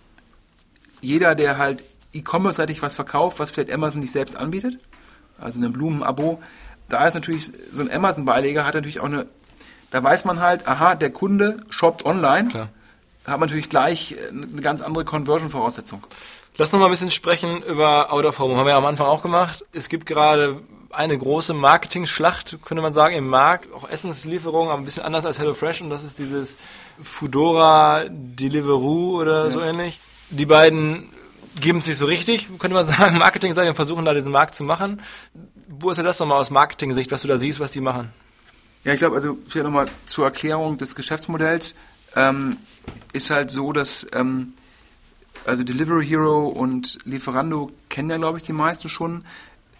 jeder, 1.00 1.34
der 1.34 1.58
halt 1.58 1.82
E-Commerce-seitig 2.12 2.82
was 2.82 2.94
verkauft, 2.94 3.38
was 3.38 3.50
vielleicht 3.50 3.72
Amazon 3.72 4.00
nicht 4.00 4.12
selbst 4.12 4.36
anbietet, 4.36 4.78
also 5.40 5.60
ein 5.60 5.72
Blumenabo, 5.72 6.40
da 6.88 7.06
ist 7.06 7.14
natürlich 7.14 7.52
so 7.72 7.82
ein 7.82 7.90
Amazon-Beileger 7.90 8.66
hat 8.66 8.74
natürlich 8.74 9.00
auch 9.00 9.04
eine, 9.04 9.26
da 9.90 10.02
weiß 10.02 10.24
man 10.24 10.40
halt, 10.40 10.66
aha, 10.68 10.94
der 10.94 11.10
Kunde 11.10 11.58
shoppt 11.70 12.04
online. 12.04 12.48
Klar. 12.48 12.68
Da 13.24 13.32
hat 13.32 13.40
man 13.40 13.48
natürlich 13.48 13.68
gleich 13.68 14.16
eine 14.30 14.60
ganz 14.60 14.80
andere 14.80 15.04
Conversion-Voraussetzung. 15.04 16.06
Lass 16.56 16.72
noch 16.72 16.80
mal 16.80 16.86
ein 16.86 16.90
bisschen 16.90 17.10
sprechen 17.10 17.62
über 17.62 18.12
Out 18.12 18.24
of 18.24 18.38
Home. 18.38 18.56
Haben 18.56 18.66
wir 18.66 18.72
ja 18.72 18.78
am 18.78 18.86
Anfang 18.86 19.06
auch 19.06 19.22
gemacht. 19.22 19.64
Es 19.72 19.88
gibt 19.88 20.06
gerade 20.06 20.60
eine 20.90 21.16
große 21.16 21.54
Marketing-Schlacht, 21.54 22.58
könnte 22.64 22.82
man 22.82 22.92
sagen, 22.92 23.14
im 23.14 23.28
Markt. 23.28 23.72
Auch 23.72 23.88
Essenslieferungen, 23.88 24.70
aber 24.70 24.80
ein 24.80 24.84
bisschen 24.84 25.04
anders 25.04 25.24
als 25.24 25.38
HelloFresh. 25.38 25.82
Und 25.82 25.90
das 25.90 26.02
ist 26.02 26.18
dieses 26.18 26.56
Foodora 27.00 28.04
Deliveroo 28.08 29.20
oder 29.20 29.44
ja. 29.44 29.50
so 29.50 29.60
ähnlich. 29.60 30.00
Die 30.30 30.46
beiden 30.46 31.08
geben 31.60 31.78
es 31.78 31.86
sich 31.86 31.96
so 31.96 32.06
richtig, 32.06 32.48
könnte 32.58 32.74
man 32.74 32.86
sagen, 32.86 33.18
Marketing 33.18 33.54
sein 33.54 33.68
und 33.68 33.74
versuchen 33.74 34.04
da 34.04 34.14
diesen 34.14 34.32
Markt 34.32 34.54
zu 34.54 34.64
machen. 34.64 35.00
Beurteile 35.68 36.06
das 36.06 36.18
nochmal 36.20 36.38
aus 36.38 36.50
Marketing-Sicht, 36.50 37.10
was 37.10 37.22
du 37.22 37.28
da 37.28 37.38
siehst, 37.38 37.60
was 37.60 37.72
die 37.72 37.80
machen. 37.80 38.10
Ja, 38.84 38.92
ich 38.92 38.98
glaube, 38.98 39.16
also 39.16 39.36
vielleicht 39.46 39.64
nochmal 39.64 39.86
zur 40.06 40.24
Erklärung 40.24 40.78
des 40.78 40.94
Geschäftsmodells 40.94 41.74
ähm, 42.16 42.56
ist 43.12 43.30
halt 43.30 43.50
so, 43.50 43.72
dass 43.72 44.06
ähm, 44.14 44.54
also 45.44 45.62
Delivery 45.62 46.06
Hero 46.06 46.48
und 46.48 46.98
Lieferando 47.04 47.70
kennen 47.88 48.10
ja, 48.10 48.16
glaube 48.16 48.38
ich, 48.38 48.44
die 48.44 48.52
meisten 48.52 48.88
schon. 48.88 49.24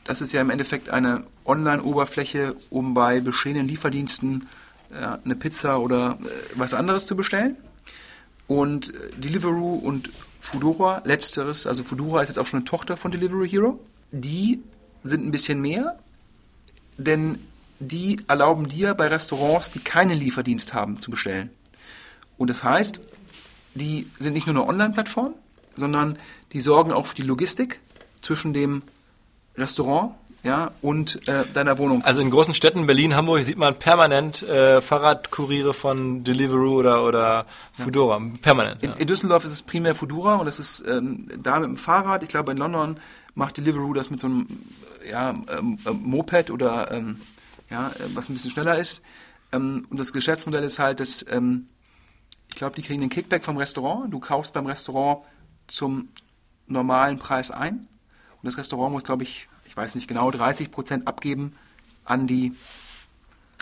Das 0.04 0.20
ist 0.20 0.33
ja 0.33 0.40
im 0.40 0.50
Endeffekt 0.50 0.90
eine 0.90 1.24
Online-Oberfläche, 1.44 2.56
um 2.70 2.94
bei 2.94 3.20
bestehenden 3.20 3.68
Lieferdiensten 3.68 4.48
äh, 4.90 5.18
eine 5.24 5.37
Pizza 5.37 5.80
oder 5.80 6.18
äh, 6.22 6.28
was 6.54 6.74
anderes 6.74 7.06
zu 7.06 7.16
bestellen. 7.16 7.56
Und 8.46 8.94
äh, 8.94 9.11
Deliveroo 9.18 9.76
und 9.76 10.11
Foodora, 10.40 11.03
letzteres, 11.05 11.66
also 11.66 11.85
Foodora 11.85 12.22
ist 12.22 12.29
jetzt 12.29 12.38
auch 12.38 12.46
schon 12.46 12.61
eine 12.61 12.64
Tochter 12.64 12.96
von 12.96 13.12
Delivery 13.12 13.48
Hero. 13.48 13.79
Die 14.11 14.61
sind 15.04 15.25
ein 15.25 15.31
bisschen 15.31 15.60
mehr, 15.60 15.98
denn 16.96 17.38
die 17.79 18.19
erlauben 18.27 18.69
dir 18.69 18.94
bei 18.94 19.06
Restaurants, 19.08 19.71
die 19.71 19.79
keinen 19.79 20.19
Lieferdienst 20.19 20.75
haben, 20.75 20.98
zu 20.98 21.10
bestellen. 21.10 21.50
Und 22.37 22.50
das 22.50 22.64
heißt, 22.64 23.00
die 23.75 24.08
sind 24.19 24.33
nicht 24.33 24.46
nur 24.46 24.56
eine 24.56 24.67
Online-Plattform, 24.67 25.35
sondern 25.77 26.19
die 26.52 26.60
sorgen 26.60 26.92
auch 26.92 27.06
für 27.06 27.14
die 27.14 27.23
Logistik 27.23 27.81
zwischen 28.21 28.52
dem 28.52 28.83
Restaurant, 29.57 30.15
ja, 30.42 30.71
und 30.81 31.29
äh, 31.29 31.44
deiner 31.53 31.77
Wohnung. 31.77 32.03
Also 32.03 32.23
in 32.23 32.31
großen 32.31 32.55
Städten, 32.55 32.87
Berlin, 32.87 33.15
Hamburg, 33.15 33.44
sieht 33.44 33.59
man 33.59 33.79
permanent 33.79 34.42
äh, 34.42 34.81
Fahrradkuriere 34.81 35.75
von 35.75 36.25
Deliveroo 36.25 36.79
oder, 36.79 37.05
oder 37.05 37.44
Foodora. 37.75 38.21
Permanent. 38.40 38.83
In, 38.83 38.90
Ja. 38.90 38.96
in 38.96 39.07
Düsseldorf 39.07 39.44
ist 39.44 39.53
es 39.53 39.63
primär 39.63 39.94
Foodora 39.94 40.37
und 40.37 40.46
das 40.46 40.59
ist 40.59 40.83
ähm, 40.88 41.29
da 41.42 41.61
mit 41.61 41.69
dem 41.69 41.77
Fahrrad. 41.77 42.23
Ich 42.23 42.31
glaube, 42.31 42.53
in 42.53 42.59
London 42.59 42.98
macht 43.35 43.59
Deliveroo 43.59 43.92
das 43.92 44.09
mit 44.09 44.19
so 44.19 44.29
einem 44.29 44.46
ja, 45.09 45.31
ähm, 45.31 45.79
ähm, 45.87 46.01
Moped 46.05 46.51
oder 46.51 46.90
ähm, 46.90 47.21
ja, 47.69 47.88
äh, 47.88 47.92
was 48.15 48.31
ein 48.31 48.33
bisschen 48.33 48.51
schneller 48.53 48.79
ist. 48.79 49.03
Ähm, 49.53 49.87
und 49.90 49.98
das 49.98 50.13
Geschäftsmodell 50.13 50.65
ist 50.65 50.79
halt, 50.79 51.01
dass 51.01 51.25
ähm, 51.31 51.67
ich 52.48 52.55
glaube, 52.57 52.77
die 52.77 52.83
kriegen 52.83 53.01
den 53.01 53.11
Kickback 53.11 53.44
vom 53.44 53.59
Restaurant. 53.59 54.13
Du 54.13 54.21
kaufst 54.21 54.55
beim 54.55 54.67
Restaurant 54.67 55.25
zum 55.69 56.09
normalen 56.67 57.19
Preis 57.19 57.51
ein. 57.51 57.87
Und 58.42 58.46
das 58.46 58.56
Restaurant 58.58 58.92
muss, 58.92 59.04
glaube 59.04 59.22
ich, 59.22 59.48
ich 59.66 59.76
weiß 59.76 59.94
nicht 59.94 60.08
genau, 60.08 60.30
30 60.30 60.70
Prozent 60.70 61.06
abgeben 61.06 61.54
an 62.04 62.26
die, 62.26 62.52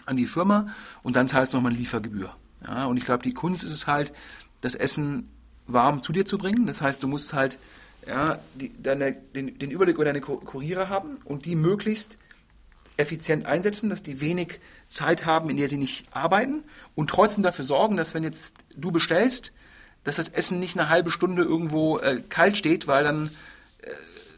an 0.06 0.16
die 0.16 0.26
Firma 0.26 0.68
und 1.02 1.16
dann 1.16 1.28
zahlst 1.28 1.52
du 1.52 1.56
nochmal 1.56 1.72
eine 1.72 1.78
Liefergebühr. 1.80 2.34
Ja, 2.66 2.86
und 2.86 2.96
ich 2.96 3.04
glaube, 3.04 3.22
die 3.22 3.34
Kunst 3.34 3.62
ist 3.64 3.72
es 3.72 3.86
halt, 3.86 4.12
das 4.60 4.74
Essen 4.74 5.28
warm 5.66 6.00
zu 6.02 6.12
dir 6.12 6.24
zu 6.24 6.38
bringen. 6.38 6.66
Das 6.66 6.80
heißt, 6.80 7.02
du 7.02 7.08
musst 7.08 7.32
halt 7.32 7.58
ja, 8.06 8.38
die, 8.54 8.72
deine, 8.82 9.12
den, 9.12 9.58
den 9.58 9.70
Überblick 9.70 9.96
über 9.96 10.04
deine 10.04 10.20
Ku- 10.20 10.38
Kuriere 10.38 10.88
haben 10.88 11.18
und 11.24 11.44
die 11.44 11.54
möglichst 11.56 12.18
effizient 12.96 13.46
einsetzen, 13.46 13.90
dass 13.90 14.02
die 14.02 14.20
wenig 14.20 14.60
Zeit 14.88 15.26
haben, 15.26 15.50
in 15.50 15.56
der 15.56 15.68
sie 15.68 15.76
nicht 15.76 16.06
arbeiten 16.16 16.64
und 16.94 17.10
trotzdem 17.10 17.42
dafür 17.44 17.64
sorgen, 17.64 17.96
dass 17.96 18.14
wenn 18.14 18.24
jetzt 18.24 18.54
du 18.76 18.90
bestellst, 18.90 19.52
dass 20.04 20.16
das 20.16 20.28
Essen 20.30 20.58
nicht 20.58 20.78
eine 20.78 20.88
halbe 20.88 21.10
Stunde 21.10 21.42
irgendwo 21.42 21.98
äh, 21.98 22.22
kalt 22.28 22.56
steht, 22.56 22.86
weil 22.88 23.04
dann 23.04 23.30
äh, 23.82 23.90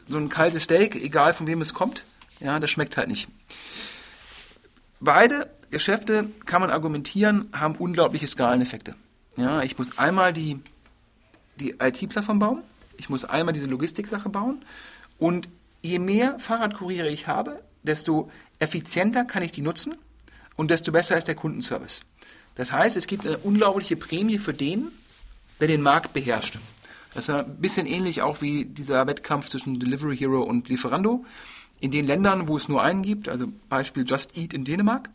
so 0.07 0.17
ein 0.17 0.29
kaltes 0.29 0.63
Steak, 0.63 0.95
egal 0.95 1.33
von 1.33 1.47
wem 1.47 1.61
es 1.61 1.73
kommt, 1.73 2.03
ja, 2.39 2.59
das 2.59 2.69
schmeckt 2.69 2.97
halt 2.97 3.07
nicht. 3.07 3.27
Beide 4.99 5.49
Geschäfte, 5.69 6.29
kann 6.45 6.61
man 6.61 6.69
argumentieren, 6.69 7.49
haben 7.53 7.75
unglaubliche 7.75 8.27
Skaleneffekte. 8.27 8.95
Ja, 9.37 9.63
ich 9.63 9.77
muss 9.77 9.97
einmal 9.97 10.33
die, 10.33 10.59
die 11.55 11.75
IT-Plattform 11.79 12.39
bauen, 12.39 12.61
ich 12.97 13.09
muss 13.09 13.25
einmal 13.25 13.53
diese 13.53 13.67
Logistiksache 13.67 14.29
bauen 14.29 14.63
und 15.17 15.49
je 15.81 15.99
mehr 15.99 16.37
Fahrradkuriere 16.39 17.09
ich 17.09 17.27
habe, 17.27 17.61
desto 17.83 18.29
effizienter 18.59 19.25
kann 19.25 19.43
ich 19.43 19.51
die 19.51 19.61
nutzen 19.61 19.95
und 20.55 20.69
desto 20.71 20.91
besser 20.91 21.17
ist 21.17 21.27
der 21.27 21.35
Kundenservice. 21.35 22.01
Das 22.55 22.71
heißt, 22.71 22.97
es 22.97 23.07
gibt 23.07 23.25
eine 23.25 23.37
unglaubliche 23.37 23.95
Prämie 23.95 24.37
für 24.37 24.53
den, 24.53 24.91
der 25.59 25.67
den 25.67 25.81
Markt 25.81 26.13
beherrscht. 26.13 26.57
Das 27.13 27.27
ist 27.27 27.35
ein 27.35 27.57
bisschen 27.57 27.87
ähnlich 27.87 28.21
auch 28.21 28.41
wie 28.41 28.65
dieser 28.65 29.05
Wettkampf 29.07 29.49
zwischen 29.49 29.79
Delivery 29.79 30.17
Hero 30.17 30.43
und 30.43 30.69
Lieferando. 30.69 31.25
In 31.79 31.91
den 31.91 32.05
Ländern, 32.05 32.47
wo 32.47 32.57
es 32.57 32.69
nur 32.69 32.81
einen 32.81 33.01
gibt, 33.01 33.27
also 33.27 33.47
Beispiel 33.69 34.05
Just 34.07 34.37
Eat 34.37 34.53
in 34.53 34.63
Dänemark, 34.63 35.09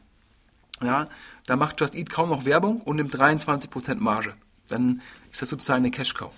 ja, 0.83 1.09
da 1.47 1.57
macht 1.57 1.81
Just 1.81 1.95
Eat 1.95 2.11
kaum 2.11 2.29
noch 2.29 2.45
Werbung 2.45 2.81
und 2.83 2.97
nimmt 2.97 3.15
23% 3.15 3.97
Marge. 3.97 4.35
Dann 4.69 5.01
ist 5.33 5.41
das 5.41 5.49
sozusagen 5.49 5.85
eine 5.85 5.91
Cash-Cow. 5.91 6.33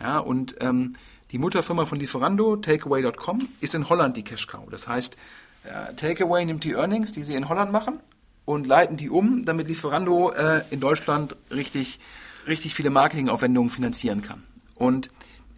Ja, 0.00 0.18
und 0.18 0.56
ähm, 0.60 0.94
die 1.30 1.38
Mutterfirma 1.38 1.86
von 1.86 1.98
Lieferando, 1.98 2.56
Takeaway.com, 2.56 3.48
ist 3.60 3.74
in 3.74 3.88
Holland 3.88 4.16
die 4.16 4.24
Cash-Cow. 4.24 4.68
Das 4.70 4.88
heißt, 4.88 5.16
ja, 5.66 5.92
Takeaway 5.92 6.44
nimmt 6.44 6.64
die 6.64 6.72
Earnings, 6.72 7.12
die 7.12 7.22
sie 7.22 7.34
in 7.34 7.48
Holland 7.48 7.72
machen, 7.72 8.00
und 8.44 8.66
leiten 8.66 8.96
die 8.96 9.10
um, 9.10 9.44
damit 9.44 9.68
Lieferando 9.68 10.30
äh, 10.30 10.62
in 10.70 10.80
Deutschland 10.80 11.36
richtig, 11.50 11.98
richtig 12.46 12.74
viele 12.74 12.90
Marketingaufwendungen 12.90 13.70
finanzieren 13.70 14.22
kann. 14.22 14.42
Und 14.78 15.10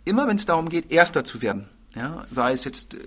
immer 0.05 0.27
wenn 0.27 0.37
es 0.37 0.47
darum 0.47 0.69
geht, 0.69 0.91
Erster 0.91 1.25
zu 1.25 1.43
werden, 1.43 1.69
ja, 1.95 2.27
sei 2.31 2.53
es 2.53 2.65
jetzt 2.65 2.95
äh, 2.95 2.99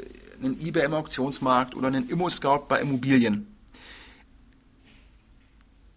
ein 0.41 0.59
eBay 0.61 0.85
im 0.85 0.93
Auktionsmarkt 0.93 1.75
oder 1.75 1.87
ein 1.87 2.07
Immo-Scout 2.07 2.65
bei 2.67 2.79
Immobilien, 2.79 3.47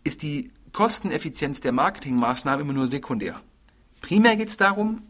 ist 0.04 0.22
die 0.22 0.50
Kosteneffizienz 0.72 1.60
der 1.60 1.72
Marketingmaßnahmen 1.72 2.64
immer 2.64 2.72
nur 2.72 2.86
sekundär. 2.86 3.40
Primär 4.00 4.36
geht 4.36 4.48
es 4.48 4.56
darum, 4.56 5.02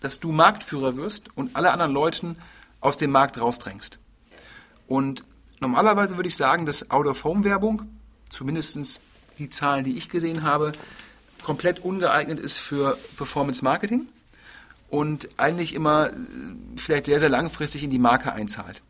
dass 0.00 0.20
du 0.20 0.32
Marktführer 0.32 0.96
wirst 0.96 1.36
und 1.36 1.54
alle 1.54 1.72
anderen 1.72 1.92
Leuten 1.92 2.36
aus 2.80 2.96
dem 2.96 3.10
Markt 3.10 3.40
rausdrängst. 3.40 3.98
Und 4.86 5.24
normalerweise 5.60 6.16
würde 6.16 6.28
ich 6.28 6.36
sagen, 6.36 6.66
dass 6.66 6.90
Out-of-Home-Werbung, 6.90 7.82
zumindest 8.30 9.00
die 9.38 9.48
Zahlen, 9.50 9.84
die 9.84 9.98
ich 9.98 10.08
gesehen 10.08 10.44
habe, 10.44 10.72
komplett 11.42 11.80
ungeeignet 11.80 12.38
ist 12.40 12.58
für 12.58 12.96
Performance-Marketing 13.16 14.08
und 14.90 15.28
eigentlich 15.36 15.74
immer 15.74 16.08
äh, 16.08 16.12
vielleicht 16.76 17.06
sehr, 17.06 17.20
sehr 17.20 17.28
langfristig 17.28 17.82
in 17.82 17.90
die 17.90 17.98
Marke 17.98 18.32
einzahlt. 18.32 18.80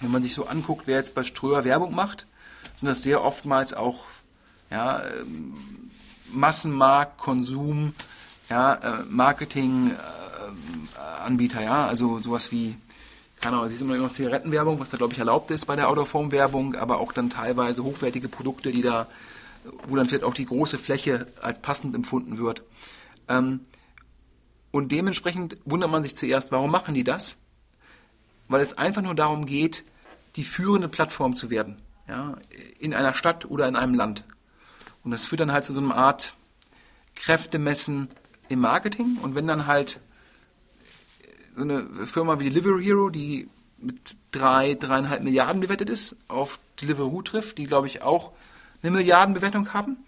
Wenn 0.00 0.10
man 0.10 0.22
sich 0.22 0.34
so 0.34 0.46
anguckt, 0.46 0.86
wer 0.86 0.96
jetzt 0.96 1.14
bei 1.14 1.24
Ströer 1.24 1.64
Werbung 1.64 1.94
macht, 1.94 2.26
sind 2.74 2.88
das 2.88 3.02
sehr 3.02 3.22
oftmals 3.22 3.74
auch 3.74 4.04
ja, 4.70 5.02
ähm, 5.20 5.54
Massenmarkt, 6.32 7.18
Konsum, 7.18 7.94
ja, 8.50 8.74
äh, 8.74 9.04
Marketing, 9.08 9.90
äh, 9.90 11.24
Anbieter, 11.24 11.62
ja, 11.62 11.86
also 11.86 12.18
sowas 12.18 12.52
wie, 12.52 12.76
keine 13.40 13.56
Ahnung, 13.56 13.66
es 13.66 13.72
ist 13.72 13.80
immer 13.80 13.96
noch 13.96 14.12
Zigarettenwerbung, 14.12 14.78
was 14.78 14.90
da 14.90 14.96
glaube 14.96 15.12
ich 15.12 15.18
erlaubt 15.18 15.50
ist 15.50 15.66
bei 15.66 15.76
der 15.76 15.88
Out-of-Home-Werbung, 15.88 16.74
aber 16.74 16.98
auch 16.98 17.12
dann 17.12 17.30
teilweise 17.30 17.82
hochwertige 17.84 18.28
Produkte, 18.28 18.72
die 18.72 18.82
da, 18.82 19.06
wo 19.86 19.96
dann 19.96 20.06
vielleicht 20.06 20.24
auch 20.24 20.34
die 20.34 20.44
große 20.44 20.76
Fläche 20.76 21.26
als 21.40 21.60
passend 21.60 21.94
empfunden 21.94 22.38
wird. 22.38 22.62
Ähm, 23.28 23.60
und 24.74 24.90
dementsprechend 24.90 25.56
wundert 25.64 25.88
man 25.88 26.02
sich 26.02 26.16
zuerst, 26.16 26.50
warum 26.50 26.72
machen 26.72 26.94
die 26.94 27.04
das? 27.04 27.36
Weil 28.48 28.60
es 28.60 28.76
einfach 28.76 29.02
nur 29.02 29.14
darum 29.14 29.46
geht, 29.46 29.84
die 30.34 30.42
führende 30.42 30.88
Plattform 30.88 31.36
zu 31.36 31.48
werden, 31.48 31.80
ja, 32.08 32.36
in 32.80 32.92
einer 32.92 33.14
Stadt 33.14 33.44
oder 33.44 33.68
in 33.68 33.76
einem 33.76 33.94
Land. 33.94 34.24
Und 35.04 35.12
das 35.12 35.26
führt 35.26 35.42
dann 35.42 35.52
halt 35.52 35.64
zu 35.64 35.72
so 35.72 35.78
einer 35.78 35.94
Art 35.94 36.34
Kräftemessen 37.14 38.08
im 38.48 38.62
Marketing. 38.62 39.16
Und 39.22 39.36
wenn 39.36 39.46
dann 39.46 39.68
halt 39.68 40.00
so 41.54 41.62
eine 41.62 41.86
Firma 42.04 42.40
wie 42.40 42.50
Delivery 42.50 42.82
Hero, 42.82 43.10
die 43.10 43.48
mit 43.78 44.16
drei, 44.32 44.74
dreieinhalb 44.74 45.22
Milliarden 45.22 45.60
bewertet 45.60 45.88
ist, 45.88 46.16
auf 46.26 46.58
Deliveroo 46.82 47.22
trifft, 47.22 47.58
die 47.58 47.66
glaube 47.66 47.86
ich 47.86 48.02
auch 48.02 48.32
eine 48.82 48.90
Milliardenbewertung 48.90 49.72
haben, 49.72 49.98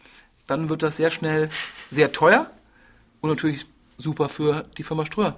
dann 0.49 0.69
wird 0.69 0.83
das 0.83 0.97
sehr 0.97 1.13
schnell 1.13 1.51
sehr 1.89 2.11
teuer 2.11 2.51
und 3.21 3.31
natürlich 3.31 3.65
super 3.99 4.29
für 4.29 4.65
die 4.77 4.83
Firma 4.83 5.05
Ströer. 5.05 5.37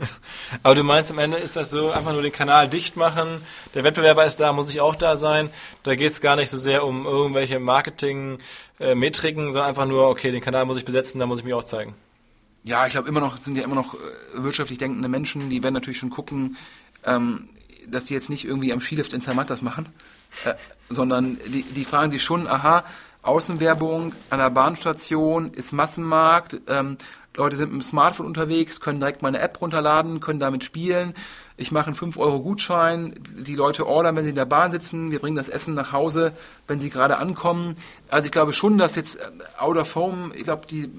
Aber 0.62 0.74
du 0.74 0.82
meinst, 0.82 1.10
am 1.10 1.18
Ende 1.18 1.38
ist 1.38 1.56
das 1.56 1.70
so, 1.70 1.90
einfach 1.90 2.12
nur 2.12 2.22
den 2.22 2.32
Kanal 2.32 2.68
dicht 2.68 2.96
machen, 2.96 3.40
der 3.74 3.84
Wettbewerber 3.84 4.24
ist 4.26 4.38
da, 4.38 4.52
muss 4.52 4.70
ich 4.70 4.80
auch 4.80 4.94
da 4.94 5.16
sein. 5.16 5.50
Da 5.82 5.94
geht 5.94 6.12
es 6.12 6.20
gar 6.20 6.36
nicht 6.36 6.50
so 6.50 6.58
sehr 6.58 6.84
um 6.84 7.06
irgendwelche 7.06 7.58
Marketing-Metriken, 7.58 9.52
sondern 9.52 9.68
einfach 9.68 9.86
nur, 9.86 10.08
okay, 10.08 10.30
den 10.30 10.42
Kanal 10.42 10.66
muss 10.66 10.78
ich 10.78 10.84
besetzen, 10.84 11.18
da 11.18 11.26
muss 11.26 11.38
ich 11.38 11.44
mich 11.44 11.54
auch 11.54 11.64
zeigen. 11.64 11.94
Ja, 12.64 12.84
ich 12.84 12.92
glaube 12.92 13.08
immer 13.08 13.20
noch, 13.20 13.36
es 13.36 13.44
sind 13.44 13.56
ja 13.56 13.64
immer 13.64 13.76
noch 13.76 13.94
äh, 13.94 13.98
wirtschaftlich 14.34 14.78
denkende 14.78 15.08
Menschen, 15.08 15.50
die 15.50 15.62
werden 15.62 15.74
natürlich 15.74 15.98
schon 15.98 16.10
gucken, 16.10 16.56
ähm, 17.04 17.48
dass 17.86 18.08
sie 18.08 18.14
jetzt 18.14 18.28
nicht 18.28 18.44
irgendwie 18.44 18.72
am 18.72 18.80
Skilift 18.80 19.12
in 19.12 19.22
Zermatt 19.22 19.50
das 19.50 19.62
machen, 19.62 19.88
äh, 20.44 20.54
sondern 20.90 21.38
die, 21.46 21.62
die 21.62 21.84
fragen 21.84 22.10
sich 22.10 22.22
schon, 22.22 22.48
aha, 22.48 22.84
Außenwerbung 23.22 24.14
an 24.30 24.38
der 24.38 24.50
Bahnstation 24.50 25.52
ist 25.52 25.72
Massenmarkt, 25.72 26.58
ähm, 26.68 26.96
Leute 27.36 27.56
sind 27.56 27.72
mit 27.72 27.82
dem 27.82 27.84
Smartphone 27.84 28.26
unterwegs, 28.26 28.80
können 28.80 28.98
direkt 28.98 29.22
meine 29.22 29.40
App 29.40 29.60
runterladen, 29.60 30.20
können 30.20 30.40
damit 30.40 30.64
spielen. 30.64 31.14
Ich 31.58 31.70
mache 31.70 31.86
einen 31.86 31.96
5-Euro-Gutschein, 31.96 33.14
die 33.38 33.54
Leute 33.54 33.86
ordern, 33.86 34.16
wenn 34.16 34.24
sie 34.24 34.30
in 34.30 34.36
der 34.36 34.44
Bahn 34.44 34.70
sitzen, 34.70 35.10
wir 35.10 35.18
bringen 35.18 35.36
das 35.36 35.48
Essen 35.48 35.74
nach 35.74 35.92
Hause, 35.92 36.32
wenn 36.66 36.80
sie 36.80 36.90
gerade 36.90 37.18
ankommen. 37.18 37.76
Also 38.08 38.26
ich 38.26 38.32
glaube 38.32 38.52
schon, 38.52 38.78
dass 38.78 38.94
jetzt 38.96 39.16
äh, 39.16 39.30
Out 39.58 39.76
of 39.76 39.94
Home, 39.94 40.34
ich 40.34 40.44
glaube, 40.44 40.66
die, 40.66 40.90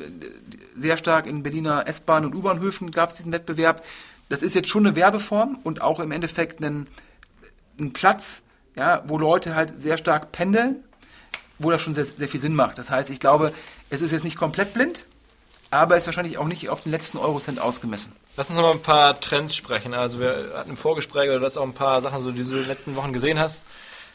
sehr 0.75 0.97
stark 0.97 1.27
in 1.27 1.43
Berliner 1.43 1.87
S-Bahn 1.87 2.25
und 2.25 2.35
U-Bahnhöfen 2.35 2.91
gab 2.91 3.09
es 3.09 3.15
diesen 3.15 3.33
Wettbewerb. 3.33 3.83
Das 4.29 4.41
ist 4.41 4.55
jetzt 4.55 4.69
schon 4.69 4.85
eine 4.85 4.95
Werbeform 4.95 5.59
und 5.63 5.81
auch 5.81 5.99
im 5.99 6.11
Endeffekt 6.11 6.63
ein, 6.63 6.87
ein 7.79 7.93
Platz, 7.93 8.43
ja, 8.75 9.03
wo 9.07 9.17
Leute 9.17 9.55
halt 9.55 9.81
sehr 9.81 9.97
stark 9.97 10.31
pendeln, 10.31 10.83
wo 11.59 11.71
das 11.71 11.81
schon 11.81 11.95
sehr, 11.95 12.05
sehr 12.05 12.27
viel 12.27 12.39
Sinn 12.39 12.53
macht. 12.53 12.77
Das 12.77 12.91
heißt, 12.91 13.09
ich 13.09 13.19
glaube, 13.19 13.53
es 13.89 14.01
ist 14.01 14.11
jetzt 14.11 14.23
nicht 14.23 14.37
komplett 14.37 14.73
blind, 14.73 15.05
aber 15.71 15.95
es 15.95 16.03
ist 16.03 16.07
wahrscheinlich 16.07 16.37
auch 16.37 16.47
nicht 16.47 16.69
auf 16.69 16.81
den 16.81 16.91
letzten 16.91 17.17
Eurocent 17.17 17.59
ausgemessen. 17.59 18.13
Lass 18.35 18.49
uns 18.49 18.57
noch 18.57 18.65
mal 18.65 18.71
ein 18.71 18.81
paar 18.81 19.19
Trends 19.19 19.55
sprechen. 19.55 19.93
Also 19.93 20.19
wir 20.19 20.51
hatten 20.55 20.69
im 20.69 20.77
Vorgespräch 20.77 21.29
oder 21.29 21.39
du 21.39 21.45
hast 21.45 21.57
auch 21.57 21.63
ein 21.63 21.73
paar 21.73 22.01
Sachen, 22.01 22.23
so, 22.23 22.31
die 22.31 22.43
du 22.43 22.49
in 22.49 22.63
den 22.63 22.67
letzten 22.67 22.95
Wochen 22.95 23.13
gesehen 23.13 23.39
hast. 23.39 23.65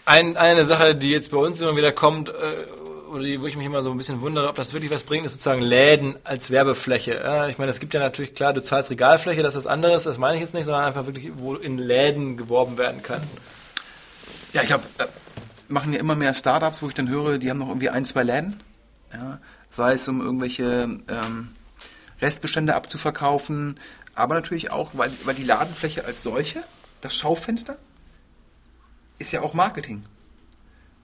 Ein, 0.05 0.36
eine 0.36 0.64
Sache, 0.64 0.94
die 0.94 1.11
jetzt 1.11 1.30
bei 1.30 1.38
uns 1.38 1.61
immer 1.61 1.76
wieder 1.76 1.92
kommt, 1.92 2.28
äh, 2.28 2.32
oder 3.12 3.22
die, 3.22 3.40
wo 3.42 3.46
ich 3.46 3.57
mich 3.57 3.66
immer 3.66 3.82
so 3.82 3.90
ein 3.90 3.98
bisschen 3.98 4.20
wundere, 4.20 4.48
ob 4.48 4.55
das 4.55 4.72
wirklich 4.72 4.90
was 4.90 5.05
bringt, 5.05 5.26
ist 5.26 5.32
sozusagen 5.32 5.61
Läden 5.61 6.16
als 6.24 6.50
Werbefläche. 6.50 7.22
Äh, 7.22 7.50
ich 7.50 7.59
meine, 7.59 7.70
es 7.70 7.78
gibt 7.78 7.94
ja 7.94 8.00
natürlich, 8.00 8.34
klar, 8.34 8.53
du 8.53 8.62
zahlst 8.62 8.90
Regalfläche, 8.90 9.42
das 9.42 9.55
ist 9.55 9.64
was 9.64 9.66
anderes, 9.66 10.05
das 10.05 10.18
meine 10.18 10.36
ich 10.36 10.40
jetzt 10.40 10.55
nicht, 10.55 10.64
sondern 10.64 10.84
einfach 10.84 11.07
wirklich, 11.07 11.30
wo 11.36 11.55
in 11.55 11.78
Läden 11.78 12.36
geworben 12.36 12.78
werden 12.78 13.03
kann. 13.03 13.22
Ja, 14.53 14.62
ich 14.62 14.68
glaube, 14.68 14.84
äh, 14.98 15.05
machen 15.68 15.92
ja 15.92 16.00
immer 16.00 16.14
mehr 16.14 16.34
Startups, 16.34 16.82
wo 16.82 16.88
ich 16.88 16.94
dann 16.94 17.09
höre, 17.09 17.38
die 17.38 17.50
haben 17.50 17.59
noch 17.59 17.68
irgendwie 17.68 17.90
ein, 17.90 18.05
zwei 18.05 18.22
Läden. 18.22 18.62
Ja, 19.12 19.38
sei 19.73 19.95
es 19.95 20.07
um 20.07 20.20
irgendwelche 20.20 21.01
ähm, 21.09 21.49
Restbestände 22.20 22.75
abzuverkaufen, 22.75 23.81
aber 24.14 24.35
natürlich 24.35 24.70
auch, 24.70 24.91
weil, 24.93 25.11
weil 25.25 25.35
die 25.35 25.43
Ladenfläche 25.43 26.05
als 26.05 26.23
solche, 26.23 26.62
das 27.01 27.16
Schaufenster, 27.16 27.77
ist 29.18 29.33
ja 29.33 29.41
auch 29.41 29.55
Marketing. 29.55 30.05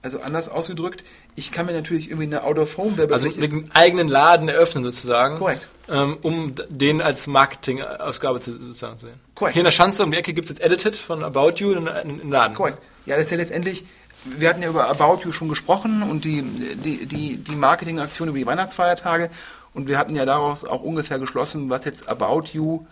Also 0.01 0.21
anders 0.21 0.47
ausgedrückt, 0.47 1.03
ich 1.35 1.51
kann 1.51 1.65
mir 1.65 1.73
natürlich 1.73 2.07
irgendwie 2.07 2.27
eine 2.27 2.43
Out-of-Home 2.43 2.95
Also 3.11 3.27
einen 3.27 3.69
eigenen 3.73 4.07
Laden 4.07 4.47
eröffnen 4.47 4.81
sozusagen. 4.83 5.37
Korrekt. 5.37 5.67
Ähm, 5.89 6.17
um 6.21 6.53
den 6.69 7.01
als 7.01 7.27
Marketingausgabe 7.27 8.39
zu, 8.39 8.53
sozusagen 8.53 8.97
zu 8.97 9.07
sehen. 9.07 9.19
Korrekt. 9.35 9.55
Hier 9.55 9.61
in 9.61 9.65
der 9.65 9.71
Schanze 9.71 10.03
um 10.03 10.11
die 10.11 10.17
Ecke 10.17 10.33
gibt 10.33 10.45
es 10.45 10.57
jetzt 10.57 10.61
Edited 10.61 10.95
von 10.95 11.21
About 11.21 11.55
You 11.57 11.73
in, 11.73 11.87
in 11.87 12.29
Laden. 12.29 12.55
Korrekt. 12.55 12.79
Ja, 13.05 13.17
das 13.17 13.25
ist 13.25 13.31
ja 13.31 13.37
letztendlich, 13.37 13.85
wir 14.25 14.49
hatten 14.49 14.61
ja 14.61 14.69
über 14.69 14.89
About 14.89 15.23
You 15.23 15.31
schon 15.31 15.49
gesprochen 15.49 16.03
und 16.03 16.25
die, 16.25 16.41
die, 16.41 17.05
die, 17.05 17.37
die 17.37 17.55
Marketingaktion 17.55 18.29
über 18.29 18.37
die 18.37 18.45
Weihnachtsfeiertage 18.45 19.29
und 19.73 19.87
wir 19.87 19.97
hatten 19.97 20.15
ja 20.15 20.25
daraus 20.25 20.65
auch 20.65 20.81
ungefähr 20.81 21.19
geschlossen, 21.19 21.69
was 21.69 21.85
jetzt 21.85 22.09
About 22.09 22.49
You 22.53 22.85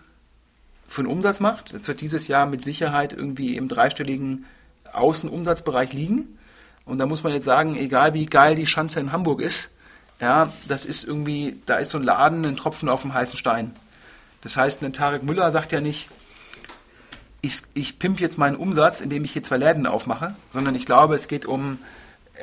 für 0.86 1.02
einen 1.02 1.10
Umsatz 1.10 1.40
macht. 1.40 1.74
Das 1.74 1.86
wird 1.86 2.00
dieses 2.00 2.28
Jahr 2.28 2.46
mit 2.46 2.62
Sicherheit 2.62 3.12
irgendwie 3.12 3.56
im 3.56 3.68
dreistelligen 3.68 4.46
Außenumsatzbereich 4.92 5.92
liegen. 5.92 6.38
Und 6.86 6.98
da 6.98 7.06
muss 7.06 7.22
man 7.22 7.34
jetzt 7.34 7.44
sagen, 7.44 7.76
egal 7.76 8.14
wie 8.14 8.24
geil 8.24 8.54
die 8.54 8.66
Schanze 8.66 9.00
in 9.00 9.12
Hamburg 9.12 9.42
ist, 9.42 9.70
ja, 10.20 10.50
das 10.66 10.84
ist 10.84 11.04
irgendwie, 11.04 11.60
da 11.66 11.76
ist 11.76 11.90
so 11.90 11.98
ein 11.98 12.04
Laden, 12.04 12.44
ein 12.46 12.56
Tropfen 12.56 12.88
auf 12.88 13.02
dem 13.02 13.12
heißen 13.12 13.38
Stein. 13.38 13.76
Das 14.40 14.56
heißt, 14.56 14.82
ein 14.82 14.92
Tarek 14.92 15.22
Müller 15.22 15.52
sagt 15.52 15.72
ja 15.72 15.80
nicht, 15.80 16.08
ich, 17.48 17.62
ich 17.72 17.98
pimp 17.98 18.20
jetzt 18.20 18.36
meinen 18.36 18.56
Umsatz, 18.56 19.00
indem 19.00 19.24
ich 19.24 19.32
hier 19.32 19.42
zwei 19.42 19.56
Läden 19.56 19.86
aufmache, 19.86 20.34
sondern 20.50 20.74
ich 20.74 20.84
glaube, 20.84 21.14
es 21.14 21.28
geht 21.28 21.46
um 21.46 21.78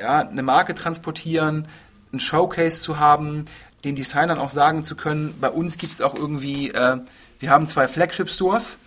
ja, 0.00 0.20
eine 0.20 0.42
Marke 0.42 0.74
transportieren, 0.74 1.68
ein 2.12 2.20
Showcase 2.20 2.80
zu 2.80 2.98
haben, 2.98 3.44
den 3.84 3.94
Designern 3.94 4.38
auch 4.38 4.50
sagen 4.50 4.82
zu 4.82 4.96
können, 4.96 5.34
bei 5.40 5.48
uns 5.48 5.78
gibt 5.78 5.92
es 5.92 6.00
auch 6.00 6.14
irgendwie, 6.14 6.70
äh, 6.70 6.98
wir 7.38 7.50
haben 7.50 7.68
zwei 7.68 7.86
Flagship-Stores 7.86 8.78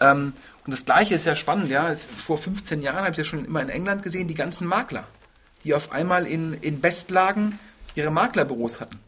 ähm, 0.00 0.34
und 0.64 0.70
das 0.70 0.84
Gleiche 0.84 1.14
ist 1.14 1.24
ja 1.24 1.34
spannend, 1.34 1.70
ja. 1.70 1.92
Vor 2.16 2.36
15 2.36 2.82
Jahren 2.82 2.98
habe 2.98 3.10
ich 3.10 3.16
das 3.16 3.26
schon 3.26 3.44
immer 3.44 3.62
in 3.62 3.70
England 3.70 4.02
gesehen, 4.02 4.28
die 4.28 4.34
ganzen 4.34 4.66
Makler, 4.66 5.04
die 5.64 5.74
auf 5.74 5.90
einmal 5.90 6.26
in, 6.26 6.52
in 6.52 6.80
Bestlagen 6.80 7.58
ihre 7.94 8.10
Maklerbüros 8.10 8.80
hatten. 8.80 9.00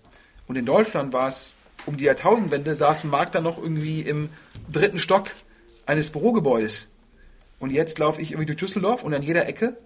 Und 0.46 0.56
in 0.56 0.64
Deutschland 0.64 1.12
war 1.12 1.28
es 1.28 1.52
um 1.86 1.96
die 1.96 2.04
Jahrtausendwende, 2.04 2.74
saß 2.74 3.04
ein 3.04 3.10
Makler 3.10 3.42
noch 3.42 3.58
irgendwie 3.58 4.00
im 4.00 4.30
dritten 4.72 4.98
Stock 4.98 5.30
eines 5.87 6.11
Bürogebäudes. 6.11 6.87
Und 7.59 7.70
jetzt 7.70 7.99
laufe 7.99 8.20
ich 8.20 8.32
irgendwie 8.32 8.47
durch 8.47 8.59
Düsseldorf 8.59 9.05
und 9.05 9.14
an 9.14 9.22
jeder 9.22 9.47
Ecke, 9.49 9.76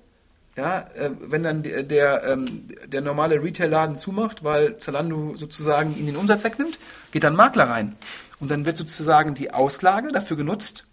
ja, 0.56 0.80
äh, 0.96 1.10
wenn 1.20 1.42
dann 1.42 1.62
der, 1.62 1.82
der, 1.84 2.24
ähm, 2.24 2.66
der 2.86 3.00
normale 3.00 3.42
Retail-Laden 3.42 3.96
zumacht, 3.96 4.42
weil 4.42 4.76
Zalando 4.78 5.36
sozusagen 5.36 5.96
ihn 5.96 6.06
den 6.06 6.16
Umsatz 6.16 6.42
wegnimmt, 6.42 6.78
geht 7.12 7.24
dann 7.24 7.36
Makler 7.36 7.68
rein. 7.68 7.96
Und 8.40 8.50
dann 8.50 8.66
wird 8.66 8.76
sozusagen 8.76 9.34
die 9.34 9.52
Auslage 9.52 10.10
dafür 10.10 10.36
genutzt, 10.36 10.84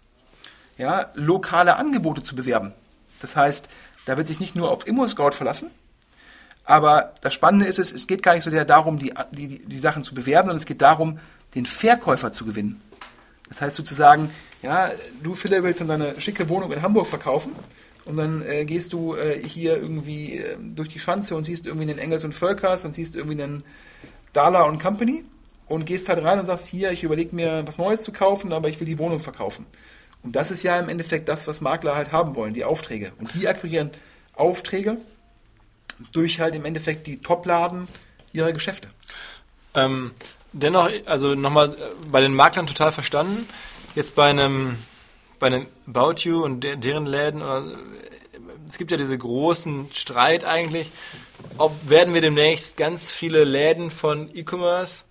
ja, 0.78 1.06
lokale 1.14 1.76
Angebote 1.76 2.22
zu 2.22 2.36
bewerben. 2.36 2.72
Das 3.20 3.34
heißt, 3.34 3.68
da 4.04 4.16
wird 4.16 4.28
sich 4.28 4.40
nicht 4.40 4.54
nur 4.54 4.70
auf 4.70 4.86
ImmoScout 4.86 5.32
verlassen, 5.32 5.70
aber 6.64 7.14
das 7.22 7.32
Spannende 7.32 7.66
ist 7.66 7.78
es, 7.78 7.92
es 7.92 8.06
geht 8.06 8.22
gar 8.22 8.34
nicht 8.34 8.42
so 8.42 8.50
sehr 8.50 8.64
darum, 8.64 8.98
die, 8.98 9.14
die, 9.30 9.64
die 9.64 9.78
Sachen 9.78 10.04
zu 10.04 10.14
bewerben, 10.14 10.48
sondern 10.48 10.58
es 10.58 10.66
geht 10.66 10.82
darum, 10.82 11.18
den 11.54 11.64
Verkäufer 11.64 12.32
zu 12.32 12.44
gewinnen. 12.44 12.82
Das 13.48 13.60
heißt 13.60 13.76
sozusagen, 13.76 14.30
ja, 14.62 14.90
du 15.22 15.34
Philipp 15.34 15.62
willst 15.62 15.80
dann 15.80 15.88
deine 15.88 16.20
schicke 16.20 16.48
Wohnung 16.48 16.72
in 16.72 16.82
Hamburg 16.82 17.06
verkaufen 17.06 17.52
und 18.04 18.16
dann 18.16 18.42
äh, 18.42 18.64
gehst 18.64 18.92
du 18.92 19.14
äh, 19.14 19.38
hier 19.46 19.76
irgendwie 19.76 20.38
äh, 20.38 20.56
durch 20.60 20.88
die 20.88 20.98
Schanze 20.98 21.36
und 21.36 21.44
siehst 21.44 21.66
irgendwie 21.66 21.88
einen 21.88 21.98
Engels 21.98 22.24
und 22.24 22.34
Völkers 22.34 22.84
und 22.84 22.94
siehst 22.94 23.14
irgendwie 23.14 23.42
einen 23.42 23.62
Dala 24.32 24.62
und 24.62 24.80
Company 24.80 25.24
und 25.66 25.86
gehst 25.86 26.08
halt 26.08 26.22
rein 26.22 26.38
und 26.38 26.46
sagst, 26.46 26.66
hier, 26.66 26.90
ich 26.92 27.02
überlege 27.02 27.34
mir 27.34 27.66
was 27.66 27.78
Neues 27.78 28.02
zu 28.02 28.12
kaufen, 28.12 28.52
aber 28.52 28.68
ich 28.68 28.78
will 28.80 28.86
die 28.86 28.98
Wohnung 28.98 29.20
verkaufen. 29.20 29.66
Und 30.22 30.34
das 30.34 30.50
ist 30.50 30.62
ja 30.62 30.78
im 30.78 30.88
Endeffekt 30.88 31.28
das, 31.28 31.46
was 31.46 31.60
Makler 31.60 31.96
halt 31.96 32.12
haben 32.12 32.34
wollen, 32.34 32.54
die 32.54 32.64
Aufträge. 32.64 33.12
Und 33.18 33.34
die 33.34 33.46
akquirieren 33.48 33.90
Aufträge 34.34 34.98
durch 36.12 36.40
halt 36.40 36.54
im 36.54 36.64
Endeffekt 36.64 37.06
die 37.06 37.18
Topladen 37.20 37.88
ihrer 38.32 38.52
Geschäfte. 38.52 38.88
Ähm, 39.74 40.12
dennoch, 40.56 40.90
also 41.06 41.34
nochmal 41.34 41.70
äh, 41.70 41.74
bei 42.10 42.20
den 42.20 42.34
Maklern 42.34 42.66
total 42.66 42.92
verstanden. 42.92 43.48
Jetzt 43.94 44.14
bei 44.14 44.28
einem, 44.30 44.78
bei 45.38 45.48
einem 45.48 45.66
About 45.86 46.20
You 46.20 46.42
und 46.42 46.62
der, 46.62 46.76
deren 46.76 47.06
Läden, 47.06 47.42
oder, 47.42 47.58
äh, 47.58 48.38
es 48.68 48.78
gibt 48.78 48.90
ja 48.90 48.96
diese 48.96 49.16
großen 49.16 49.88
Streit 49.92 50.44
eigentlich, 50.44 50.90
ob 51.58 51.72
werden 51.88 52.14
wir 52.14 52.20
demnächst 52.20 52.76
ganz 52.76 53.12
viele 53.12 53.44
Läden 53.44 53.90
von 53.90 54.34
E-Commerce 54.34 55.04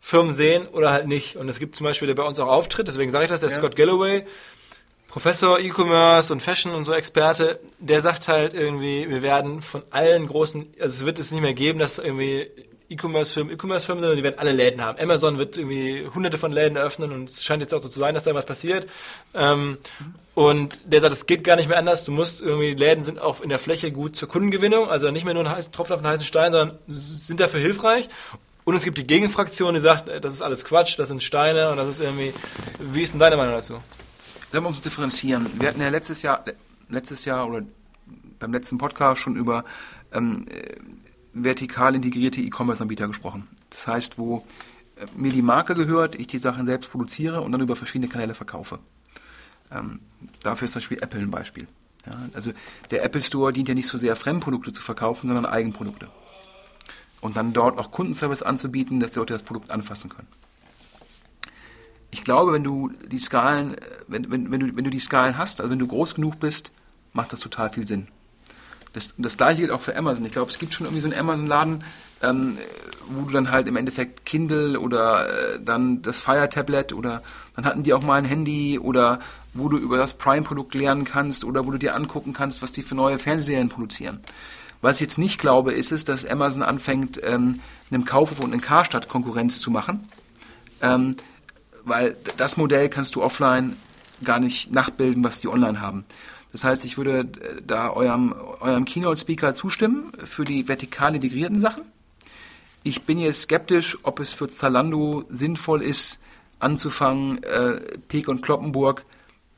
Firmen 0.00 0.32
sehen 0.32 0.66
oder 0.68 0.92
halt 0.92 1.08
nicht. 1.08 1.36
Und 1.36 1.48
es 1.48 1.58
gibt 1.58 1.76
zum 1.76 1.84
Beispiel, 1.84 2.06
der 2.06 2.14
bei 2.14 2.22
uns 2.22 2.38
auch 2.38 2.48
auftritt, 2.48 2.88
deswegen 2.88 3.10
sage 3.10 3.24
ich 3.24 3.30
das, 3.30 3.40
der 3.40 3.50
ja. 3.50 3.56
Scott 3.56 3.74
Galloway, 3.74 4.24
Professor 5.08 5.58
E-Commerce 5.58 6.32
und 6.32 6.40
Fashion 6.40 6.74
und 6.74 6.84
so 6.84 6.92
Experte, 6.92 7.58
der 7.78 8.00
sagt 8.00 8.28
halt 8.28 8.52
irgendwie, 8.52 9.08
wir 9.08 9.22
werden 9.22 9.62
von 9.62 9.82
allen 9.90 10.26
großen, 10.26 10.74
also 10.78 10.94
es 10.94 11.06
wird 11.06 11.18
es 11.18 11.30
nicht 11.30 11.40
mehr 11.40 11.54
geben, 11.54 11.78
dass 11.78 11.98
irgendwie 11.98 12.50
E-Commerce-Firmen 12.88 13.54
E-Commerce-Firmen 13.54 14.04
sind, 14.04 14.16
die 14.16 14.22
werden 14.22 14.38
alle 14.38 14.52
Läden 14.52 14.82
haben. 14.82 14.98
Amazon 15.00 15.38
wird 15.38 15.56
irgendwie 15.56 16.06
hunderte 16.14 16.38
von 16.38 16.52
Läden 16.52 16.76
eröffnen 16.76 17.12
und 17.12 17.30
es 17.30 17.42
scheint 17.42 17.62
jetzt 17.62 17.72
auch 17.72 17.82
so 17.82 17.88
zu 17.88 17.98
sein, 17.98 18.14
dass 18.14 18.24
da 18.24 18.34
was 18.34 18.46
passiert. 18.46 18.86
Ähm, 19.34 19.76
und 20.34 20.80
der 20.84 21.00
sagt, 21.00 21.12
es 21.12 21.26
geht 21.26 21.44
gar 21.44 21.56
nicht 21.56 21.68
mehr 21.68 21.78
anders. 21.78 22.04
Du 22.04 22.12
musst 22.12 22.40
irgendwie, 22.40 22.72
Läden 22.72 23.04
sind 23.04 23.20
auch 23.20 23.40
in 23.40 23.48
der 23.48 23.58
Fläche 23.58 23.92
gut 23.92 24.16
zur 24.16 24.28
Kundengewinnung, 24.28 24.88
also 24.88 25.10
nicht 25.10 25.24
mehr 25.24 25.34
nur 25.34 25.44
ein 25.44 25.50
heißen 25.50 25.72
Tropfen 25.72 25.94
auf 25.94 26.00
einen 26.00 26.12
heißen 26.12 26.26
Stein, 26.26 26.52
sondern 26.52 26.78
sind 26.86 27.40
dafür 27.40 27.60
hilfreich. 27.60 28.08
Und 28.64 28.74
es 28.74 28.84
gibt 28.84 28.96
die 28.98 29.06
Gegenfraktion, 29.06 29.74
die 29.74 29.80
sagt, 29.80 30.08
das 30.08 30.32
ist 30.32 30.42
alles 30.42 30.64
Quatsch, 30.64 30.98
das 30.98 31.08
sind 31.08 31.22
Steine 31.22 31.70
und 31.70 31.76
das 31.76 31.86
ist 31.86 32.00
irgendwie. 32.00 32.32
Wie 32.80 33.02
ist 33.02 33.12
denn 33.12 33.20
deine 33.20 33.36
Meinung 33.36 33.52
dazu? 33.54 33.78
Lass 34.52 34.64
uns 34.64 34.80
differenzieren. 34.80 35.50
Wir 35.60 35.68
hatten 35.68 35.80
ja 35.80 35.88
letztes 35.88 36.22
Jahr, 36.22 36.44
letztes 36.88 37.24
Jahr 37.24 37.46
oder 37.46 37.62
beim 38.38 38.52
letzten 38.52 38.78
Podcast 38.78 39.20
schon 39.20 39.36
über 39.36 39.64
ähm, 40.12 40.46
äh, 40.48 40.76
vertikal 41.34 41.94
integrierte 41.94 42.40
E-Commerce-Anbieter 42.40 43.08
gesprochen. 43.08 43.48
Das 43.70 43.86
heißt, 43.86 44.18
wo 44.18 44.44
äh, 44.96 45.06
mir 45.16 45.32
die 45.32 45.42
Marke 45.42 45.74
gehört, 45.74 46.14
ich 46.14 46.28
die 46.28 46.38
Sachen 46.38 46.66
selbst 46.66 46.90
produziere 46.90 47.40
und 47.40 47.52
dann 47.52 47.60
über 47.60 47.76
verschiedene 47.76 48.10
Kanäle 48.10 48.34
verkaufe. 48.34 48.78
Ähm, 49.70 50.00
dafür 50.42 50.66
ist 50.66 50.72
zum 50.72 50.80
Beispiel 50.80 51.02
Apple 51.02 51.20
ein 51.20 51.30
Beispiel. 51.30 51.66
Ja, 52.06 52.12
also 52.34 52.52
der 52.90 53.02
Apple 53.02 53.22
Store 53.22 53.52
dient 53.52 53.68
ja 53.68 53.74
nicht 53.74 53.88
so 53.88 53.98
sehr 53.98 54.14
Fremdprodukte 54.14 54.72
zu 54.72 54.82
verkaufen, 54.82 55.28
sondern 55.28 55.46
Eigenprodukte 55.46 56.08
und 57.24 57.38
dann 57.38 57.54
dort 57.54 57.78
auch 57.78 57.90
Kundenservice 57.90 58.42
anzubieten, 58.42 59.00
dass 59.00 59.12
die 59.12 59.18
Leute 59.18 59.32
das 59.32 59.42
Produkt 59.42 59.70
anfassen 59.70 60.10
können. 60.10 60.28
Ich 62.10 62.22
glaube, 62.22 62.52
wenn 62.52 62.62
du 62.62 62.90
die 63.10 63.18
Skalen, 63.18 63.76
wenn, 64.08 64.30
wenn, 64.30 64.50
wenn, 64.50 64.60
du, 64.60 64.76
wenn 64.76 64.84
du 64.84 64.90
die 64.90 65.00
Skalen 65.00 65.38
hast, 65.38 65.62
also 65.62 65.70
wenn 65.70 65.78
du 65.78 65.86
groß 65.86 66.16
genug 66.16 66.38
bist, 66.38 66.70
macht 67.14 67.32
das 67.32 67.40
total 67.40 67.70
viel 67.70 67.86
Sinn. 67.86 68.08
Das, 68.94 69.12
das 69.18 69.36
gleiche 69.36 69.60
gilt 69.60 69.70
auch 69.70 69.80
für 69.80 69.96
Amazon. 69.96 70.24
Ich 70.24 70.32
glaube, 70.32 70.50
es 70.50 70.58
gibt 70.58 70.72
schon 70.72 70.86
irgendwie 70.86 71.02
so 71.02 71.08
einen 71.08 71.18
Amazon-Laden, 71.18 71.84
ähm, 72.22 72.56
wo 73.08 73.26
du 73.26 73.32
dann 73.32 73.50
halt 73.50 73.66
im 73.66 73.76
Endeffekt 73.76 74.24
Kindle 74.24 74.78
oder 74.80 75.28
äh, 75.28 75.60
dann 75.62 76.00
das 76.00 76.20
Fire 76.20 76.48
Tablet 76.48 76.92
oder 76.92 77.22
dann 77.56 77.66
hatten 77.66 77.82
die 77.82 77.92
auch 77.92 78.02
mal 78.02 78.16
ein 78.16 78.24
Handy 78.24 78.78
oder 78.78 79.18
wo 79.52 79.68
du 79.68 79.76
über 79.76 79.98
das 79.98 80.14
Prime-Produkt 80.14 80.74
lernen 80.74 81.04
kannst 81.04 81.44
oder 81.44 81.66
wo 81.66 81.72
du 81.72 81.78
dir 81.78 81.94
angucken 81.94 82.32
kannst, 82.32 82.62
was 82.62 82.72
die 82.72 82.82
für 82.82 82.94
neue 82.94 83.18
Fernsehserien 83.18 83.68
produzieren. 83.68 84.20
Was 84.80 84.96
ich 84.96 85.02
jetzt 85.02 85.18
nicht 85.18 85.40
glaube, 85.40 85.72
ist 85.72 85.92
es, 85.92 86.04
dass 86.04 86.24
Amazon 86.26 86.62
anfängt, 86.62 87.20
ähm, 87.22 87.60
einem 87.90 88.04
Kaufhof 88.04 88.40
und 88.40 88.52
einem 88.52 88.60
Karstadt 88.60 89.08
Konkurrenz 89.08 89.60
zu 89.60 89.70
machen. 89.70 90.08
Ähm, 90.82 91.16
weil 91.84 92.16
das 92.36 92.56
Modell 92.56 92.88
kannst 92.88 93.14
du 93.14 93.22
offline 93.22 93.76
gar 94.22 94.40
nicht 94.40 94.72
nachbilden, 94.72 95.24
was 95.24 95.40
die 95.40 95.48
online 95.48 95.80
haben. 95.80 96.04
Das 96.54 96.62
heißt, 96.62 96.84
ich 96.84 96.96
würde 96.96 97.22
äh, 97.22 97.62
da 97.66 97.90
eurem, 97.90 98.32
eurem 98.60 98.84
Keynote-Speaker 98.84 99.54
zustimmen 99.54 100.12
für 100.24 100.44
die 100.44 100.68
vertikal 100.68 101.12
integrierten 101.12 101.60
Sachen. 101.60 101.82
Ich 102.84 103.02
bin 103.02 103.18
jetzt 103.18 103.42
skeptisch, 103.42 103.98
ob 104.04 104.20
es 104.20 104.32
für 104.32 104.48
Zalando 104.48 105.24
sinnvoll 105.28 105.82
ist, 105.82 106.20
anzufangen, 106.60 107.42
äh, 107.42 107.80
Peek 108.06 108.28
und 108.28 108.40
Kloppenburg 108.40 109.04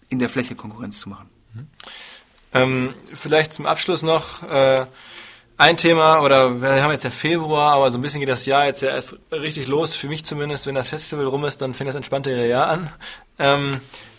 in 0.09 0.18
der 0.18 0.30
Fläche 0.30 0.55
Konkurrenz 0.55 1.01
zu 1.01 1.11
machen. 1.11 1.28
Mhm. 1.53 1.66
Ähm, 2.55 2.86
vielleicht 3.12 3.53
zum 3.53 3.66
Abschluss 3.66 4.03
noch 4.03 4.42
äh, 4.44 4.86
ein 5.59 5.76
Thema, 5.76 6.22
oder 6.22 6.62
wir 6.62 6.82
haben 6.82 6.92
jetzt 6.92 7.05
ja 7.05 7.11
Februar, 7.11 7.74
aber 7.74 7.90
so 7.90 7.99
ein 7.99 8.01
bisschen 8.01 8.20
geht 8.20 8.30
das 8.30 8.47
Jahr 8.47 8.64
jetzt 8.64 8.80
ja 8.80 8.88
erst 8.88 9.18
richtig 9.30 9.66
los, 9.66 9.94
für 9.94 10.09
mich 10.09 10.24
zumindest, 10.24 10.66
wenn 10.66 10.74
das 10.74 10.88
Festival 10.88 11.26
rum 11.26 11.44
ist, 11.44 11.61
dann 11.61 11.74
fängt 11.74 11.88
das 11.88 11.94
entspannte 11.94 12.30
Jahr 12.30 12.68
an. 12.68 12.90
Ähm, 13.38 13.72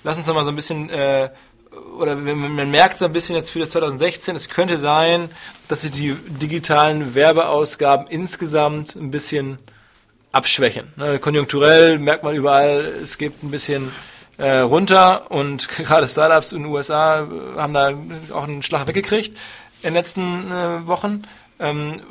lass 0.03 0.19
uns 0.19 0.27
noch 0.27 0.35
mal 0.35 0.45
so 0.45 0.51
ein 0.51 0.55
bisschen, 0.55 0.91
äh, 0.91 1.31
oder 1.97 2.15
man 2.15 2.71
merkt 2.71 2.97
so 2.97 3.05
ein 3.05 3.11
bisschen 3.11 3.35
jetzt 3.35 3.49
für 3.49 3.67
2016, 3.67 4.35
es 4.35 4.49
könnte 4.49 4.77
sein, 4.77 5.29
dass 5.67 5.81
sich 5.81 5.91
die 5.91 6.13
digitalen 6.13 7.15
Werbeausgaben 7.15 8.07
insgesamt 8.07 8.95
ein 8.95 9.11
bisschen 9.11 9.57
abschwächen. 10.31 10.93
Ne, 10.95 11.19
konjunkturell 11.19 11.99
merkt 11.99 12.23
man 12.23 12.35
überall, 12.35 12.85
es 13.01 13.17
gibt 13.17 13.43
ein 13.43 13.51
bisschen 13.51 13.91
äh, 14.37 14.59
runter 14.59 15.31
und 15.31 15.67
gerade 15.77 16.07
Startups 16.07 16.51
in 16.51 16.63
den 16.63 16.71
USA 16.71 17.27
haben 17.57 17.73
da 17.73 17.93
auch 18.33 18.43
einen 18.43 18.63
Schlag 18.63 18.87
weggekriegt 18.87 19.37
in 19.81 19.89
den 19.89 19.93
letzten 19.93 20.51
äh, 20.51 20.85
Wochen. 20.85 21.23
Ähm, 21.59 22.01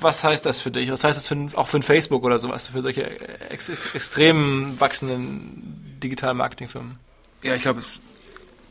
was 0.00 0.22
heißt 0.22 0.44
das 0.44 0.60
für 0.60 0.70
dich? 0.70 0.90
Was 0.90 1.04
heißt 1.04 1.18
das 1.18 1.26
für, 1.26 1.58
auch 1.58 1.66
für 1.66 1.80
Facebook 1.82 2.22
oder 2.22 2.38
sowas, 2.38 2.68
für 2.68 2.82
solche 2.82 3.08
ex 3.50 3.70
extrem 3.94 4.78
wachsenden 4.78 5.98
digitalen 6.02 6.36
Marketingfirmen? 6.36 6.98
Ja, 7.42 7.54
ich 7.54 7.62
glaube, 7.62 7.80
es 7.80 8.00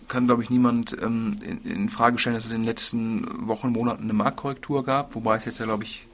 kann, 0.08 0.26
glaube 0.26 0.44
ich, 0.44 0.50
niemand 0.50 0.96
ähm, 1.02 1.36
in, 1.44 1.64
in, 1.64 1.90
Frage 1.90 2.18
stellen, 2.18 2.36
dass 2.36 2.46
es 2.46 2.52
in 2.52 2.62
den 2.62 2.66
letzten 2.66 3.48
Wochen, 3.48 3.70
Monaten 3.70 4.04
eine 4.04 4.14
Marktkorrektur 4.14 4.84
gab, 4.84 5.16
wobei 5.16 5.36
es 5.36 5.46
jetzt 5.46 5.60
ja, 5.60 5.66
glaube 5.66 5.84
ich, 5.84 6.08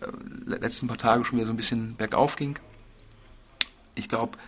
äh, 0.00 0.06
letzten 0.50 0.86
paar 0.86 0.98
Tage 0.98 1.24
schon 1.24 1.38
wieder 1.38 1.46
so 1.46 1.52
ein 1.52 1.56
bisschen 1.56 1.96
bergauf 1.96 2.36
ging. 2.36 2.58
Ich 3.94 4.08
glaube, 4.08 4.38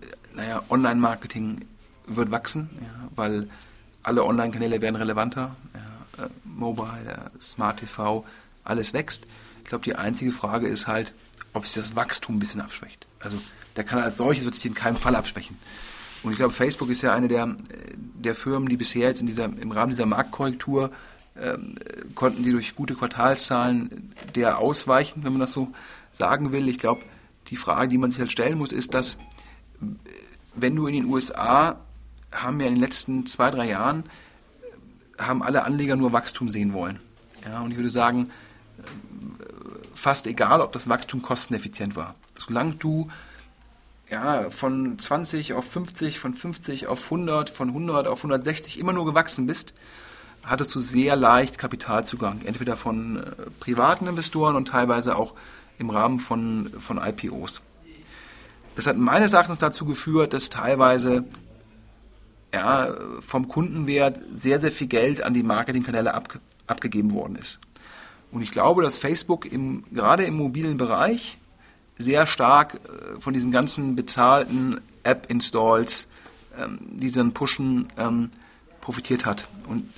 äh, 0.00 0.36
naja, 0.36 0.62
Online-Marketing 0.68 1.66
wird 2.06 2.30
wachsen, 2.30 2.70
ja, 2.80 3.08
weil 3.14 3.48
alle 4.02 4.24
Online-Kanäle 4.24 4.80
werden 4.80 4.96
relevanter. 4.96 5.56
Ja, 5.74 6.24
äh, 6.24 6.28
Mobile, 6.44 6.88
äh, 7.06 7.40
Smart 7.40 7.80
TV, 7.80 8.24
alles 8.64 8.92
wächst. 8.92 9.26
Ich 9.62 9.68
glaube, 9.68 9.84
die 9.84 9.96
einzige 9.96 10.32
Frage 10.32 10.68
ist 10.68 10.86
halt, 10.86 11.12
ob 11.52 11.66
sich 11.66 11.82
das 11.82 11.96
Wachstum 11.96 12.36
ein 12.36 12.38
bisschen 12.38 12.60
abschwächt. 12.60 13.06
Also 13.20 13.38
der 13.76 13.84
Kanal 13.84 14.04
als 14.04 14.16
solches 14.16 14.44
wird 14.44 14.54
sich 14.54 14.66
in 14.66 14.74
keinem 14.74 14.96
Fall 14.96 15.14
abschwächen. 15.14 15.56
Und 16.22 16.32
ich 16.32 16.36
glaube, 16.36 16.52
Facebook 16.52 16.90
ist 16.90 17.02
ja 17.02 17.12
eine 17.12 17.28
der, 17.28 17.56
der 18.14 18.34
Firmen, 18.34 18.68
die 18.68 18.76
bisher 18.76 19.08
jetzt 19.08 19.20
in 19.20 19.26
dieser, 19.26 19.44
im 19.44 19.72
Rahmen 19.72 19.90
dieser 19.90 20.06
Marktkorrektur 20.06 20.90
ähm, 21.40 21.76
konnten 22.14 22.42
die 22.42 22.50
durch 22.50 22.74
gute 22.74 22.94
Quartalszahlen 22.94 24.12
der 24.34 24.58
ausweichen, 24.58 25.24
wenn 25.24 25.32
man 25.32 25.40
das 25.40 25.52
so 25.52 25.72
sagen 26.12 26.52
will. 26.52 26.68
Ich 26.68 26.78
glaube, 26.78 27.02
die 27.48 27.56
Frage, 27.56 27.88
die 27.88 27.98
man 27.98 28.10
sich 28.10 28.20
halt 28.20 28.32
stellen 28.32 28.58
muss, 28.58 28.72
ist, 28.72 28.94
dass 28.94 29.16
wenn 30.54 30.76
du 30.76 30.86
in 30.86 30.94
den 30.94 31.04
USA 31.06 31.76
haben 32.32 32.60
ja 32.60 32.66
in 32.66 32.74
den 32.74 32.82
letzten 32.82 33.26
zwei, 33.26 33.50
drei 33.50 33.68
Jahren 33.68 34.04
haben 35.18 35.42
alle 35.42 35.64
Anleger 35.64 35.96
nur 35.96 36.12
Wachstum 36.12 36.48
sehen 36.48 36.72
wollen. 36.72 36.98
Ja, 37.46 37.60
und 37.60 37.70
ich 37.70 37.76
würde 37.76 37.90
sagen, 37.90 38.30
fast 39.94 40.26
egal, 40.26 40.60
ob 40.60 40.72
das 40.72 40.88
Wachstum 40.88 41.22
kosteneffizient 41.22 41.96
war. 41.96 42.14
Solange 42.38 42.74
du 42.74 43.08
ja, 44.10 44.50
von 44.50 44.98
20 44.98 45.54
auf 45.54 45.64
50, 45.64 46.18
von 46.18 46.34
50 46.34 46.88
auf 46.88 47.04
100, 47.04 47.48
von 47.48 47.68
100 47.68 48.06
auf 48.08 48.18
160 48.18 48.78
immer 48.78 48.92
nur 48.92 49.06
gewachsen 49.06 49.46
bist, 49.46 49.72
hattest 50.42 50.74
du 50.74 50.80
sehr 50.80 51.16
leicht 51.16 51.58
Kapitalzugang, 51.58 52.40
entweder 52.44 52.76
von 52.76 53.18
äh, 53.18 53.30
privaten 53.60 54.06
Investoren 54.06 54.56
und 54.56 54.68
teilweise 54.68 55.16
auch 55.16 55.34
im 55.78 55.90
Rahmen 55.90 56.18
von, 56.18 56.70
von 56.78 56.98
IPOs. 56.98 57.62
Das 58.74 58.86
hat 58.86 58.96
meines 58.96 59.32
Erachtens 59.32 59.58
dazu 59.58 59.84
geführt, 59.84 60.32
dass 60.32 60.50
teilweise 60.50 61.24
ja, 62.52 62.88
vom 63.20 63.48
Kundenwert 63.48 64.20
sehr, 64.34 64.58
sehr 64.58 64.72
viel 64.72 64.88
Geld 64.88 65.22
an 65.22 65.34
die 65.34 65.42
Marketingkanäle 65.42 66.14
abge 66.14 66.40
abgegeben 66.66 67.12
worden 67.14 67.34
ist. 67.34 67.58
Und 68.30 68.42
ich 68.42 68.52
glaube, 68.52 68.84
dass 68.84 68.96
Facebook 68.96 69.44
im, 69.44 69.82
gerade 69.92 70.22
im 70.22 70.36
mobilen 70.36 70.76
Bereich 70.76 71.39
sehr 72.00 72.26
stark 72.26 72.74
äh, 72.74 73.20
von 73.20 73.34
diesen 73.34 73.52
ganzen 73.52 73.96
bezahlten 73.96 74.80
App-Installs, 75.02 76.08
ähm, 76.58 76.78
die 76.80 77.10
dann 77.10 77.32
pushen, 77.32 77.86
ähm, 77.96 78.30
profitiert 78.80 79.26
hat. 79.26 79.48
Und 79.68 79.88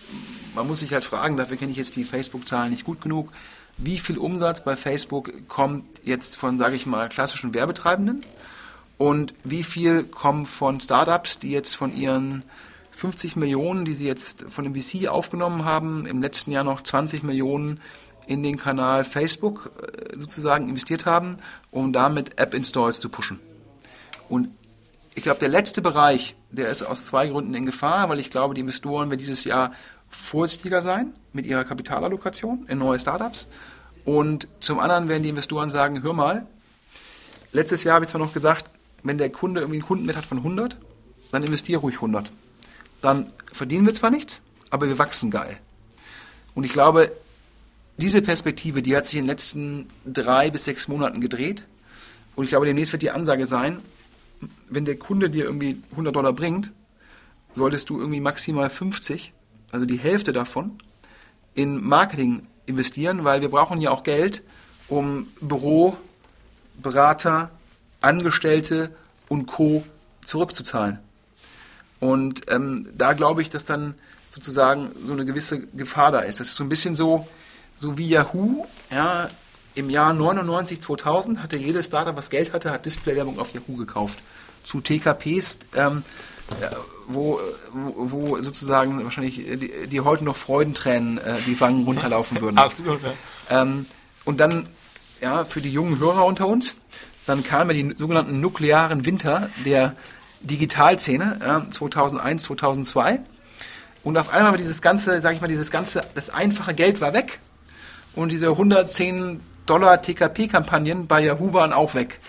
man 0.55 0.66
muss 0.66 0.80
sich 0.80 0.92
halt 0.92 1.05
fragen, 1.05 1.36
dafür 1.36 1.57
kenne 1.57 1.70
ich 1.70 1.78
jetzt 1.78 1.96
die 1.96 2.05
Facebook-Zahlen 2.05 2.70
nicht 2.70 2.84
gut 2.84 3.00
genug, 3.00 3.32
wie 3.78 3.98
viel 3.98 4.18
Umsatz 4.18 4.62
bei 4.62 4.76
Facebook 4.76 5.48
kommt 5.48 5.86
jetzt 6.05 6.36
von, 6.36 6.59
sage 6.59 6.76
ich 6.76 6.86
mal, 6.86 7.09
klassischen 7.09 7.55
Werbetreibenden 7.55 8.22
und 8.98 9.34
wie 9.44 9.62
viel 9.62 10.05
kommt 10.05 10.46
von 10.46 10.78
Startups, 10.78 11.38
die 11.38 11.50
jetzt 11.50 11.74
von 11.74 11.96
ihren 11.96 12.44
50 12.90 13.36
Millionen, 13.36 13.84
die 13.84 13.94
sie 13.94 14.07
jetzt 14.07 14.44
von 14.48 14.64
dem 14.64 14.74
VC 14.74 15.09
aufgenommen 15.09 15.64
haben, 15.64 16.07
im 16.07 16.20
letzten 16.20 16.53
Jahr 16.53 16.64
noch 16.64 16.82
20 16.82 17.22
Millionen 17.22 17.80
in 18.27 18.43
den 18.43 18.57
Kanal 18.57 19.05
Facebook 19.05 19.70
äh, 19.81 20.18
sozusagen 20.18 20.68
investiert 20.68 21.07
haben, 21.07 21.37
um 21.70 21.93
damit 21.93 22.39
App-Installs 22.39 23.01
zu 23.01 23.09
pushen. 23.09 23.41
Und 24.29 24.49
ich 25.14 25.23
glaube, 25.23 25.41
der 25.41 25.49
letzte 25.49 25.83
Bereich, 25.83 26.37
der 26.51 26.70
ist 26.70 26.83
aus 26.83 27.07
zwei 27.07 27.29
Gründen 27.29 27.55
in 27.55 27.66
Gefahr, 27.66 28.09
weil 28.09 28.18
ich 28.18 28.31
glaube, 28.31 28.55
die 28.55 28.61
Investoren 28.61 29.11
werden 29.11 29.18
dieses 29.18 29.45
Jahr 29.45 29.73
vorsichtiger 30.09 30.81
sein 30.81 31.12
mit 31.33 31.47
ihrer 31.47 31.64
Kapitalallokation 31.64 32.66
in 32.68 32.79
neue 32.79 32.99
Startups. 32.99 33.47
Und 34.05 34.49
zum 34.61 34.81
anderen 34.81 35.09
werden 35.09 35.23
die 35.23 35.29
Investoren 35.29 35.70
sagen, 35.70 36.03
hör 36.03 36.12
mal, 36.12 36.47
letztes 37.53 37.85
Jahr 37.85 37.97
habe 37.97 38.05
ich 38.05 38.11
zwar 38.11 38.20
noch 38.20 38.33
gesagt, 38.33 38.70
wenn 39.03 39.18
der 39.18 39.31
Kunde 39.31 39.61
irgendwie 39.61 39.79
einen 39.79 39.87
Kundenwert 39.87 40.16
hat 40.16 40.25
von 40.25 40.39
100, 40.39 40.77
dann 41.31 41.43
investiere 41.43 41.81
ruhig 41.81 41.97
100. 41.97 42.31
Dann 43.01 43.33
verdienen 43.53 43.87
wir 43.87 43.95
zwar 43.95 44.11
nichts, 44.11 44.43
aber 44.70 44.89
wir 44.89 44.99
wachsen 44.99 45.31
geil. 45.31 45.59
Und 46.55 46.64
ich 46.64 46.73
glaube, 46.73 47.12
diese 48.03 48.20
Perspektive, 48.20 48.82
die 48.82 48.96
hat 48.96 49.07
sich 49.07 49.16
in 49.16 49.24
den 49.24 49.28
letzten 49.28 49.86
drei 50.05 50.50
bis 50.50 50.64
sechs 50.64 50.88
Monaten 50.88 51.20
gedreht. 51.20 51.68
Und 52.34 52.44
ich 52.44 52.50
glaube, 52.50 52.66
demnächst 52.66 52.92
wird 52.92 53.03
die 53.03 53.12
Ansage 53.12 53.46
sein, 53.46 53.80
wenn 54.68 54.84
der 54.84 54.96
Kunde 54.96 55.30
dir 55.30 55.44
irgendwie 55.44 55.80
100 55.92 56.14
Dollar 56.14 56.32
bringt, 56.32 56.72
solltest 57.55 57.90
du 57.90 58.00
irgendwie 58.00 58.18
maximal 58.18 58.70
50, 58.70 59.32
also 59.70 59.86
die 59.86 59.98
Hälfte 59.98 60.32
davon, 60.32 60.72
in 61.55 61.80
Marketing 61.80 62.44
investieren, 62.66 63.22
weil 63.22 63.40
wir 63.40 63.50
brauchen 63.50 63.80
ja 63.80 63.90
auch 63.90 64.03
Geld, 64.03 64.42
um 64.88 65.28
Büro, 65.40 65.96
Berater, 66.82 67.50
Angestellte 68.00 68.92
und 69.28 69.46
Co. 69.46 69.84
zurückzuzahlen. 70.24 70.98
Und 72.00 72.50
ähm, 72.50 72.88
da 72.98 73.12
glaube 73.12 73.42
ich, 73.42 73.50
dass 73.50 73.64
dann 73.64 73.94
sozusagen 74.28 74.90
so 75.05 75.12
eine 75.12 75.24
gewisse 75.24 75.61
Gefahr 75.61 76.11
da 76.11 76.18
ist. 76.18 76.40
Das 76.40 76.48
ist 76.48 76.57
so 76.57 76.64
ein 76.64 76.68
bisschen 76.68 76.96
so, 76.96 77.28
so 77.75 77.99
wie 77.99 78.09
Yahoo, 78.09 78.66
ja, 78.91 79.29
im 79.75 79.91
Jahr 79.91 80.12
99, 80.12 80.81
2000 80.81 81.43
hatte 81.43 81.57
jedes 81.57 81.87
Startup, 81.87 82.16
was 82.16 82.31
Geld 82.31 82.53
hatte, 82.53 82.70
hat 82.70 82.85
Displaywerbung 82.85 83.39
auf 83.39 83.55
Yahoo 83.55 83.77
gekauft. 83.77 84.18
Zu 84.64 84.81
TKPs, 84.81 85.61
ähm, 85.75 86.05
wo, 87.07 87.41
wo, 87.73 88.11
wo, 88.11 88.41
sozusagen 88.41 89.03
wahrscheinlich 89.03 89.37
die, 89.37 89.89
die 89.89 90.01
heute 90.01 90.25
noch 90.25 90.37
Freudentränen 90.37 91.18
äh, 91.18 91.39
die 91.47 91.59
Wangen 91.61 91.85
runterlaufen 91.85 92.41
würden. 92.41 92.59
Absolut, 92.59 93.01
ja. 93.03 93.62
Ähm, 93.62 93.87
und 94.25 94.39
dann, 94.41 94.68
ja, 95.20 95.45
für 95.45 95.61
die 95.61 95.70
jungen 95.70 95.99
Hörer 95.99 96.25
unter 96.27 96.47
uns, 96.47 96.77
dann 97.27 97.43
kamen 97.43 97.77
ja 97.77 97.83
die 97.83 97.97
sogenannten 97.97 98.41
nuklearen 98.41 99.07
Winter 99.07 99.49
der 99.64 99.97
Digitalszene, 100.43 101.41
ja, 101.41 101.66
2001, 101.70 102.43
2002. 102.45 103.20
Und 104.05 104.18
auf 104.18 104.31
einmal 104.31 104.53
war 104.53 104.59
dieses 104.59 104.83
ganze, 104.83 105.20
sag 105.20 105.35
ich 105.35 105.41
mal, 105.41 105.49
dieses 105.49 105.70
ganze, 105.70 106.03
das 106.14 106.31
einfache 106.31 106.75
Geld 106.75 107.01
war 107.01 107.14
weg 107.14 107.41
und 108.15 108.31
diese 108.31 108.49
110 108.49 109.41
Dollar 109.67 110.03
TKP-Kampagnen 110.03 111.07
bei 111.07 111.23
Yahoo 111.25 111.53
waren 111.53 111.73
auch 111.73 111.95
weg. 111.95 112.21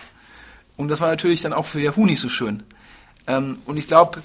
Und 0.76 0.88
das 0.88 1.00
war 1.00 1.08
natürlich 1.08 1.42
dann 1.42 1.52
auch 1.52 1.66
für 1.66 1.80
Yahoo 1.80 2.06
nicht 2.06 2.20
so 2.20 2.28
schön. 2.28 2.62
Ähm, 3.26 3.58
und 3.66 3.76
ich 3.76 3.86
glaube, 3.86 4.22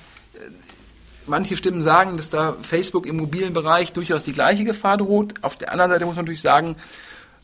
manche 1.30 1.56
Stimmen 1.56 1.82
sagen, 1.82 2.18
dass 2.18 2.30
da 2.30 2.56
Facebook 2.62 3.06
im 3.06 3.18
mobilen 3.18 3.54
Bereich 3.54 3.94
durchaus 3.94 4.24
die 4.24 4.34
gleiche 4.34 4.66
Gefahr 4.66 4.98
droht. 4.98 5.36
Auf 5.42 5.56
der 5.56 5.72
anderen 5.72 5.92
Seite 5.92 6.06
muss 6.06 6.16
man 6.16 6.26
natürlich 6.26 6.42
sagen, 6.42 6.76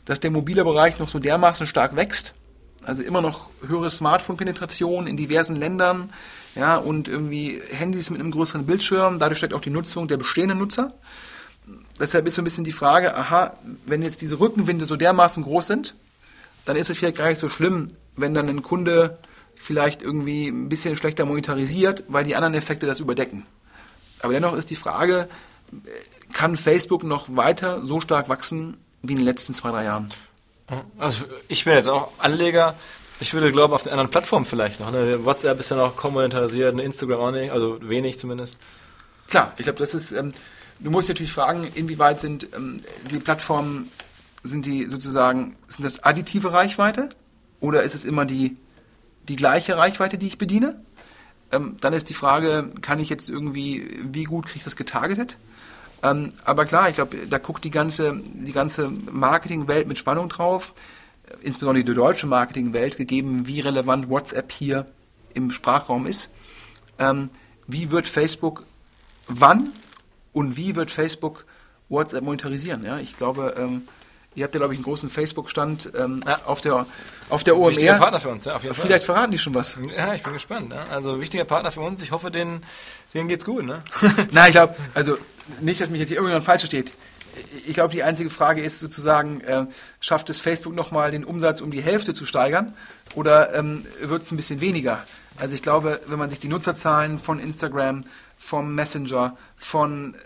dass 0.04 0.20
der 0.20 0.30
mobile 0.30 0.64
Bereich 0.64 0.98
noch 0.98 1.08
so 1.08 1.18
dermaßen 1.18 1.66
stark 1.66 1.96
wächst. 1.96 2.34
Also 2.84 3.02
immer 3.02 3.20
noch 3.20 3.48
höhere 3.66 3.90
Smartphone-Penetration 3.90 5.06
in 5.06 5.16
diversen 5.16 5.56
Ländern, 5.56 6.10
ja, 6.54 6.76
und 6.76 7.08
irgendwie 7.08 7.60
Handys 7.72 8.10
mit 8.10 8.20
einem 8.20 8.30
größeren 8.30 8.64
Bildschirm. 8.64 9.18
Dadurch 9.18 9.38
steigt 9.38 9.54
auch 9.54 9.60
die 9.60 9.70
Nutzung 9.70 10.08
der 10.08 10.16
bestehenden 10.16 10.58
Nutzer 10.58 10.92
deshalb 12.00 12.26
ist 12.26 12.34
so 12.34 12.42
ein 12.42 12.44
bisschen 12.44 12.64
die 12.64 12.72
Frage, 12.72 13.16
aha, 13.16 13.54
wenn 13.86 14.02
jetzt 14.02 14.20
diese 14.22 14.38
Rückenwinde 14.38 14.84
so 14.84 14.96
dermaßen 14.96 15.42
groß 15.42 15.66
sind, 15.66 15.94
dann 16.64 16.76
ist 16.76 16.90
es 16.90 16.98
vielleicht 16.98 17.16
gar 17.16 17.28
nicht 17.28 17.38
so 17.38 17.48
schlimm, 17.48 17.88
wenn 18.16 18.34
dann 18.34 18.48
ein 18.48 18.62
Kunde 18.62 19.18
vielleicht 19.54 20.02
irgendwie 20.02 20.48
ein 20.48 20.68
bisschen 20.68 20.96
schlechter 20.96 21.24
monetarisiert, 21.24 22.04
weil 22.08 22.24
die 22.24 22.36
anderen 22.36 22.54
Effekte 22.54 22.86
das 22.86 23.00
überdecken. 23.00 23.44
Aber 24.20 24.32
dennoch 24.32 24.54
ist 24.54 24.70
die 24.70 24.76
Frage, 24.76 25.28
kann 26.32 26.56
Facebook 26.56 27.02
noch 27.04 27.36
weiter 27.36 27.84
so 27.84 28.00
stark 28.00 28.28
wachsen 28.28 28.76
wie 29.02 29.12
in 29.12 29.18
den 29.18 29.24
letzten 29.24 29.54
zwei, 29.54 29.70
drei 29.70 29.84
Jahren? 29.84 30.12
Also 30.98 31.26
ich 31.48 31.64
bin 31.64 31.74
jetzt 31.74 31.88
auch 31.88 32.12
Anleger. 32.18 32.74
Ich 33.20 33.32
würde 33.32 33.50
glauben, 33.50 33.72
auf 33.72 33.82
den 33.82 33.92
anderen 33.92 34.10
Plattformen 34.10 34.44
vielleicht 34.44 34.80
noch. 34.80 34.90
Ne? 34.90 35.24
WhatsApp 35.24 35.58
ist 35.58 35.70
ja 35.70 35.76
noch 35.76 35.96
kaum 35.96 36.14
monetarisiert, 36.14 36.74
ne? 36.74 36.82
Instagram 36.82 37.20
auch 37.20 37.30
nicht, 37.30 37.50
also 37.50 37.78
wenig 37.80 38.18
zumindest. 38.18 38.58
Klar, 39.28 39.54
ich 39.56 39.64
glaube, 39.64 39.78
das 39.78 39.94
ist, 39.94 40.12
ähm, 40.12 40.34
Du 40.80 40.90
musst 40.90 41.08
natürlich 41.08 41.32
fragen, 41.32 41.66
inwieweit 41.74 42.20
sind 42.20 42.48
ähm, 42.54 42.78
die 43.10 43.18
Plattformen, 43.18 43.90
sind 44.42 44.66
die 44.66 44.84
sozusagen, 44.84 45.56
sind 45.68 45.84
das 45.84 46.02
additive 46.04 46.52
Reichweite 46.52 47.08
oder 47.60 47.82
ist 47.82 47.94
es 47.94 48.04
immer 48.04 48.24
die, 48.24 48.56
die 49.28 49.36
gleiche 49.36 49.76
Reichweite, 49.76 50.18
die 50.18 50.26
ich 50.26 50.38
bediene? 50.38 50.80
Ähm, 51.52 51.76
dann 51.80 51.92
ist 51.92 52.10
die 52.10 52.14
Frage, 52.14 52.70
kann 52.82 53.00
ich 53.00 53.08
jetzt 53.08 53.30
irgendwie, 53.30 53.98
wie 54.02 54.24
gut 54.24 54.46
kriege 54.46 54.58
ich 54.58 54.64
das 54.64 54.76
getargetet? 54.76 55.38
Ähm, 56.02 56.28
aber 56.44 56.66
klar, 56.66 56.88
ich 56.88 56.96
glaube, 56.96 57.26
da 57.26 57.38
guckt 57.38 57.64
die 57.64 57.70
ganze, 57.70 58.20
die 58.24 58.52
ganze 58.52 58.90
Marketingwelt 59.10 59.86
mit 59.86 59.98
Spannung 59.98 60.28
drauf, 60.28 60.74
insbesondere 61.42 61.84
die 61.84 61.94
deutsche 61.94 62.26
Marketingwelt, 62.26 62.96
gegeben, 62.96 63.46
wie 63.46 63.60
relevant 63.60 64.08
WhatsApp 64.08 64.52
hier 64.52 64.86
im 65.34 65.50
Sprachraum 65.50 66.06
ist. 66.06 66.30
Ähm, 66.98 67.30
wie 67.66 67.90
wird 67.90 68.06
Facebook 68.06 68.64
wann 69.28 69.70
und 70.36 70.58
wie 70.58 70.76
wird 70.76 70.90
Facebook 70.90 71.46
WhatsApp 71.88 72.22
monetarisieren? 72.22 72.84
Ja, 72.84 72.98
ich 72.98 73.16
glaube, 73.16 73.54
ähm, 73.56 73.88
ihr 74.34 74.44
habt 74.44 74.54
ja, 74.54 74.58
glaube 74.58 74.74
ich, 74.74 74.78
einen 74.78 74.84
großen 74.84 75.08
Facebook-Stand 75.08 75.92
ähm, 75.96 76.22
ja. 76.26 76.40
auf, 76.44 76.60
der, 76.60 76.84
auf 77.30 77.42
der 77.42 77.56
OMR. 77.56 77.70
Wichtiger 77.70 77.94
Partner 77.94 78.20
für 78.20 78.28
uns, 78.28 78.44
ja, 78.44 78.54
auf 78.54 78.62
jeden 78.62 78.74
Fall. 78.74 78.84
Vielleicht 78.84 79.04
verraten 79.04 79.30
die 79.30 79.38
schon 79.38 79.54
was. 79.54 79.78
Ja, 79.96 80.12
ich 80.12 80.22
bin 80.22 80.34
gespannt. 80.34 80.74
Ja. 80.74 80.84
Also 80.90 81.22
wichtiger 81.22 81.46
Partner 81.46 81.70
für 81.70 81.80
uns. 81.80 82.02
Ich 82.02 82.12
hoffe, 82.12 82.30
denen, 82.30 82.62
denen 83.14 83.30
geht's 83.30 83.46
gut. 83.46 83.64
Ne? 83.64 83.82
Nein, 84.32 84.48
ich 84.48 84.52
glaube, 84.52 84.76
also 84.92 85.16
nicht, 85.62 85.80
dass 85.80 85.88
mich 85.88 86.00
jetzt 86.00 86.08
hier 86.08 86.18
irgendjemand 86.18 86.44
falsch 86.44 86.60
versteht. 86.60 86.92
Ich 87.66 87.72
glaube, 87.72 87.94
die 87.94 88.02
einzige 88.02 88.28
Frage 88.28 88.60
ist 88.60 88.78
sozusagen, 88.80 89.40
äh, 89.40 89.64
schafft 90.00 90.28
es 90.28 90.38
Facebook 90.38 90.74
nochmal 90.74 91.12
den 91.12 91.24
Umsatz 91.24 91.62
um 91.62 91.70
die 91.70 91.80
Hälfte 91.80 92.12
zu 92.12 92.26
steigern 92.26 92.74
oder 93.14 93.54
ähm, 93.54 93.86
wird 94.02 94.20
es 94.20 94.30
ein 94.32 94.36
bisschen 94.36 94.60
weniger? 94.60 95.02
Also 95.38 95.54
ich 95.54 95.62
glaube, 95.62 96.00
wenn 96.08 96.18
man 96.18 96.28
sich 96.28 96.40
die 96.40 96.48
Nutzerzahlen 96.48 97.18
von 97.18 97.38
Instagram, 97.38 98.04
vom 98.36 98.74
Messenger, 98.74 99.36
von, 99.56 100.14
äh, 100.14 100.18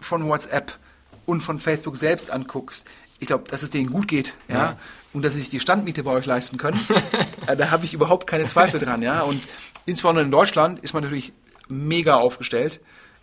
von 0.00 0.28
WhatsApp 0.28 0.78
und 1.26 1.40
von 1.40 1.58
Facebook 1.58 1.96
selbst 1.96 2.30
anguckst, 2.30 2.86
ich 3.20 3.26
glaube, 3.26 3.44
dass 3.48 3.62
es 3.62 3.70
denen 3.70 3.90
gut 3.90 4.08
geht, 4.08 4.34
ja, 4.48 4.54
Ja. 4.54 4.78
und 5.12 5.22
dass 5.22 5.32
sie 5.34 5.40
sich 5.40 5.50
die 5.50 5.60
Standmiete 5.60 6.02
bei 6.02 6.10
euch 6.10 6.26
leisten 6.26 6.58
können, 6.58 6.78
äh, 7.46 7.56
da 7.56 7.70
habe 7.70 7.84
ich 7.84 7.94
überhaupt 7.94 8.26
keine 8.26 8.46
Zweifel 8.46 8.80
dran, 8.80 9.02
ja. 9.02 9.22
Und 9.22 9.46
insbesondere 9.86 10.24
in 10.24 10.30
Deutschland 10.30 10.80
ist 10.80 10.92
man 10.92 11.02
natürlich 11.04 11.32
mega 11.68 12.16
aufgestellt, 12.16 12.80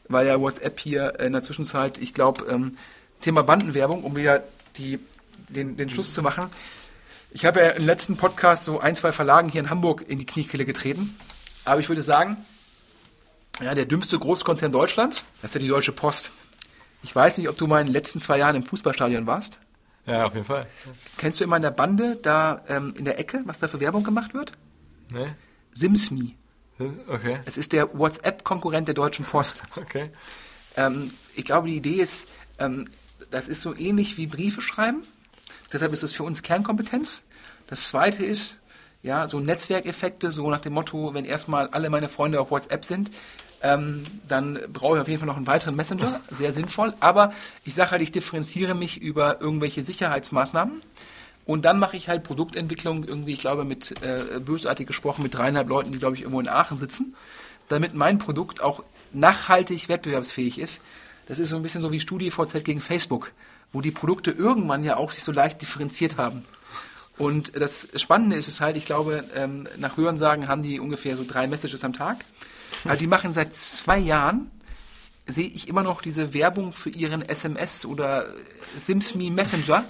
weil 0.08 0.26
ja 0.28 0.40
WhatsApp 0.40 0.80
hier 0.80 1.20
in 1.20 1.34
der 1.34 1.44
Zwischenzeit, 1.44 1.98
ich 2.00 2.14
glaube, 2.14 2.46
ähm, 2.50 2.76
Thema 3.22 3.44
Bandenwerbung, 3.44 4.04
um 4.04 4.16
wieder 4.16 4.44
die, 4.78 4.98
den, 5.50 5.78
den 5.78 5.90
Schluss 5.92 6.14
zu 6.14 6.24
machen. 6.24 6.50
Ich 7.30 7.46
habe 7.46 7.60
ja 7.60 7.70
im 7.70 7.86
letzten 7.86 8.18
Podcast 8.18 8.66
so 8.66 8.80
ein, 8.80 8.96
zwei 8.96 9.12
Verlagen 9.12 9.48
hier 9.50 9.62
in 9.62 9.70
Hamburg 9.70 10.04
in 10.08 10.18
die 10.20 10.26
Kniekehle 10.26 10.66
getreten. 10.66 11.16
Aber 11.66 11.80
ich 11.80 11.88
würde 11.88 12.02
sagen, 12.02 12.38
ja, 13.60 13.76
der 13.76 13.86
dümmste 13.86 14.18
Großkonzern 14.18 14.72
Deutschlands, 14.72 15.24
das 15.42 15.52
ist 15.52 15.56
ja 15.56 15.62
die 15.62 15.68
Deutsche 15.68 15.92
Post. 15.92 16.32
Ich 17.04 17.16
weiß 17.16 17.38
nicht, 17.38 17.50
ob 17.50 17.58
du 17.58 17.68
mal 17.68 17.82
in 17.82 17.88
den 17.88 17.94
letzten 17.94 18.20
zwei 18.20 18.38
Jahren 18.38 18.56
im 18.56 18.64
Fußballstadion 18.64 19.26
warst. 19.26 19.60
Ja, 20.06 20.26
auf 20.26 20.34
jeden 20.34 20.46
Fall. 20.46 20.66
Kennst 21.18 21.40
du 21.40 21.44
immer 21.44 21.58
in 21.58 21.62
der 21.62 21.72
Bande 21.72 22.16
da 22.16 22.64
ähm, 22.68 22.94
in 22.98 23.06
der 23.06 23.20
Ecke, 23.20 23.42
was 23.46 23.60
da 23.60 23.68
für 23.68 23.80
Werbung 23.80 24.04
gemacht 24.04 24.34
wird? 24.34 24.54
Ne? 25.10 25.36
SimsMe. 25.74 26.32
Okay. 27.08 27.40
Es 27.46 27.58
ist 27.58 27.74
der 27.74 27.98
WhatsApp-Konkurrent 27.98 28.88
der 28.88 28.96
Deutschen 28.96 29.26
Post. 29.26 29.64
Okay. 29.76 30.12
Ähm, 30.78 31.12
ich 31.36 31.44
glaube, 31.44 31.68
die 31.68 31.76
Idee 31.76 32.02
ist, 32.02 32.30
ähm, 32.58 32.88
das 33.30 33.50
ist 33.50 33.62
so 33.62 33.76
ähnlich 33.76 34.18
wie 34.18 34.26
Briefe 34.26 34.62
schreiben. 34.62 35.04
Deshalb 35.72 35.92
ist 35.92 36.02
es 36.02 36.14
für 36.14 36.24
uns 36.24 36.44
Kernkompetenz. 36.44 37.24
Das 37.68 37.88
zweite 37.88 38.26
ist, 38.26 38.61
ja, 39.04 39.28
so 39.28 39.40
Netzwerkeffekte, 39.40 40.32
so 40.32 40.50
nach 40.50 40.62
dem 40.62 40.74
Motto, 40.74 41.14
wenn 41.14 41.26
erstmal 41.26 41.68
alle 41.70 41.90
meine 41.90 42.10
Freunde 42.10 42.40
auf 42.40 42.52
WhatsApp 42.52 42.86
sind, 42.86 43.12
ähm, 43.64 44.06
dann 44.28 44.60
brauche 44.72 44.96
ich 44.96 45.02
auf 45.02 45.08
jeden 45.08 45.20
Fall 45.20 45.28
noch 45.28 45.38
einen 45.38 45.48
weiteren 45.48 45.76
Messenger. 45.76 46.22
Sehr 46.32 46.54
sinnvoll. 46.54 46.94
Aber 47.00 47.34
ich 47.64 47.74
sage 47.74 47.92
halt, 47.92 48.02
ich 48.02 48.12
differenziere 48.12 48.76
mich 48.76 49.02
über 49.02 49.42
irgendwelche 49.42 49.84
Sicherheitsmaßnahmen. 49.84 50.82
Und 51.46 51.66
dann 51.66 51.80
mache 51.80 51.98
ich 51.98 52.08
halt 52.08 52.24
Produktentwicklung 52.24 53.04
irgendwie, 53.04 53.34
ich 53.34 53.40
glaube, 53.40 53.66
mit 53.66 54.02
äh, 54.04 54.40
bösartig 54.40 54.88
gesprochen, 54.88 55.24
mit 55.24 55.34
dreieinhalb 55.34 55.68
Leuten, 55.68 55.92
die, 55.92 56.00
glaube 56.00 56.16
ich, 56.16 56.22
irgendwo 56.22 56.40
in 56.40 56.48
Aachen 56.48 56.78
sitzen, 56.78 57.16
damit 57.68 57.96
mein 57.96 58.20
Produkt 58.20 58.62
auch 58.62 58.84
nachhaltig 59.12 59.90
wettbewerbsfähig 59.90 60.60
ist. 60.60 60.82
Das 61.28 61.40
ist 61.40 61.50
so 61.50 61.56
ein 61.56 61.62
bisschen 61.62 61.82
so 61.82 61.92
wie 61.92 62.00
StudiVZ 62.00 62.64
gegen 62.64 62.82
Facebook, 62.82 63.32
wo 63.72 63.82
die 63.82 63.92
Produkte 63.92 64.32
irgendwann 64.32 64.84
ja 64.84 64.98
auch 64.98 65.12
sich 65.12 65.24
so 65.24 65.32
leicht 65.32 65.62
differenziert 65.62 66.18
haben. 66.18 66.46
Und 67.18 67.60
das 67.60 67.88
Spannende 67.96 68.36
ist 68.36 68.48
es 68.48 68.62
halt, 68.62 68.76
ich 68.76 68.86
glaube, 68.86 69.24
ähm, 69.36 69.68
nach 69.78 69.98
Hörensagen 69.98 70.48
haben 70.48 70.64
die 70.64 70.80
ungefähr 70.80 71.16
so 71.18 71.24
drei 71.28 71.48
Messages 71.48 71.84
am 71.84 71.94
Tag. 71.94 72.18
Aber 72.86 72.96
die 72.96 73.08
machen 73.08 73.34
seit 73.34 73.54
zwei 73.54 73.98
Jahren, 73.98 74.50
sehe 75.26 75.48
ich 75.48 75.68
immer 75.68 75.84
noch 75.84 76.02
diese 76.02 76.34
Werbung 76.34 76.74
für 76.74 76.90
ihren 76.90 77.22
SMS 77.22 77.86
oder 77.86 78.26
SimsMe 78.78 79.30
Messenger, 79.30 79.84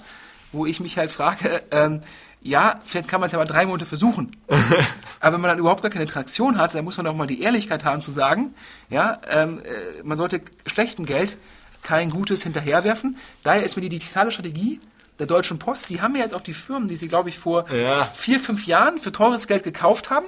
wo 0.52 0.66
ich 0.66 0.80
mich 0.80 0.98
halt 0.98 1.10
frage, 1.10 1.62
ähm, 1.70 2.02
ja, 2.42 2.80
vielleicht 2.84 3.08
kann 3.08 3.20
man 3.20 3.28
es 3.28 3.32
ja 3.32 3.38
mal 3.38 3.46
drei 3.46 3.66
Monate 3.66 3.86
versuchen. 3.86 4.36
Aber 5.20 5.34
wenn 5.34 5.40
man 5.40 5.50
dann 5.50 5.58
überhaupt 5.58 5.82
gar 5.82 5.90
keine 5.90 6.06
Traktion 6.06 6.58
hat, 6.58 6.74
dann 6.74 6.84
muss 6.84 6.96
man 6.96 7.06
doch 7.06 7.14
mal 7.14 7.26
die 7.26 7.40
Ehrlichkeit 7.40 7.84
haben 7.84 8.02
zu 8.02 8.10
sagen, 8.10 8.54
ja, 8.90 9.20
ähm, 9.30 9.60
äh, 9.60 10.02
man 10.02 10.18
sollte 10.18 10.42
schlechtem 10.66 11.06
Geld 11.06 11.38
kein 11.82 12.10
Gutes 12.10 12.42
hinterherwerfen. 12.42 13.16
Daher 13.42 13.62
ist 13.62 13.76
mir 13.76 13.82
die 13.82 13.88
digitale 13.88 14.32
Strategie 14.32 14.80
der 15.18 15.26
Deutschen 15.26 15.58
Post, 15.58 15.90
die 15.90 16.00
haben 16.00 16.14
ja 16.16 16.22
jetzt 16.22 16.34
auch 16.34 16.40
die 16.40 16.54
Firmen, 16.54 16.88
die 16.88 16.96
sie, 16.96 17.08
glaube 17.08 17.28
ich, 17.28 17.38
vor 17.38 17.64
Ja. 17.70 18.10
vier, 18.14 18.40
fünf 18.40 18.66
Jahren 18.66 18.98
für 18.98 19.12
teures 19.12 19.46
Geld 19.46 19.64
gekauft 19.64 20.10
haben, 20.10 20.26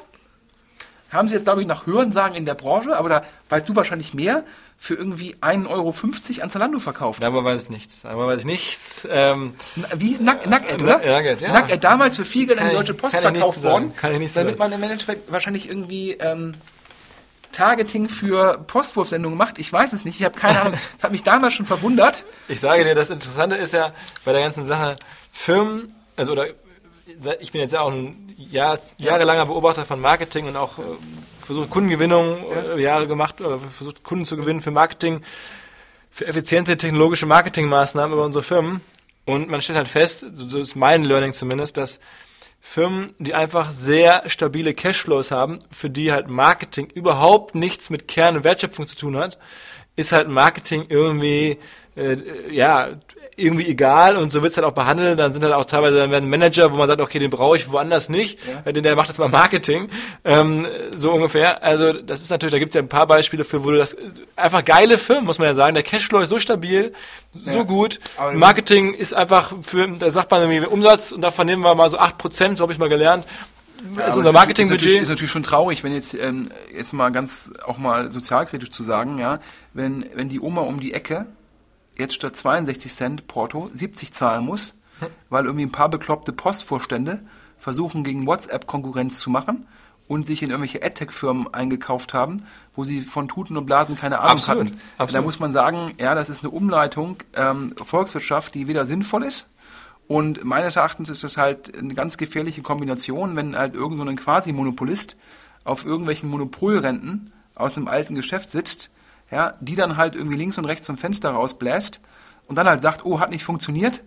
haben 1.11 1.28
sie 1.28 1.35
jetzt, 1.35 1.45
glaube 1.45 1.62
ich, 1.62 1.66
nach 1.66 1.87
Hörensagen 1.87 2.37
in 2.37 2.45
der 2.45 2.55
Branche, 2.55 2.97
aber 2.97 3.09
da 3.09 3.22
weißt 3.49 3.68
du 3.68 3.76
wahrscheinlich 3.76 4.14
mehr, 4.14 4.45
für 4.76 4.95
irgendwie 4.95 5.37
1,50 5.37 5.68
Euro 5.70 5.95
an 6.43 6.51
Zalando 6.51 6.78
verkauft. 6.78 7.22
Darüber 7.22 7.45
weiß 7.45 7.64
ich 7.64 7.70
nichts. 7.70 8.03
Darüber 8.03 8.26
weiß 8.26 8.41
ich 8.41 8.47
nichts. 8.47 9.09
Ähm, 9.11 9.55
Wie 9.97 10.09
hieß 10.09 10.20
Nack, 10.20 10.47
Nacked, 10.47 10.82
oder? 10.82 10.99
Nugget, 10.99 11.41
ja. 11.41 11.59
Nugget, 11.59 11.82
damals 11.85 12.16
für 12.16 12.24
viel 12.24 12.47
Geld 12.47 12.61
an 12.61 12.68
die 12.70 12.74
Deutsche 12.74 12.93
Post 12.95 13.16
verkauft 13.16 13.62
worden, 13.62 13.93
damit 14.35 14.59
man 14.59 14.72
im 14.72 14.82
Endeffekt 14.82 15.30
wahrscheinlich 15.32 15.68
irgendwie 15.68 16.12
ähm, 16.12 16.53
Targeting 17.55 18.09
für 18.09 18.59
Postwurfsendungen 18.66 19.38
macht. 19.38 19.59
Ich 19.59 19.72
weiß 19.72 19.92
es 19.92 20.05
nicht, 20.05 20.18
ich 20.18 20.24
habe 20.24 20.38
keine 20.38 20.61
Ahnung. 20.61 20.72
Das 20.96 21.02
hat 21.05 21.12
mich 21.12 21.22
damals 21.22 21.55
schon 21.55 21.66
verwundert. 21.66 22.24
Ich 22.48 22.61
sage 22.61 22.84
dir, 22.84 22.94
das 22.94 23.11
Interessante 23.11 23.57
ist 23.57 23.72
ja 23.72 23.92
bei 24.24 24.32
der 24.32 24.42
ganzen 24.42 24.66
Sache, 24.66 24.96
Firmen, 25.32 25.86
also 26.16 26.32
oder 26.32 26.46
ich 27.40 27.52
bin 27.52 27.61
jetzt 27.61 27.72
ja 27.72 27.80
auch 27.80 27.92
ein 27.92 28.34
Jahr, 28.36 28.78
jahrelanger 28.98 29.46
Beobachter 29.46 29.84
von 29.84 30.00
Marketing 30.00 30.46
und 30.46 30.57
auch 30.57 30.78
äh, 30.78 30.82
versuche 31.38 31.68
Kundengewinnung 31.68 32.38
äh, 32.76 32.80
Jahre 32.80 33.07
gemacht, 33.07 33.40
oder 33.40 33.59
versucht 33.59 34.02
Kunden 34.02 34.24
zu 34.24 34.36
gewinnen 34.36 34.61
für 34.61 34.70
Marketing, 34.70 35.22
für 36.11 36.26
effiziente 36.26 36.76
technologische 36.76 37.26
Marketingmaßnahmen 37.26 38.12
über 38.12 38.24
unsere 38.24 38.42
Firmen. 38.42 38.80
Und 39.26 39.48
man 39.48 39.61
stellt 39.62 39.76
halt 39.76 39.88
fest, 39.88 40.26
so 40.34 40.59
ist 40.59 40.74
mein 40.74 41.05
Learning 41.05 41.32
zumindest, 41.32 41.76
dass 41.76 42.00
Firmen, 42.66 43.06
die 43.18 43.34
einfach 43.34 43.70
sehr 43.72 44.28
stabile 44.28 44.72
Cashflows 44.72 45.30
haben, 45.30 45.58
für 45.70 45.90
die 45.90 46.10
halt 46.10 46.28
Marketing 46.28 46.88
überhaupt 46.88 47.54
nichts 47.54 47.90
mit 47.90 48.08
Kern- 48.08 48.38
und 48.38 48.44
Wertschöpfung 48.44 48.86
zu 48.86 48.96
tun 48.96 49.18
hat, 49.18 49.38
ist 49.97 50.12
halt 50.12 50.28
Marketing 50.28 50.86
irgendwie, 50.88 51.59
äh, 51.97 52.16
ja, 52.51 52.88
irgendwie 53.36 53.66
egal 53.66 54.16
und 54.16 54.32
so 54.32 54.42
wird's 54.42 54.57
halt 54.57 54.64
auch 54.66 54.72
behandelt. 54.72 55.18
Dann 55.18 55.32
sind 55.32 55.42
halt 55.42 55.53
auch 55.55 55.64
teilweise 55.64 55.97
dann 55.99 56.11
werden 56.12 56.28
Manager, 56.30 56.72
wo 56.72 56.76
man 56.76 56.86
sagt, 56.86 57.01
okay, 57.01 57.18
den 57.18 57.30
brauche 57.30 57.57
ich 57.57 57.70
woanders 57.72 58.09
nicht, 58.09 58.38
äh, 58.64 58.72
denn 58.72 58.84
der 58.84 58.95
macht 58.95 59.09
jetzt 59.09 59.18
mal 59.18 59.28
Marketing, 59.28 59.88
ähm, 60.24 60.66
so 60.95 61.12
ungefähr. 61.12 61.62
Also 61.64 61.92
das 61.92 62.20
ist 62.22 62.30
natürlich, 62.30 62.53
da 62.53 62.59
gibt's 62.61 62.74
ja 62.76 62.80
ein 62.82 62.88
paar 62.88 63.07
Beispiele 63.09 63.45
für, 63.45 63.64
wo 63.64 63.70
du 63.72 63.76
das, 63.78 63.97
einfach 64.36 64.64
geile 64.64 64.99
Firmen, 64.99 65.24
muss 65.24 65.38
man 65.38 65.49
ja 65.49 65.55
sagen. 65.55 65.74
Der 65.74 65.82
Cashflow 65.82 66.20
ist 66.20 66.28
so 66.30 66.38
stabil, 66.38 66.92
so 67.32 67.59
Ja. 67.59 67.62
gut. 67.64 67.99
Aber- 68.16 68.32
Marketing 68.32 68.95
ist 68.95 69.12
einfach 69.14 69.53
für, 69.62 69.88
da 69.88 70.11
sagt 70.11 70.30
man 70.30 70.42
irgendwie 70.49 70.66
Umsatz 70.68 71.11
und 71.12 71.20
davon 71.22 71.47
nehmen 71.47 71.62
wir 71.62 71.74
mal 71.74 71.88
so 71.90 71.99
8%, 71.99 72.57
so 72.59 72.62
habe 72.62 72.72
ich 72.72 72.78
mal 72.78 72.88
gelernt. 72.88 73.26
Also 73.97 73.97
unser 73.97 74.05
es 74.05 74.07
ist, 74.07 74.16
ist, 74.16 74.16
natürlich, 74.16 74.32
Marketingbudget. 74.32 75.03
ist 75.03 75.09
natürlich 75.09 75.30
schon 75.30 75.43
traurig, 75.43 75.85
wenn 75.85 75.93
jetzt 75.93 76.14
ähm, 76.14 76.51
jetzt 76.74 76.93
mal 76.93 77.11
ganz 77.11 77.53
auch 77.66 77.78
mal 77.78 78.11
sozialkritisch 78.11 78.70
zu 78.70 78.82
sagen, 78.82 79.18
ja, 79.18 79.39
wenn 79.72 80.05
wenn 80.14 80.28
die 80.28 80.41
Oma 80.41 80.62
um 80.62 80.80
die 80.80 80.95
Ecke 80.95 81.26
jetzt 81.99 82.14
statt 82.14 82.37
62 82.37 82.93
Cent 82.93 83.26
Porto 83.26 83.70
70 83.72 84.12
zahlen 84.12 84.45
muss, 84.45 84.74
weil 85.28 85.45
irgendwie 85.45 85.66
ein 85.66 85.72
paar 85.72 85.89
bekloppte 85.89 86.32
Postvorstände 86.32 87.20
versuchen 87.59 88.05
gegen 88.05 88.26
WhatsApp 88.26 88.66
Konkurrenz 88.66 89.18
zu 89.18 89.30
machen 89.30 89.66
und 90.07 90.26
sich 90.26 90.43
in 90.43 90.51
irgendwelche 90.51 90.82
AdTech-Firmen 90.82 91.53
eingekauft 91.55 92.12
haben, 92.12 92.45
wo 92.74 92.85
sie 92.85 93.01
von 93.01 93.26
Tuten 93.28 93.57
und 93.57 93.64
Blasen 93.64 93.97
keine 93.97 94.18
Ahnung 94.20 94.32
Absolut, 94.32 94.66
hatten. 94.66 94.80
absolut. 94.99 95.14
Da 95.14 95.24
muss 95.24 95.41
man 95.41 95.53
sagen, 95.53 95.93
ja, 95.99 96.14
das 96.14 96.28
ist 96.28 96.43
eine 96.43 96.51
Umleitung 96.51 97.16
ähm, 97.35 97.72
Volkswirtschaft, 97.82 98.55
die 98.55 98.66
weder 98.66 98.85
sinnvoll 98.85 99.22
ist 99.24 99.49
und 100.07 100.44
meines 100.44 100.76
Erachtens 100.76 101.09
ist 101.09 101.24
das 101.24 101.36
halt 101.36 101.76
eine 101.76 101.94
ganz 101.94 102.16
gefährliche 102.16 102.62
Kombination, 102.62 103.36
wenn 103.36 103.57
halt 103.57 103.74
irgend 103.74 103.96
so 103.96 104.05
ein 104.05 104.16
Quasi-Monopolist 104.16 105.16
auf 105.64 105.84
irgendwelchen 105.84 106.28
Monopolrenten 106.28 107.32
aus 107.55 107.76
einem 107.76 107.88
alten 107.88 108.14
Geschäft 108.14 108.50
sitzt, 108.50 108.90
ja, 109.30 109.55
die 109.61 109.76
dann 109.76 109.96
halt 109.96 110.14
irgendwie 110.14 110.36
links 110.36 110.59
und 110.59 110.66
rechts 110.66 110.86
zum 110.86 110.98
Fenster 110.98 111.30
rausbläst 111.30 112.00
und 112.48 112.57
dann 112.57 112.68
halt 112.68 112.82
sagt, 112.82 113.05
oh, 113.05 113.20
hat 113.20 113.30
nicht 113.30 113.44
funktioniert, 113.44 114.02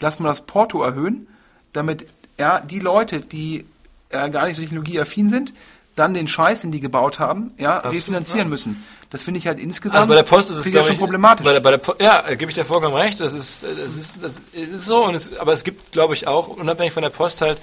lass 0.00 0.18
mal 0.18 0.28
das 0.28 0.44
Porto 0.44 0.82
erhöhen, 0.82 1.26
damit 1.72 2.06
ja, 2.38 2.60
die 2.60 2.80
Leute, 2.80 3.20
die 3.20 3.64
äh, 4.10 4.28
gar 4.30 4.46
nicht 4.46 4.56
so 4.56 4.62
technologieaffin 4.62 5.28
sind, 5.28 5.54
dann 5.96 6.12
den 6.12 6.26
Scheiß, 6.26 6.62
den 6.62 6.72
die 6.72 6.80
gebaut 6.80 7.18
haben, 7.18 7.52
ja, 7.56 7.78
refinanzieren 7.78 8.48
müssen. 8.48 8.84
Das 9.14 9.22
finde 9.22 9.38
ich 9.38 9.46
halt 9.46 9.60
insgesamt 9.60 9.98
Also 9.98 10.08
bei 10.08 10.16
der 10.16 10.24
Post 10.24 10.50
ist 10.50 10.56
es 10.56 10.66
ich 10.66 10.86
schon 10.86 10.96
problematisch. 10.96 11.44
Bei 11.44 11.52
der, 11.52 11.60
bei 11.60 11.76
der 11.76 11.80
ja, 12.00 12.34
gebe 12.34 12.50
ich 12.50 12.56
dir 12.56 12.64
vollkommen 12.64 12.96
recht. 12.96 13.20
Das 13.20 13.32
ist, 13.32 13.62
das 13.62 13.96
ist, 13.96 14.24
das 14.24 14.42
ist 14.52 14.86
so. 14.86 15.04
Und 15.04 15.14
es, 15.14 15.38
aber 15.38 15.52
es 15.52 15.62
gibt, 15.62 15.92
glaube 15.92 16.14
ich, 16.14 16.26
auch 16.26 16.48
unabhängig 16.48 16.92
von 16.92 17.04
der 17.04 17.10
Post 17.10 17.40
halt 17.40 17.60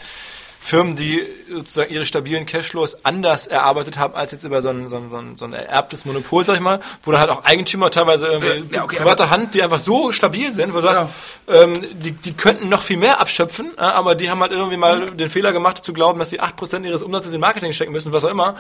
Firmen, 0.64 0.96
die 0.96 1.22
sozusagen 1.52 1.92
ihre 1.92 2.06
stabilen 2.06 2.46
Cashflows 2.46 3.04
anders 3.04 3.48
erarbeitet 3.48 3.98
haben, 3.98 4.14
als 4.14 4.32
jetzt 4.32 4.44
über 4.44 4.62
so 4.62 4.70
ein, 4.70 4.88
so 4.88 4.98
ein, 4.98 5.10
so 5.10 5.18
ein, 5.18 5.36
so 5.36 5.46
ein 5.46 5.54
ererbtes 5.54 6.06
Monopol, 6.06 6.46
sag 6.46 6.54
ich 6.56 6.62
mal, 6.62 6.80
wo 7.02 7.12
dann 7.12 7.20
halt 7.20 7.32
auch 7.32 7.44
Eigentümer 7.44 7.90
teilweise 7.90 8.28
irgendwie 8.28 8.76
ja, 8.76 8.84
okay, 8.84 8.98
privater 8.98 9.32
Hand, 9.32 9.56
die 9.56 9.64
einfach 9.64 9.80
so 9.80 10.12
stabil 10.12 10.52
sind, 10.52 10.72
wo 10.74 10.78
du 10.78 10.84
sagst, 10.84 11.08
ähm, 11.48 11.82
die, 11.94 12.12
die 12.12 12.34
könnten 12.34 12.70
noch 12.70 12.84
viel 12.84 12.98
mehr 12.98 13.20
abschöpfen, 13.20 13.72
ja, 13.76 13.92
aber 13.94 14.14
die 14.14 14.30
haben 14.30 14.40
halt 14.40 14.52
irgendwie 14.52 14.78
mal 14.78 15.08
den 15.08 15.30
Fehler 15.32 15.52
gemacht, 15.52 15.84
zu 15.84 15.94
glauben, 15.94 16.20
dass 16.20 16.30
sie 16.30 16.40
8% 16.40 16.84
ihres 16.86 17.02
Umsatzes 17.02 17.34
in 17.34 17.40
Marketing 17.42 17.74
stecken 17.74 17.92
müssen, 17.92 18.14
was 18.14 18.24
auch 18.24 18.30
immer. 18.30 18.56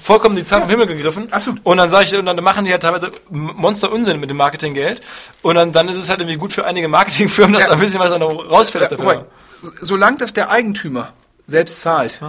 Vollkommen 0.00 0.36
die 0.36 0.44
Zahl 0.44 0.60
vom 0.60 0.70
Himmel 0.70 0.86
gegriffen. 0.86 1.32
Absolut. 1.32 1.60
Und 1.64 1.78
dann 1.78 1.88
sage 1.88 2.04
ich, 2.04 2.14
und 2.14 2.26
dann 2.26 2.36
machen 2.44 2.66
die 2.66 2.72
halt 2.72 2.82
teilweise 2.82 3.10
Monster 3.30 3.90
Unsinn 3.90 4.20
mit 4.20 4.28
dem 4.28 4.36
Marketinggeld. 4.36 5.00
Und 5.40 5.54
dann, 5.54 5.72
dann 5.72 5.88
ist 5.88 5.96
es 5.96 6.10
halt 6.10 6.20
irgendwie 6.20 6.36
gut 6.36 6.52
für 6.52 6.66
einige 6.66 6.88
Marketingfirmen, 6.88 7.54
dass 7.54 7.62
Ja. 7.62 7.68
da 7.70 7.74
ein 7.74 7.80
bisschen 7.80 8.00
was 8.00 8.10
dann 8.10 8.20
noch 8.20 8.50
rausfällt 8.50 8.92
aus 8.92 8.98
Ja, 9.02 9.24
solange 9.80 10.18
das 10.18 10.34
der 10.34 10.50
Eigentümer 10.50 11.12
selbst 11.48 11.80
zahlt, 11.80 12.20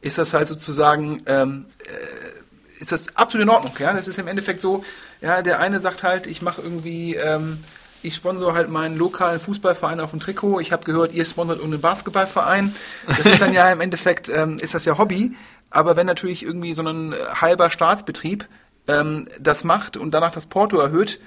ist 0.00 0.16
das 0.16 0.32
halt 0.32 0.48
sozusagen, 0.48 1.22
ähm, 1.26 1.66
äh, 1.84 2.80
ist 2.80 2.92
das 2.92 3.14
absolut 3.16 3.42
in 3.42 3.50
Ordnung. 3.50 3.74
Ja, 3.78 3.92
das 3.92 4.08
ist 4.08 4.18
im 4.18 4.28
Endeffekt 4.28 4.62
so. 4.62 4.82
Ja, 5.20 5.42
der 5.42 5.60
eine 5.60 5.80
sagt 5.80 6.02
halt, 6.02 6.26
ich 6.26 6.40
mache 6.40 6.62
irgendwie, 6.62 7.16
ähm, 7.16 7.62
ich 8.02 8.14
sponsor 8.14 8.54
halt 8.54 8.70
meinen 8.70 8.96
lokalen 8.96 9.38
Fußballverein 9.38 10.00
auf 10.00 10.10
dem 10.10 10.20
Trikot. 10.20 10.60
Ich 10.60 10.72
habe 10.72 10.84
gehört, 10.84 11.12
ihr 11.12 11.26
sponsert 11.26 11.58
irgendeinen 11.58 11.82
Basketballverein. 11.82 12.74
Das 13.06 13.26
ist 13.26 13.42
dann 13.42 13.52
ja 13.52 13.70
im 13.70 13.82
Endeffekt, 13.82 14.30
ähm, 14.30 14.58
ist 14.58 14.72
das 14.72 14.86
ja 14.86 14.96
Hobby. 14.96 15.36
Aber 15.68 15.96
wenn 15.96 16.06
natürlich 16.06 16.42
irgendwie 16.42 16.72
so 16.72 16.82
ein 16.82 17.14
halber 17.34 17.70
Staatsbetrieb 17.70 18.48
ähm, 18.88 19.26
das 19.38 19.64
macht 19.64 19.98
und 19.98 20.12
danach 20.12 20.30
das 20.30 20.46
Porto 20.46 20.78
erhöht, 20.78 21.20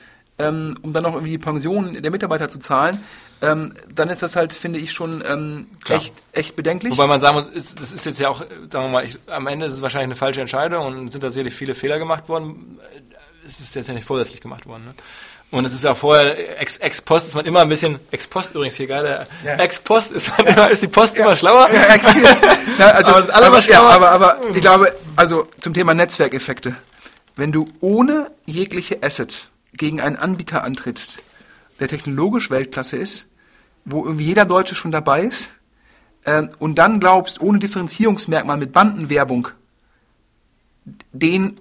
ähm, 0.43 0.75
um 0.81 0.93
dann 0.93 1.03
noch 1.03 1.13
irgendwie 1.13 1.31
die 1.31 1.37
Pension 1.37 2.01
der 2.01 2.11
Mitarbeiter 2.11 2.49
zu 2.49 2.59
zahlen, 2.59 3.03
ähm, 3.41 3.73
dann 3.93 4.09
ist 4.09 4.23
das 4.23 4.35
halt, 4.35 4.53
finde 4.53 4.79
ich, 4.79 4.91
schon 4.91 5.23
ähm, 5.27 5.67
Klar. 5.83 5.99
echt, 5.99 6.13
echt 6.31 6.55
bedenklich. 6.55 6.93
Wobei 6.93 7.07
man 7.07 7.19
sagen 7.19 7.35
muss, 7.35 7.49
ist, 7.49 7.79
das 7.79 7.91
ist 7.91 8.05
jetzt 8.05 8.19
ja 8.19 8.29
auch, 8.29 8.39
sagen 8.69 8.85
wir 8.85 8.89
mal, 8.89 9.05
ich, 9.05 9.17
am 9.27 9.47
Ende 9.47 9.65
ist 9.65 9.73
es 9.73 9.81
wahrscheinlich 9.81 10.07
eine 10.07 10.15
falsche 10.15 10.41
Entscheidung 10.41 10.85
und 10.85 11.11
sind 11.11 11.23
da 11.23 11.29
sicherlich 11.29 11.53
viele 11.53 11.75
Fehler 11.75 11.99
gemacht 11.99 12.29
worden. 12.29 12.79
Es 13.45 13.59
ist 13.59 13.75
jetzt 13.75 13.87
ja 13.87 13.93
nicht 13.93 14.05
vorsätzlich 14.07 14.39
gemacht 14.39 14.65
worden. 14.65 14.85
Ne? 14.85 14.93
Und 15.51 15.65
es 15.65 15.73
ist 15.73 15.83
ja 15.83 15.93
vorher, 15.93 16.59
ex, 16.61 16.77
ex 16.77 17.01
post 17.01 17.27
ist 17.27 17.35
man 17.35 17.45
immer 17.45 17.59
ein 17.61 17.69
bisschen, 17.69 17.99
ex 18.11 18.25
post 18.25 18.55
übrigens 18.55 18.75
hier 18.75 18.87
geil, 18.87 19.27
Ja. 19.45 19.55
ex 19.55 19.77
post 19.79 20.11
ist, 20.13 20.31
man 20.37 20.47
immer, 20.55 20.71
ist 20.71 20.81
die 20.81 20.87
Post 20.87 21.15
immer 21.17 21.35
schlauer. 21.35 21.69
Ja, 21.71 21.93
ex- 21.93 22.07
ja, 22.79 22.87
also, 22.87 23.09
Aber 23.11 23.21
sind 23.21 23.31
alle 23.31 23.45
aber, 23.47 23.55
mal 23.57 23.57
ja, 23.57 23.61
schlauer. 23.61 23.89
aber, 23.91 24.09
aber 24.11 24.37
ich 24.53 24.61
glaube, 24.61 24.95
also 25.17 25.47
zum 25.59 25.73
Thema 25.73 25.93
Netzwerkeffekte. 25.93 26.75
Wenn 27.35 27.51
du 27.51 27.65
ohne 27.81 28.27
jegliche 28.45 29.03
Assets 29.03 29.49
gegen 29.77 30.01
einen 30.01 30.15
Anbieter 30.15 30.63
antrittst, 30.63 31.19
der 31.79 31.87
technologisch 31.87 32.49
Weltklasse 32.51 32.97
ist, 32.97 33.27
wo 33.85 34.03
irgendwie 34.05 34.25
jeder 34.25 34.45
Deutsche 34.45 34.75
schon 34.75 34.91
dabei 34.91 35.21
ist, 35.23 35.51
ähm, 36.25 36.49
und 36.59 36.75
dann 36.75 36.99
glaubst, 36.99 37.41
ohne 37.41 37.59
Differenzierungsmerkmal 37.59 38.57
mit 38.57 38.71
Bandenwerbung 38.71 39.49
den 41.11 41.59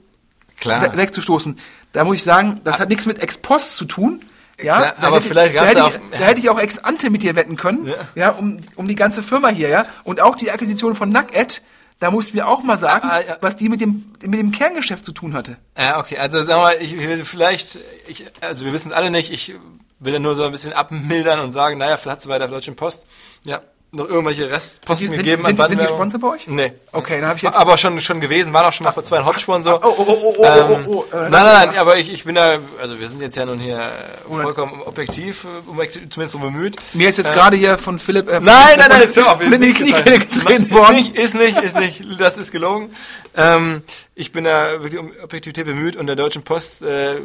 Klar. 0.60 0.92
we- 0.92 0.96
wegzustoßen, 0.98 1.58
da 1.92 2.04
muss 2.04 2.16
ich 2.16 2.22
sagen, 2.22 2.60
das 2.64 2.78
hat 2.80 2.88
nichts 2.88 3.06
mit 3.06 3.20
Ex-Post 3.22 3.76
zu 3.76 3.84
tun. 3.84 4.22
Ja, 4.62 4.76
Klar, 4.76 4.94
da 5.00 5.06
aber 5.08 5.16
hätte, 5.16 5.28
vielleicht 5.28 5.56
da 5.56 5.64
hätte, 5.64 5.78
ich, 5.78 5.84
auch- 5.84 6.00
da 6.12 6.18
hätte 6.18 6.40
ich 6.40 6.50
auch 6.50 6.58
Ex-Ante 6.60 7.10
mit 7.10 7.22
dir 7.22 7.34
wetten 7.34 7.56
können, 7.56 7.86
Ja. 7.86 7.94
ja, 8.14 8.30
um, 8.30 8.58
um 8.76 8.86
die 8.86 8.94
ganze 8.94 9.22
Firma 9.22 9.48
hier, 9.48 9.68
ja. 9.68 9.86
Und 10.04 10.20
auch 10.20 10.36
die 10.36 10.50
Akquisition 10.50 10.94
von 10.94 11.08
NuckAd, 11.08 11.62
da 12.02 12.10
musst 12.10 12.32
du 12.32 12.36
mir 12.36 12.48
auch 12.48 12.62
mal 12.64 12.78
sagen, 12.78 13.08
Ah, 13.08 13.20
ja. 13.20 13.36
was 13.40 13.54
die 13.56 13.68
mit 13.68 13.80
dem, 13.80 14.12
mit 14.26 14.38
dem 14.40 14.50
Kerngeschäft 14.50 15.04
zu 15.04 15.12
tun 15.12 15.34
hatte. 15.34 15.56
Ja, 15.78 16.00
okay, 16.00 16.18
also 16.18 16.42
sagen 16.42 16.60
wir 16.60 16.64
mal, 16.64 16.76
ich 16.82 16.98
will 16.98 17.24
vielleicht, 17.24 17.78
ich, 18.08 18.24
also 18.40 18.64
wir 18.64 18.72
wissen 18.72 18.88
es 18.88 18.92
alle 18.94 19.10
nicht, 19.10 19.30
ich 19.30 19.54
will 20.00 20.12
ja 20.12 20.18
nur 20.18 20.34
so 20.34 20.44
ein 20.44 20.50
bisschen 20.50 20.72
abmildern 20.72 21.38
und 21.38 21.52
sagen, 21.52 21.78
naja, 21.78 21.96
vielleicht 21.96 22.12
hat 22.14 22.18
es 22.18 22.26
bei 22.26 22.38
der 22.38 22.48
Deutschen 22.48 22.74
Post 22.74 23.06
ja 23.44 23.60
noch 23.94 24.08
irgendwelche 24.08 24.50
Restposten 24.50 25.10
Sind 25.10 25.12
die- 25.12 25.16
gegeben. 25.18 25.44
sind- 25.44 25.60
an 25.60 25.68
sind 25.68 25.82
die. 25.82 25.86
Sponsor 25.86 26.18
bei 26.18 26.28
euch? 26.30 26.46
Nee. 26.46 26.72
Okay, 26.92 27.20
dann 27.20 27.28
habe 27.28 27.36
ich 27.36 27.42
jetzt. 27.42 27.58
aber 27.58 27.76
schon 27.76 28.00
schon 28.00 28.20
gewesen, 28.20 28.50
war 28.54 28.66
auch 28.66 28.72
schon 28.72 28.84
mal 28.84 28.92
vor 28.92 29.04
zwei 29.04 29.16
Jahren 29.16 29.26
Hauptsponsor. 29.26 29.80
Oh, 29.84 29.94
oh, 29.98 30.04
oh, 30.08 30.16
oh, 30.22 30.34
oh, 30.38 30.44
Ähm, 30.44 30.84
oh, 30.86 31.04
oh, 31.12 31.14
äh, 31.14 31.16
nein, 31.28 31.30
nein, 31.30 31.68
nein, 31.68 31.78
aber 31.78 31.98
ich, 31.98 32.10
ich 32.10 32.24
bin 32.24 32.34
da, 32.36 32.58
also 32.80 32.98
wir 32.98 33.06
sind 33.06 33.20
jetzt 33.20 33.36
ja 33.36 33.44
nun 33.44 33.58
hier 33.58 33.78
äh, 33.78 34.32
vollkommen 34.32 34.80
objektiv, 34.80 35.44
äh, 35.44 35.90
zumindest 36.08 36.32
so 36.32 36.38
bemüht. 36.38 36.76
mir 36.94 37.10
ist 37.10 37.18
jetzt 37.18 37.28
äh, 37.30 37.34
gerade 37.34 37.58
hier 37.58 37.76
von 37.76 37.98
Philipp. 37.98 38.28
Äh, 38.30 38.40
Nein, 38.40 38.78
nein, 38.78 38.86
nein, 38.88 39.00
jetzt 39.02 39.16
hör 39.16 39.30
auf. 39.30 39.40
Ist 39.42 39.58
nicht 39.58 39.78
getreten 39.78 40.42
Nein, 40.48 40.70
worden. 40.70 40.96
Ist 41.14 41.34
nicht, 41.34 41.60
ist 41.60 41.76
nicht, 41.76 42.00
ist 42.00 42.08
nicht, 42.08 42.20
das 42.20 42.38
ist 42.38 42.50
gelogen. 42.50 42.94
Ähm, 43.36 43.82
ich 44.14 44.32
bin 44.32 44.44
da 44.44 44.82
wirklich 44.82 44.98
um 45.00 45.12
Objektivität 45.22 45.66
bemüht 45.66 45.96
und 45.96 46.06
der 46.06 46.16
Deutschen 46.16 46.42
Post, 46.44 46.80
äh, 46.82 47.16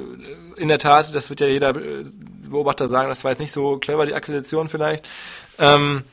in 0.57 0.67
der 0.67 0.79
Tat, 0.79 1.15
das 1.15 1.29
wird 1.29 1.39
ja 1.39 1.47
jeder 1.47 1.69
äh, 1.69 2.03
Beobachter 2.49 2.87
sagen, 2.89 3.07
das 3.09 3.23
war 3.23 3.31
jetzt 3.31 3.39
nicht 3.39 3.51
so 3.53 3.77
clever, 3.77 4.05
die 4.05 4.13
Akquisition 4.13 4.67
vielleicht. 4.69 5.05
Ähm, 5.59 6.03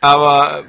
aber 0.00 0.64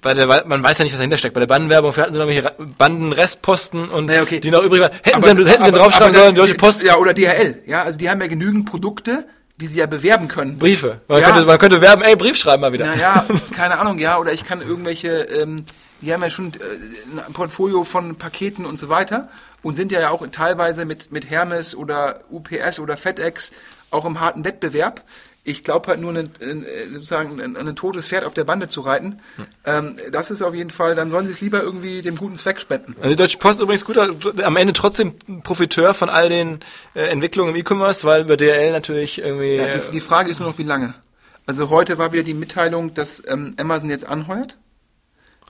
bei 0.00 0.14
der, 0.14 0.26
man 0.46 0.62
weiß 0.62 0.78
ja 0.78 0.82
nicht, 0.84 0.92
was 0.92 0.98
dahinter 0.98 1.16
steckt. 1.16 1.34
Bei 1.34 1.40
der 1.40 1.46
Bandenwerbung, 1.46 1.96
hatten 1.96 2.12
sie 2.12 2.18
noch 2.18 2.26
welche 2.26 2.52
Bandenrestposten 2.78 3.88
und 3.88 4.06
Naja, 4.06 4.22
okay. 4.22 4.40
die 4.40 4.50
noch 4.50 4.62
übrig 4.64 4.80
waren. 4.82 4.92
Hätten 5.02 5.16
Aber- 5.16 5.22
sie, 5.36 5.48
hätten 5.48 5.64
sie 5.64 5.68
aber- 5.70 5.78
draufschreiben 5.78 6.14
aber 6.14 6.24
sollen, 6.24 6.34
der- 6.34 6.44
Deutsche 6.44 6.56
Post, 6.56 6.82
Ja, 6.82 6.96
oder 6.96 7.14
DHL. 7.14 7.62
Ja, 7.66 7.82
also 7.84 7.98
die 7.98 8.10
haben 8.10 8.20
ja 8.20 8.26
genügend 8.26 8.68
Produkte, 8.68 9.26
die 9.58 9.66
sie 9.68 9.78
ja 9.78 9.86
bewerben 9.86 10.26
können. 10.28 10.58
Briefe. 10.58 10.98
Man, 11.06 11.20
Ja. 11.20 11.30
könnte, 11.30 11.44
man 11.46 11.58
könnte 11.58 11.80
werben, 11.80 12.02
ey, 12.02 12.16
Brief 12.16 12.36
schreiben 12.36 12.62
mal 12.62 12.72
wieder. 12.72 12.86
Naja, 12.86 13.24
keine 13.56 13.78
Ahnung, 13.78 13.98
ja, 13.98 14.18
oder 14.18 14.32
ich 14.32 14.42
kann 14.44 14.60
irgendwelche, 14.60 15.08
ähm, 15.08 15.64
die 16.00 16.12
haben 16.12 16.22
ja 16.22 16.30
schon 16.30 16.48
äh, 16.54 17.20
ein 17.28 17.32
Portfolio 17.32 17.84
von 17.84 18.16
Paketen 18.16 18.66
und 18.66 18.80
so 18.80 18.88
weiter 18.88 19.28
und 19.62 19.76
sind 19.76 19.92
ja 19.92 20.10
auch 20.10 20.26
teilweise 20.32 20.84
mit, 20.84 21.12
mit 21.12 21.30
Hermes 21.30 21.76
oder 21.76 22.18
UPS 22.28 22.80
oder 22.80 22.96
FedEx 22.96 23.52
auch 23.92 24.04
im 24.04 24.18
harten 24.20 24.44
Wettbewerb. 24.44 25.02
Ich 25.44 25.64
glaube 25.64 25.88
halt 25.88 26.00
nur, 26.00 26.10
einen, 26.10 26.30
äh, 26.40 26.88
sozusagen 26.92 27.40
ein, 27.40 27.56
ein 27.56 27.74
totes 27.74 28.06
Pferd 28.06 28.24
auf 28.24 28.32
der 28.32 28.44
Bande 28.44 28.68
zu 28.68 28.80
reiten. 28.80 29.20
Ähm, 29.64 29.96
das 30.12 30.30
ist 30.30 30.40
auf 30.40 30.54
jeden 30.54 30.70
Fall, 30.70 30.94
dann 30.94 31.10
sollen 31.10 31.26
sie 31.26 31.32
es 31.32 31.40
lieber 31.40 31.62
irgendwie 31.62 32.00
dem 32.00 32.16
guten 32.16 32.36
Zweck 32.36 32.60
spenden. 32.60 32.94
Also 32.98 33.10
die 33.10 33.16
Deutsche 33.16 33.38
Post 33.38 33.60
übrigens 33.60 33.84
guter, 33.84 34.10
am 34.44 34.56
Ende 34.56 34.72
trotzdem 34.72 35.14
Profiteur 35.42 35.94
von 35.94 36.08
all 36.08 36.28
den 36.28 36.60
äh, 36.94 37.06
Entwicklungen 37.06 37.54
im 37.54 37.60
E-Commerce, 37.60 38.04
weil 38.04 38.22
über 38.22 38.36
DRL 38.36 38.70
natürlich 38.70 39.20
irgendwie. 39.20 39.56
Ja, 39.56 39.66
äh, 39.66 39.80
die, 39.80 39.90
die 39.90 40.00
Frage 40.00 40.30
ist 40.30 40.38
nur 40.38 40.48
noch, 40.48 40.58
wie 40.58 40.62
lange. 40.62 40.94
Also 41.44 41.70
heute 41.70 41.98
war 41.98 42.12
wieder 42.12 42.22
die 42.22 42.34
Mitteilung, 42.34 42.94
dass 42.94 43.20
ähm, 43.26 43.54
Amazon 43.58 43.90
jetzt 43.90 44.06
anheuert. 44.06 44.58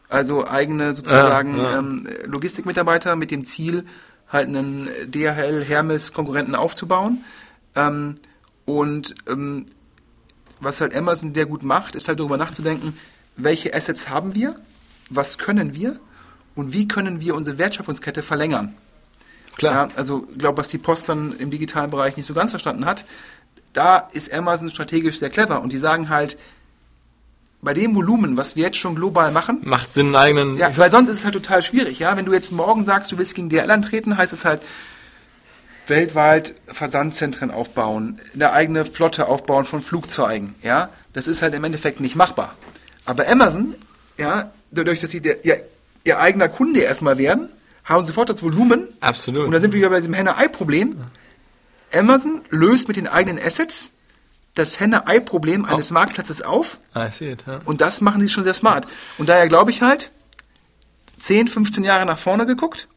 Also 0.08 0.46
eigene 0.46 0.94
sozusagen 0.94 1.58
Ja, 1.58 1.72
ja. 1.72 1.78
Ähm, 1.78 2.08
Logistikmitarbeiter 2.24 3.16
mit 3.16 3.30
dem 3.30 3.44
Ziel, 3.44 3.84
halt 4.28 4.48
einen 4.48 4.88
DHL 5.06 5.64
Hermes 5.64 6.12
Konkurrenten 6.12 6.54
aufzubauen. 6.54 7.24
Ähm, 7.76 8.14
und 8.64 9.14
ähm, 9.28 9.66
was 10.62 10.80
halt 10.80 10.94
Amazon 10.94 11.34
sehr 11.34 11.46
gut 11.46 11.62
macht, 11.62 11.94
ist 11.94 12.08
halt 12.08 12.20
darüber 12.20 12.36
nachzudenken, 12.36 12.96
welche 13.36 13.74
Assets 13.74 14.08
haben 14.08 14.34
wir, 14.34 14.56
was 15.10 15.38
können 15.38 15.74
wir 15.74 15.98
und 16.54 16.72
wie 16.72 16.86
können 16.88 17.20
wir 17.20 17.34
unsere 17.34 17.58
Wertschöpfungskette 17.58 18.22
verlängern. 18.22 18.74
klar. 19.56 19.88
Ja, 19.88 19.96
also 19.96 20.26
ich 20.32 20.38
glaube, 20.38 20.58
was 20.58 20.68
die 20.68 20.78
Post 20.78 21.08
dann 21.08 21.34
im 21.38 21.50
digitalen 21.50 21.90
Bereich 21.90 22.16
nicht 22.16 22.26
so 22.26 22.34
ganz 22.34 22.50
verstanden 22.50 22.84
hat, 22.84 23.04
da 23.72 23.98
ist 24.12 24.32
Amazon 24.32 24.70
strategisch 24.70 25.18
sehr 25.18 25.30
clever 25.30 25.62
und 25.62 25.72
die 25.72 25.78
sagen 25.78 26.08
halt, 26.08 26.36
bei 27.64 27.74
dem 27.74 27.94
Volumen, 27.94 28.36
was 28.36 28.56
wir 28.56 28.64
jetzt 28.64 28.76
schon 28.76 28.96
global 28.96 29.30
machen, 29.30 29.60
Macht 29.62 29.90
Sinn, 29.92 30.06
einen 30.06 30.16
eigenen. 30.16 30.58
ja, 30.58 30.76
weil 30.76 30.90
sonst 30.90 31.08
ist 31.10 31.18
es 31.18 31.24
halt 31.24 31.34
total 31.34 31.62
schwierig, 31.62 32.00
ja. 32.00 32.16
Wenn 32.16 32.24
du 32.24 32.32
jetzt 32.32 32.50
morgen 32.50 32.84
sagst, 32.84 33.12
du 33.12 33.18
willst 33.18 33.34
gegen 33.36 33.48
DL 33.48 33.70
antreten, 33.70 34.16
heißt 34.18 34.32
es 34.32 34.44
halt 34.44 34.62
weltweit 35.92 36.54
Versandzentren 36.66 37.50
aufbauen, 37.50 38.16
eine 38.32 38.52
eigene 38.52 38.84
Flotte 38.84 39.28
aufbauen 39.28 39.64
von 39.64 39.82
Flugzeugen, 39.82 40.54
ja. 40.62 40.88
Das 41.12 41.26
ist 41.26 41.42
halt 41.42 41.52
im 41.52 41.62
Endeffekt 41.62 42.00
nicht 42.00 42.16
machbar. 42.16 42.56
Aber 43.04 43.28
Amazon, 43.28 43.74
ja, 44.18 44.50
dadurch, 44.70 45.00
dass 45.00 45.10
sie 45.10 45.20
der, 45.20 45.44
ihr, 45.44 45.62
ihr 46.04 46.18
eigener 46.18 46.48
Kunde 46.48 46.80
erstmal 46.80 47.18
werden, 47.18 47.50
haben 47.84 48.06
sofort 48.06 48.30
das 48.30 48.42
Volumen. 48.42 48.88
Absolut. 49.00 49.44
Und 49.44 49.52
dann 49.52 49.60
sind 49.60 49.72
wir 49.72 49.78
wieder 49.78 49.90
bei 49.90 49.98
diesem 49.98 50.14
Henne-Ei-Problem. 50.14 50.96
Amazon 51.92 52.40
löst 52.48 52.88
mit 52.88 52.96
den 52.96 53.08
eigenen 53.08 53.44
Assets 53.44 53.90
das 54.54 54.80
Henne-Ei-Problem 54.80 55.66
eines 55.66 55.90
Marktplatzes 55.90 56.40
auf. 56.40 56.78
Ich 57.08 57.14
sehe 57.14 57.32
it, 57.32 57.44
ja. 57.46 57.60
Und 57.66 57.82
das 57.82 58.00
machen 58.00 58.22
sie 58.22 58.30
schon 58.30 58.44
sehr 58.44 58.54
smart. 58.54 58.86
Und 59.18 59.28
daher 59.28 59.48
glaube 59.48 59.70
ich 59.70 59.82
halt, 59.82 60.12
10, 61.18 61.48
15 61.48 61.84
Jahre 61.84 62.06
nach 62.06 62.18
vorne 62.18 62.46
geguckt, 62.46 62.88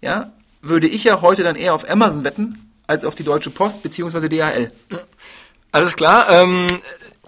ja, 0.00 0.32
würde 0.68 0.86
ich 0.86 1.04
ja 1.04 1.20
heute 1.20 1.42
dann 1.42 1.56
eher 1.56 1.74
auf 1.74 1.88
Amazon 1.88 2.24
wetten, 2.24 2.72
als 2.86 3.04
auf 3.04 3.14
die 3.14 3.24
Deutsche 3.24 3.50
Post 3.50 3.82
bzw. 3.82 4.28
DHL. 4.28 4.70
Alles 5.72 5.96
klar. 5.96 6.28
Ähm, 6.30 6.68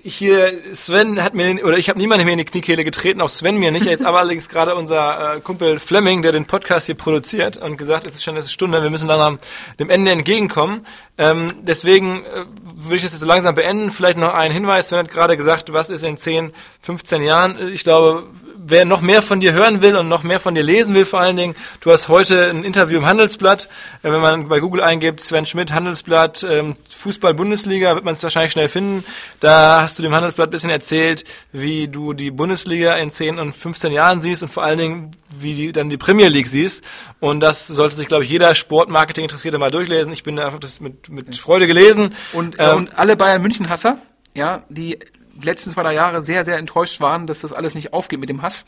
hier, 0.03 0.61
Sven 0.73 1.23
hat 1.23 1.35
mir, 1.35 1.65
oder 1.65 1.77
ich 1.77 1.89
habe 1.89 1.99
niemanden 1.99 2.25
mehr 2.25 2.33
in 2.33 2.39
die 2.39 2.45
Kniekehle 2.45 2.85
getreten, 2.85 3.21
auch 3.21 3.29
Sven 3.29 3.59
mir 3.59 3.71
nicht. 3.71 3.85
Jetzt 3.85 4.05
aber 4.05 4.19
allerdings 4.21 4.49
gerade 4.49 4.75
unser 4.75 5.37
äh, 5.37 5.41
Kumpel 5.41 5.79
Fleming, 5.79 6.23
der 6.23 6.33
den 6.33 6.47
Podcast 6.47 6.87
hier 6.87 6.95
produziert 6.95 7.57
und 7.57 7.77
gesagt, 7.77 8.07
es 8.07 8.15
ist 8.15 8.25
schon 8.25 8.37
eine 8.37 8.47
Stunde, 8.47 8.83
wir 8.83 8.91
müssen 8.91 9.09
langsam 9.09 9.39
dem 9.79 9.91
Ende 9.91 10.13
entgegenkommen. 10.13 10.87
Ähm, 11.19 11.49
deswegen 11.63 12.25
äh, 12.25 12.45
würde 12.63 12.97
ich 12.97 13.03
das 13.03 13.13
jetzt 13.13 13.21
so 13.21 13.27
langsam 13.27 13.55
beenden. 13.55 13.91
Vielleicht 13.91 14.19
noch 14.19 14.35
ein 14.35 14.53
Hinweis. 14.53 14.89
Sven 14.89 14.99
hat 14.99 15.11
gerade 15.11 15.37
gesagt, 15.37 15.73
was 15.73 15.91
ist 15.91 16.05
in 16.05 16.17
10, 16.17 16.53
15 16.81 17.23
Jahren? 17.23 17.73
Ich 17.73 17.83
glaube, 17.83 18.29
wer 18.69 18.85
noch 18.85 19.01
mehr 19.01 19.23
von 19.23 19.41
dir 19.41 19.53
hören 19.53 19.83
will 19.83 19.97
und 19.97 20.09
noch 20.09 20.23
mehr 20.23 20.41
von 20.41 20.55
dir 20.55 20.63
lesen 20.63 20.95
will 20.95 21.05
vor 21.05 21.21
allen 21.21 21.37
Dingen, 21.37 21.55
du 21.81 21.91
hast 21.91 22.09
heute 22.09 22.51
ein 22.51 22.65
Interview 22.65 22.99
im 22.99 23.07
Handelsblatt. 23.07 23.69
Äh, 24.03 24.13
wenn 24.13 24.21
man 24.21 24.49
bei 24.49 24.61
Google 24.61 24.83
eingibt, 24.83 25.21
Sven 25.21 25.47
Schmidt, 25.47 25.73
Handelsblatt, 25.73 26.47
ähm, 26.49 26.75
Fußball-Bundesliga, 26.89 27.95
wird 27.95 28.05
man 28.05 28.15
es 28.15 28.23
wahrscheinlich 28.23 28.53
schnell 28.53 28.69
finden. 28.69 29.05
Da 29.41 29.83
hast 29.83 29.99
du 29.99 30.03
dem 30.03 30.15
Handelsblatt 30.15 30.49
ein 30.49 30.51
bisschen 30.51 30.71
erzählt, 30.71 31.25
wie 31.53 31.89
du 31.89 32.13
die 32.13 32.31
Bundesliga 32.31 32.97
in 32.97 33.11
10 33.11 33.39
und 33.39 33.53
15 33.53 33.93
Jahren 33.93 34.21
siehst 34.21 34.43
und 34.43 34.49
vor 34.49 34.63
allen 34.63 34.79
Dingen, 34.79 35.11
wie 35.39 35.67
du 35.67 35.73
dann 35.73 35.91
die 35.91 35.97
Premier 35.97 36.29
League 36.29 36.49
siehst. 36.49 36.85
Und 37.21 37.41
das 37.41 37.67
sollte 37.67 37.97
sich, 37.97 38.09
glaube 38.09 38.25
ich, 38.25 38.31
jeder 38.31 38.55
Sportmarketing-Interessierte 38.55 39.59
mal 39.59 39.71
durchlesen. 39.71 40.13
Ich 40.13 40.23
bin 40.23 40.39
einfach 40.39 40.61
das 40.61 40.81
mit, 40.81 41.09
mit 41.09 41.37
Freude 41.37 41.67
gelesen. 41.67 42.15
Und, 42.33 42.57
ähm, 42.59 42.77
und 42.77 42.99
alle 42.99 43.17
Bayern 43.17 43.43
München-Hasser, 43.43 43.99
ja, 44.35 44.63
die 44.69 44.99
letzten 45.43 45.71
zwei, 45.71 45.83
drei 45.83 45.95
Jahre 45.95 46.23
sehr, 46.23 46.45
sehr 46.45 46.59
enttäuscht 46.59 47.01
waren, 47.01 47.27
dass 47.27 47.41
das 47.41 47.53
alles 47.53 47.75
nicht 47.75 47.93
aufgeht 47.93 48.21
mit 48.21 48.29
dem 48.29 48.43
Hass. 48.43 48.65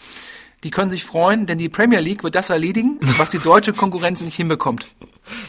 Die 0.62 0.70
können 0.70 0.90
sich 0.90 1.04
freuen, 1.04 1.46
denn 1.46 1.56
die 1.56 1.70
Premier 1.70 2.00
League 2.00 2.22
wird 2.22 2.34
das 2.34 2.50
erledigen, 2.50 2.98
was 3.18 3.30
die 3.30 3.38
deutsche 3.38 3.72
Konkurrenz 3.72 4.20
nicht 4.20 4.36
hinbekommt. 4.36 4.86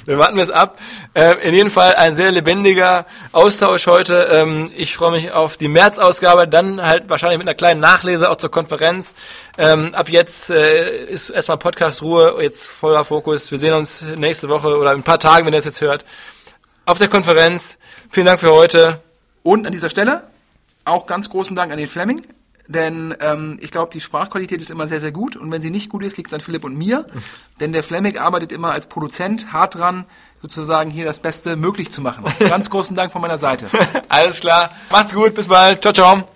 Wir 0.05 0.17
warten 0.17 0.38
es 0.38 0.51
ab. 0.51 0.80
Äh, 1.13 1.47
in 1.47 1.53
jedem 1.53 1.72
Fall 1.72 1.95
ein 1.95 2.15
sehr 2.15 2.32
lebendiger 2.32 3.05
Austausch 3.32 3.88
heute. 3.88 4.30
Ähm, 4.32 4.72
ich 4.76 4.95
freue 4.95 5.11
mich 5.11 5.32
auf 5.32 5.57
die 5.57 5.67
März-Ausgabe, 5.67 6.47
dann 6.47 6.82
halt 6.82 7.09
wahrscheinlich 7.09 7.39
mit 7.39 7.47
einer 7.47 7.55
kleinen 7.55 7.80
Nachlese 7.80 8.30
auch 8.30 8.36
zur 8.36 8.51
Konferenz. 8.51 9.13
Ähm, 9.57 9.93
ab 9.95 10.09
jetzt 10.09 10.49
äh, 10.49 11.05
ist 11.05 11.30
erstmal 11.30 11.57
Podcast-Ruhe, 11.57 12.38
jetzt 12.41 12.69
voller 12.69 13.03
Fokus. 13.03 13.51
Wir 13.51 13.57
sehen 13.57 13.74
uns 13.74 14.05
nächste 14.17 14.49
Woche 14.49 14.78
oder 14.78 14.91
in 14.91 14.99
ein 14.99 15.03
paar 15.03 15.19
Tagen, 15.19 15.45
wenn 15.45 15.53
ihr 15.53 15.59
es 15.59 15.65
jetzt 15.65 15.82
hört, 15.82 16.05
auf 16.86 16.99
der 16.99 17.07
Konferenz. 17.07 17.78
Vielen 18.09 18.28
Dank 18.28 18.39
für 18.39 18.51
heute. 18.51 19.01
Und 19.43 19.65
an 19.65 19.74
dieser 19.74 19.89
Stelle 19.89 20.24
auch 20.86 21.05
ganz 21.05 21.29
großen 21.29 21.55
Dank 21.55 21.71
an 21.71 21.77
den 21.77 21.88
Fleming, 21.88 22.21
denn 22.67 23.15
ähm, 23.19 23.57
ich 23.59 23.71
glaube, 23.71 23.91
die 23.91 23.99
Sprachqualität 23.99 24.61
ist 24.61 24.71
immer 24.71 24.88
sehr, 24.88 24.99
sehr 24.99 25.11
gut. 25.11 25.36
Und 25.36 25.51
wenn 25.51 25.61
sie 25.61 25.69
nicht 25.69 25.89
gut 25.89 26.03
ist, 26.03 26.17
liegt 26.17 26.29
es 26.29 26.34
an 26.34 26.41
Philipp 26.41 26.63
und 26.63 26.77
mir. 26.77 27.05
denn 27.59 27.73
der 27.73 27.84
Fleming 27.84 28.17
arbeitet 28.17 28.51
immer 28.51 28.71
als 28.71 28.88
Produzent 28.88 29.51
hart 29.51 29.75
dran, 29.75 30.05
sozusagen 30.41 30.89
hier 30.89 31.05
das 31.05 31.19
Beste 31.19 31.55
möglich 31.55 31.91
zu 31.91 32.01
machen. 32.01 32.23
Ganz 32.39 32.69
großen 32.69 32.95
Dank 32.95 33.11
von 33.11 33.21
meiner 33.21 33.38
Seite. 33.38 33.67
Alles 34.09 34.39
klar. 34.39 34.71
Macht's 34.89 35.13
gut. 35.13 35.36
Bis 35.36 35.47
bald. 35.47 35.82
Ciao, 35.82 35.93
ciao. 35.93 36.27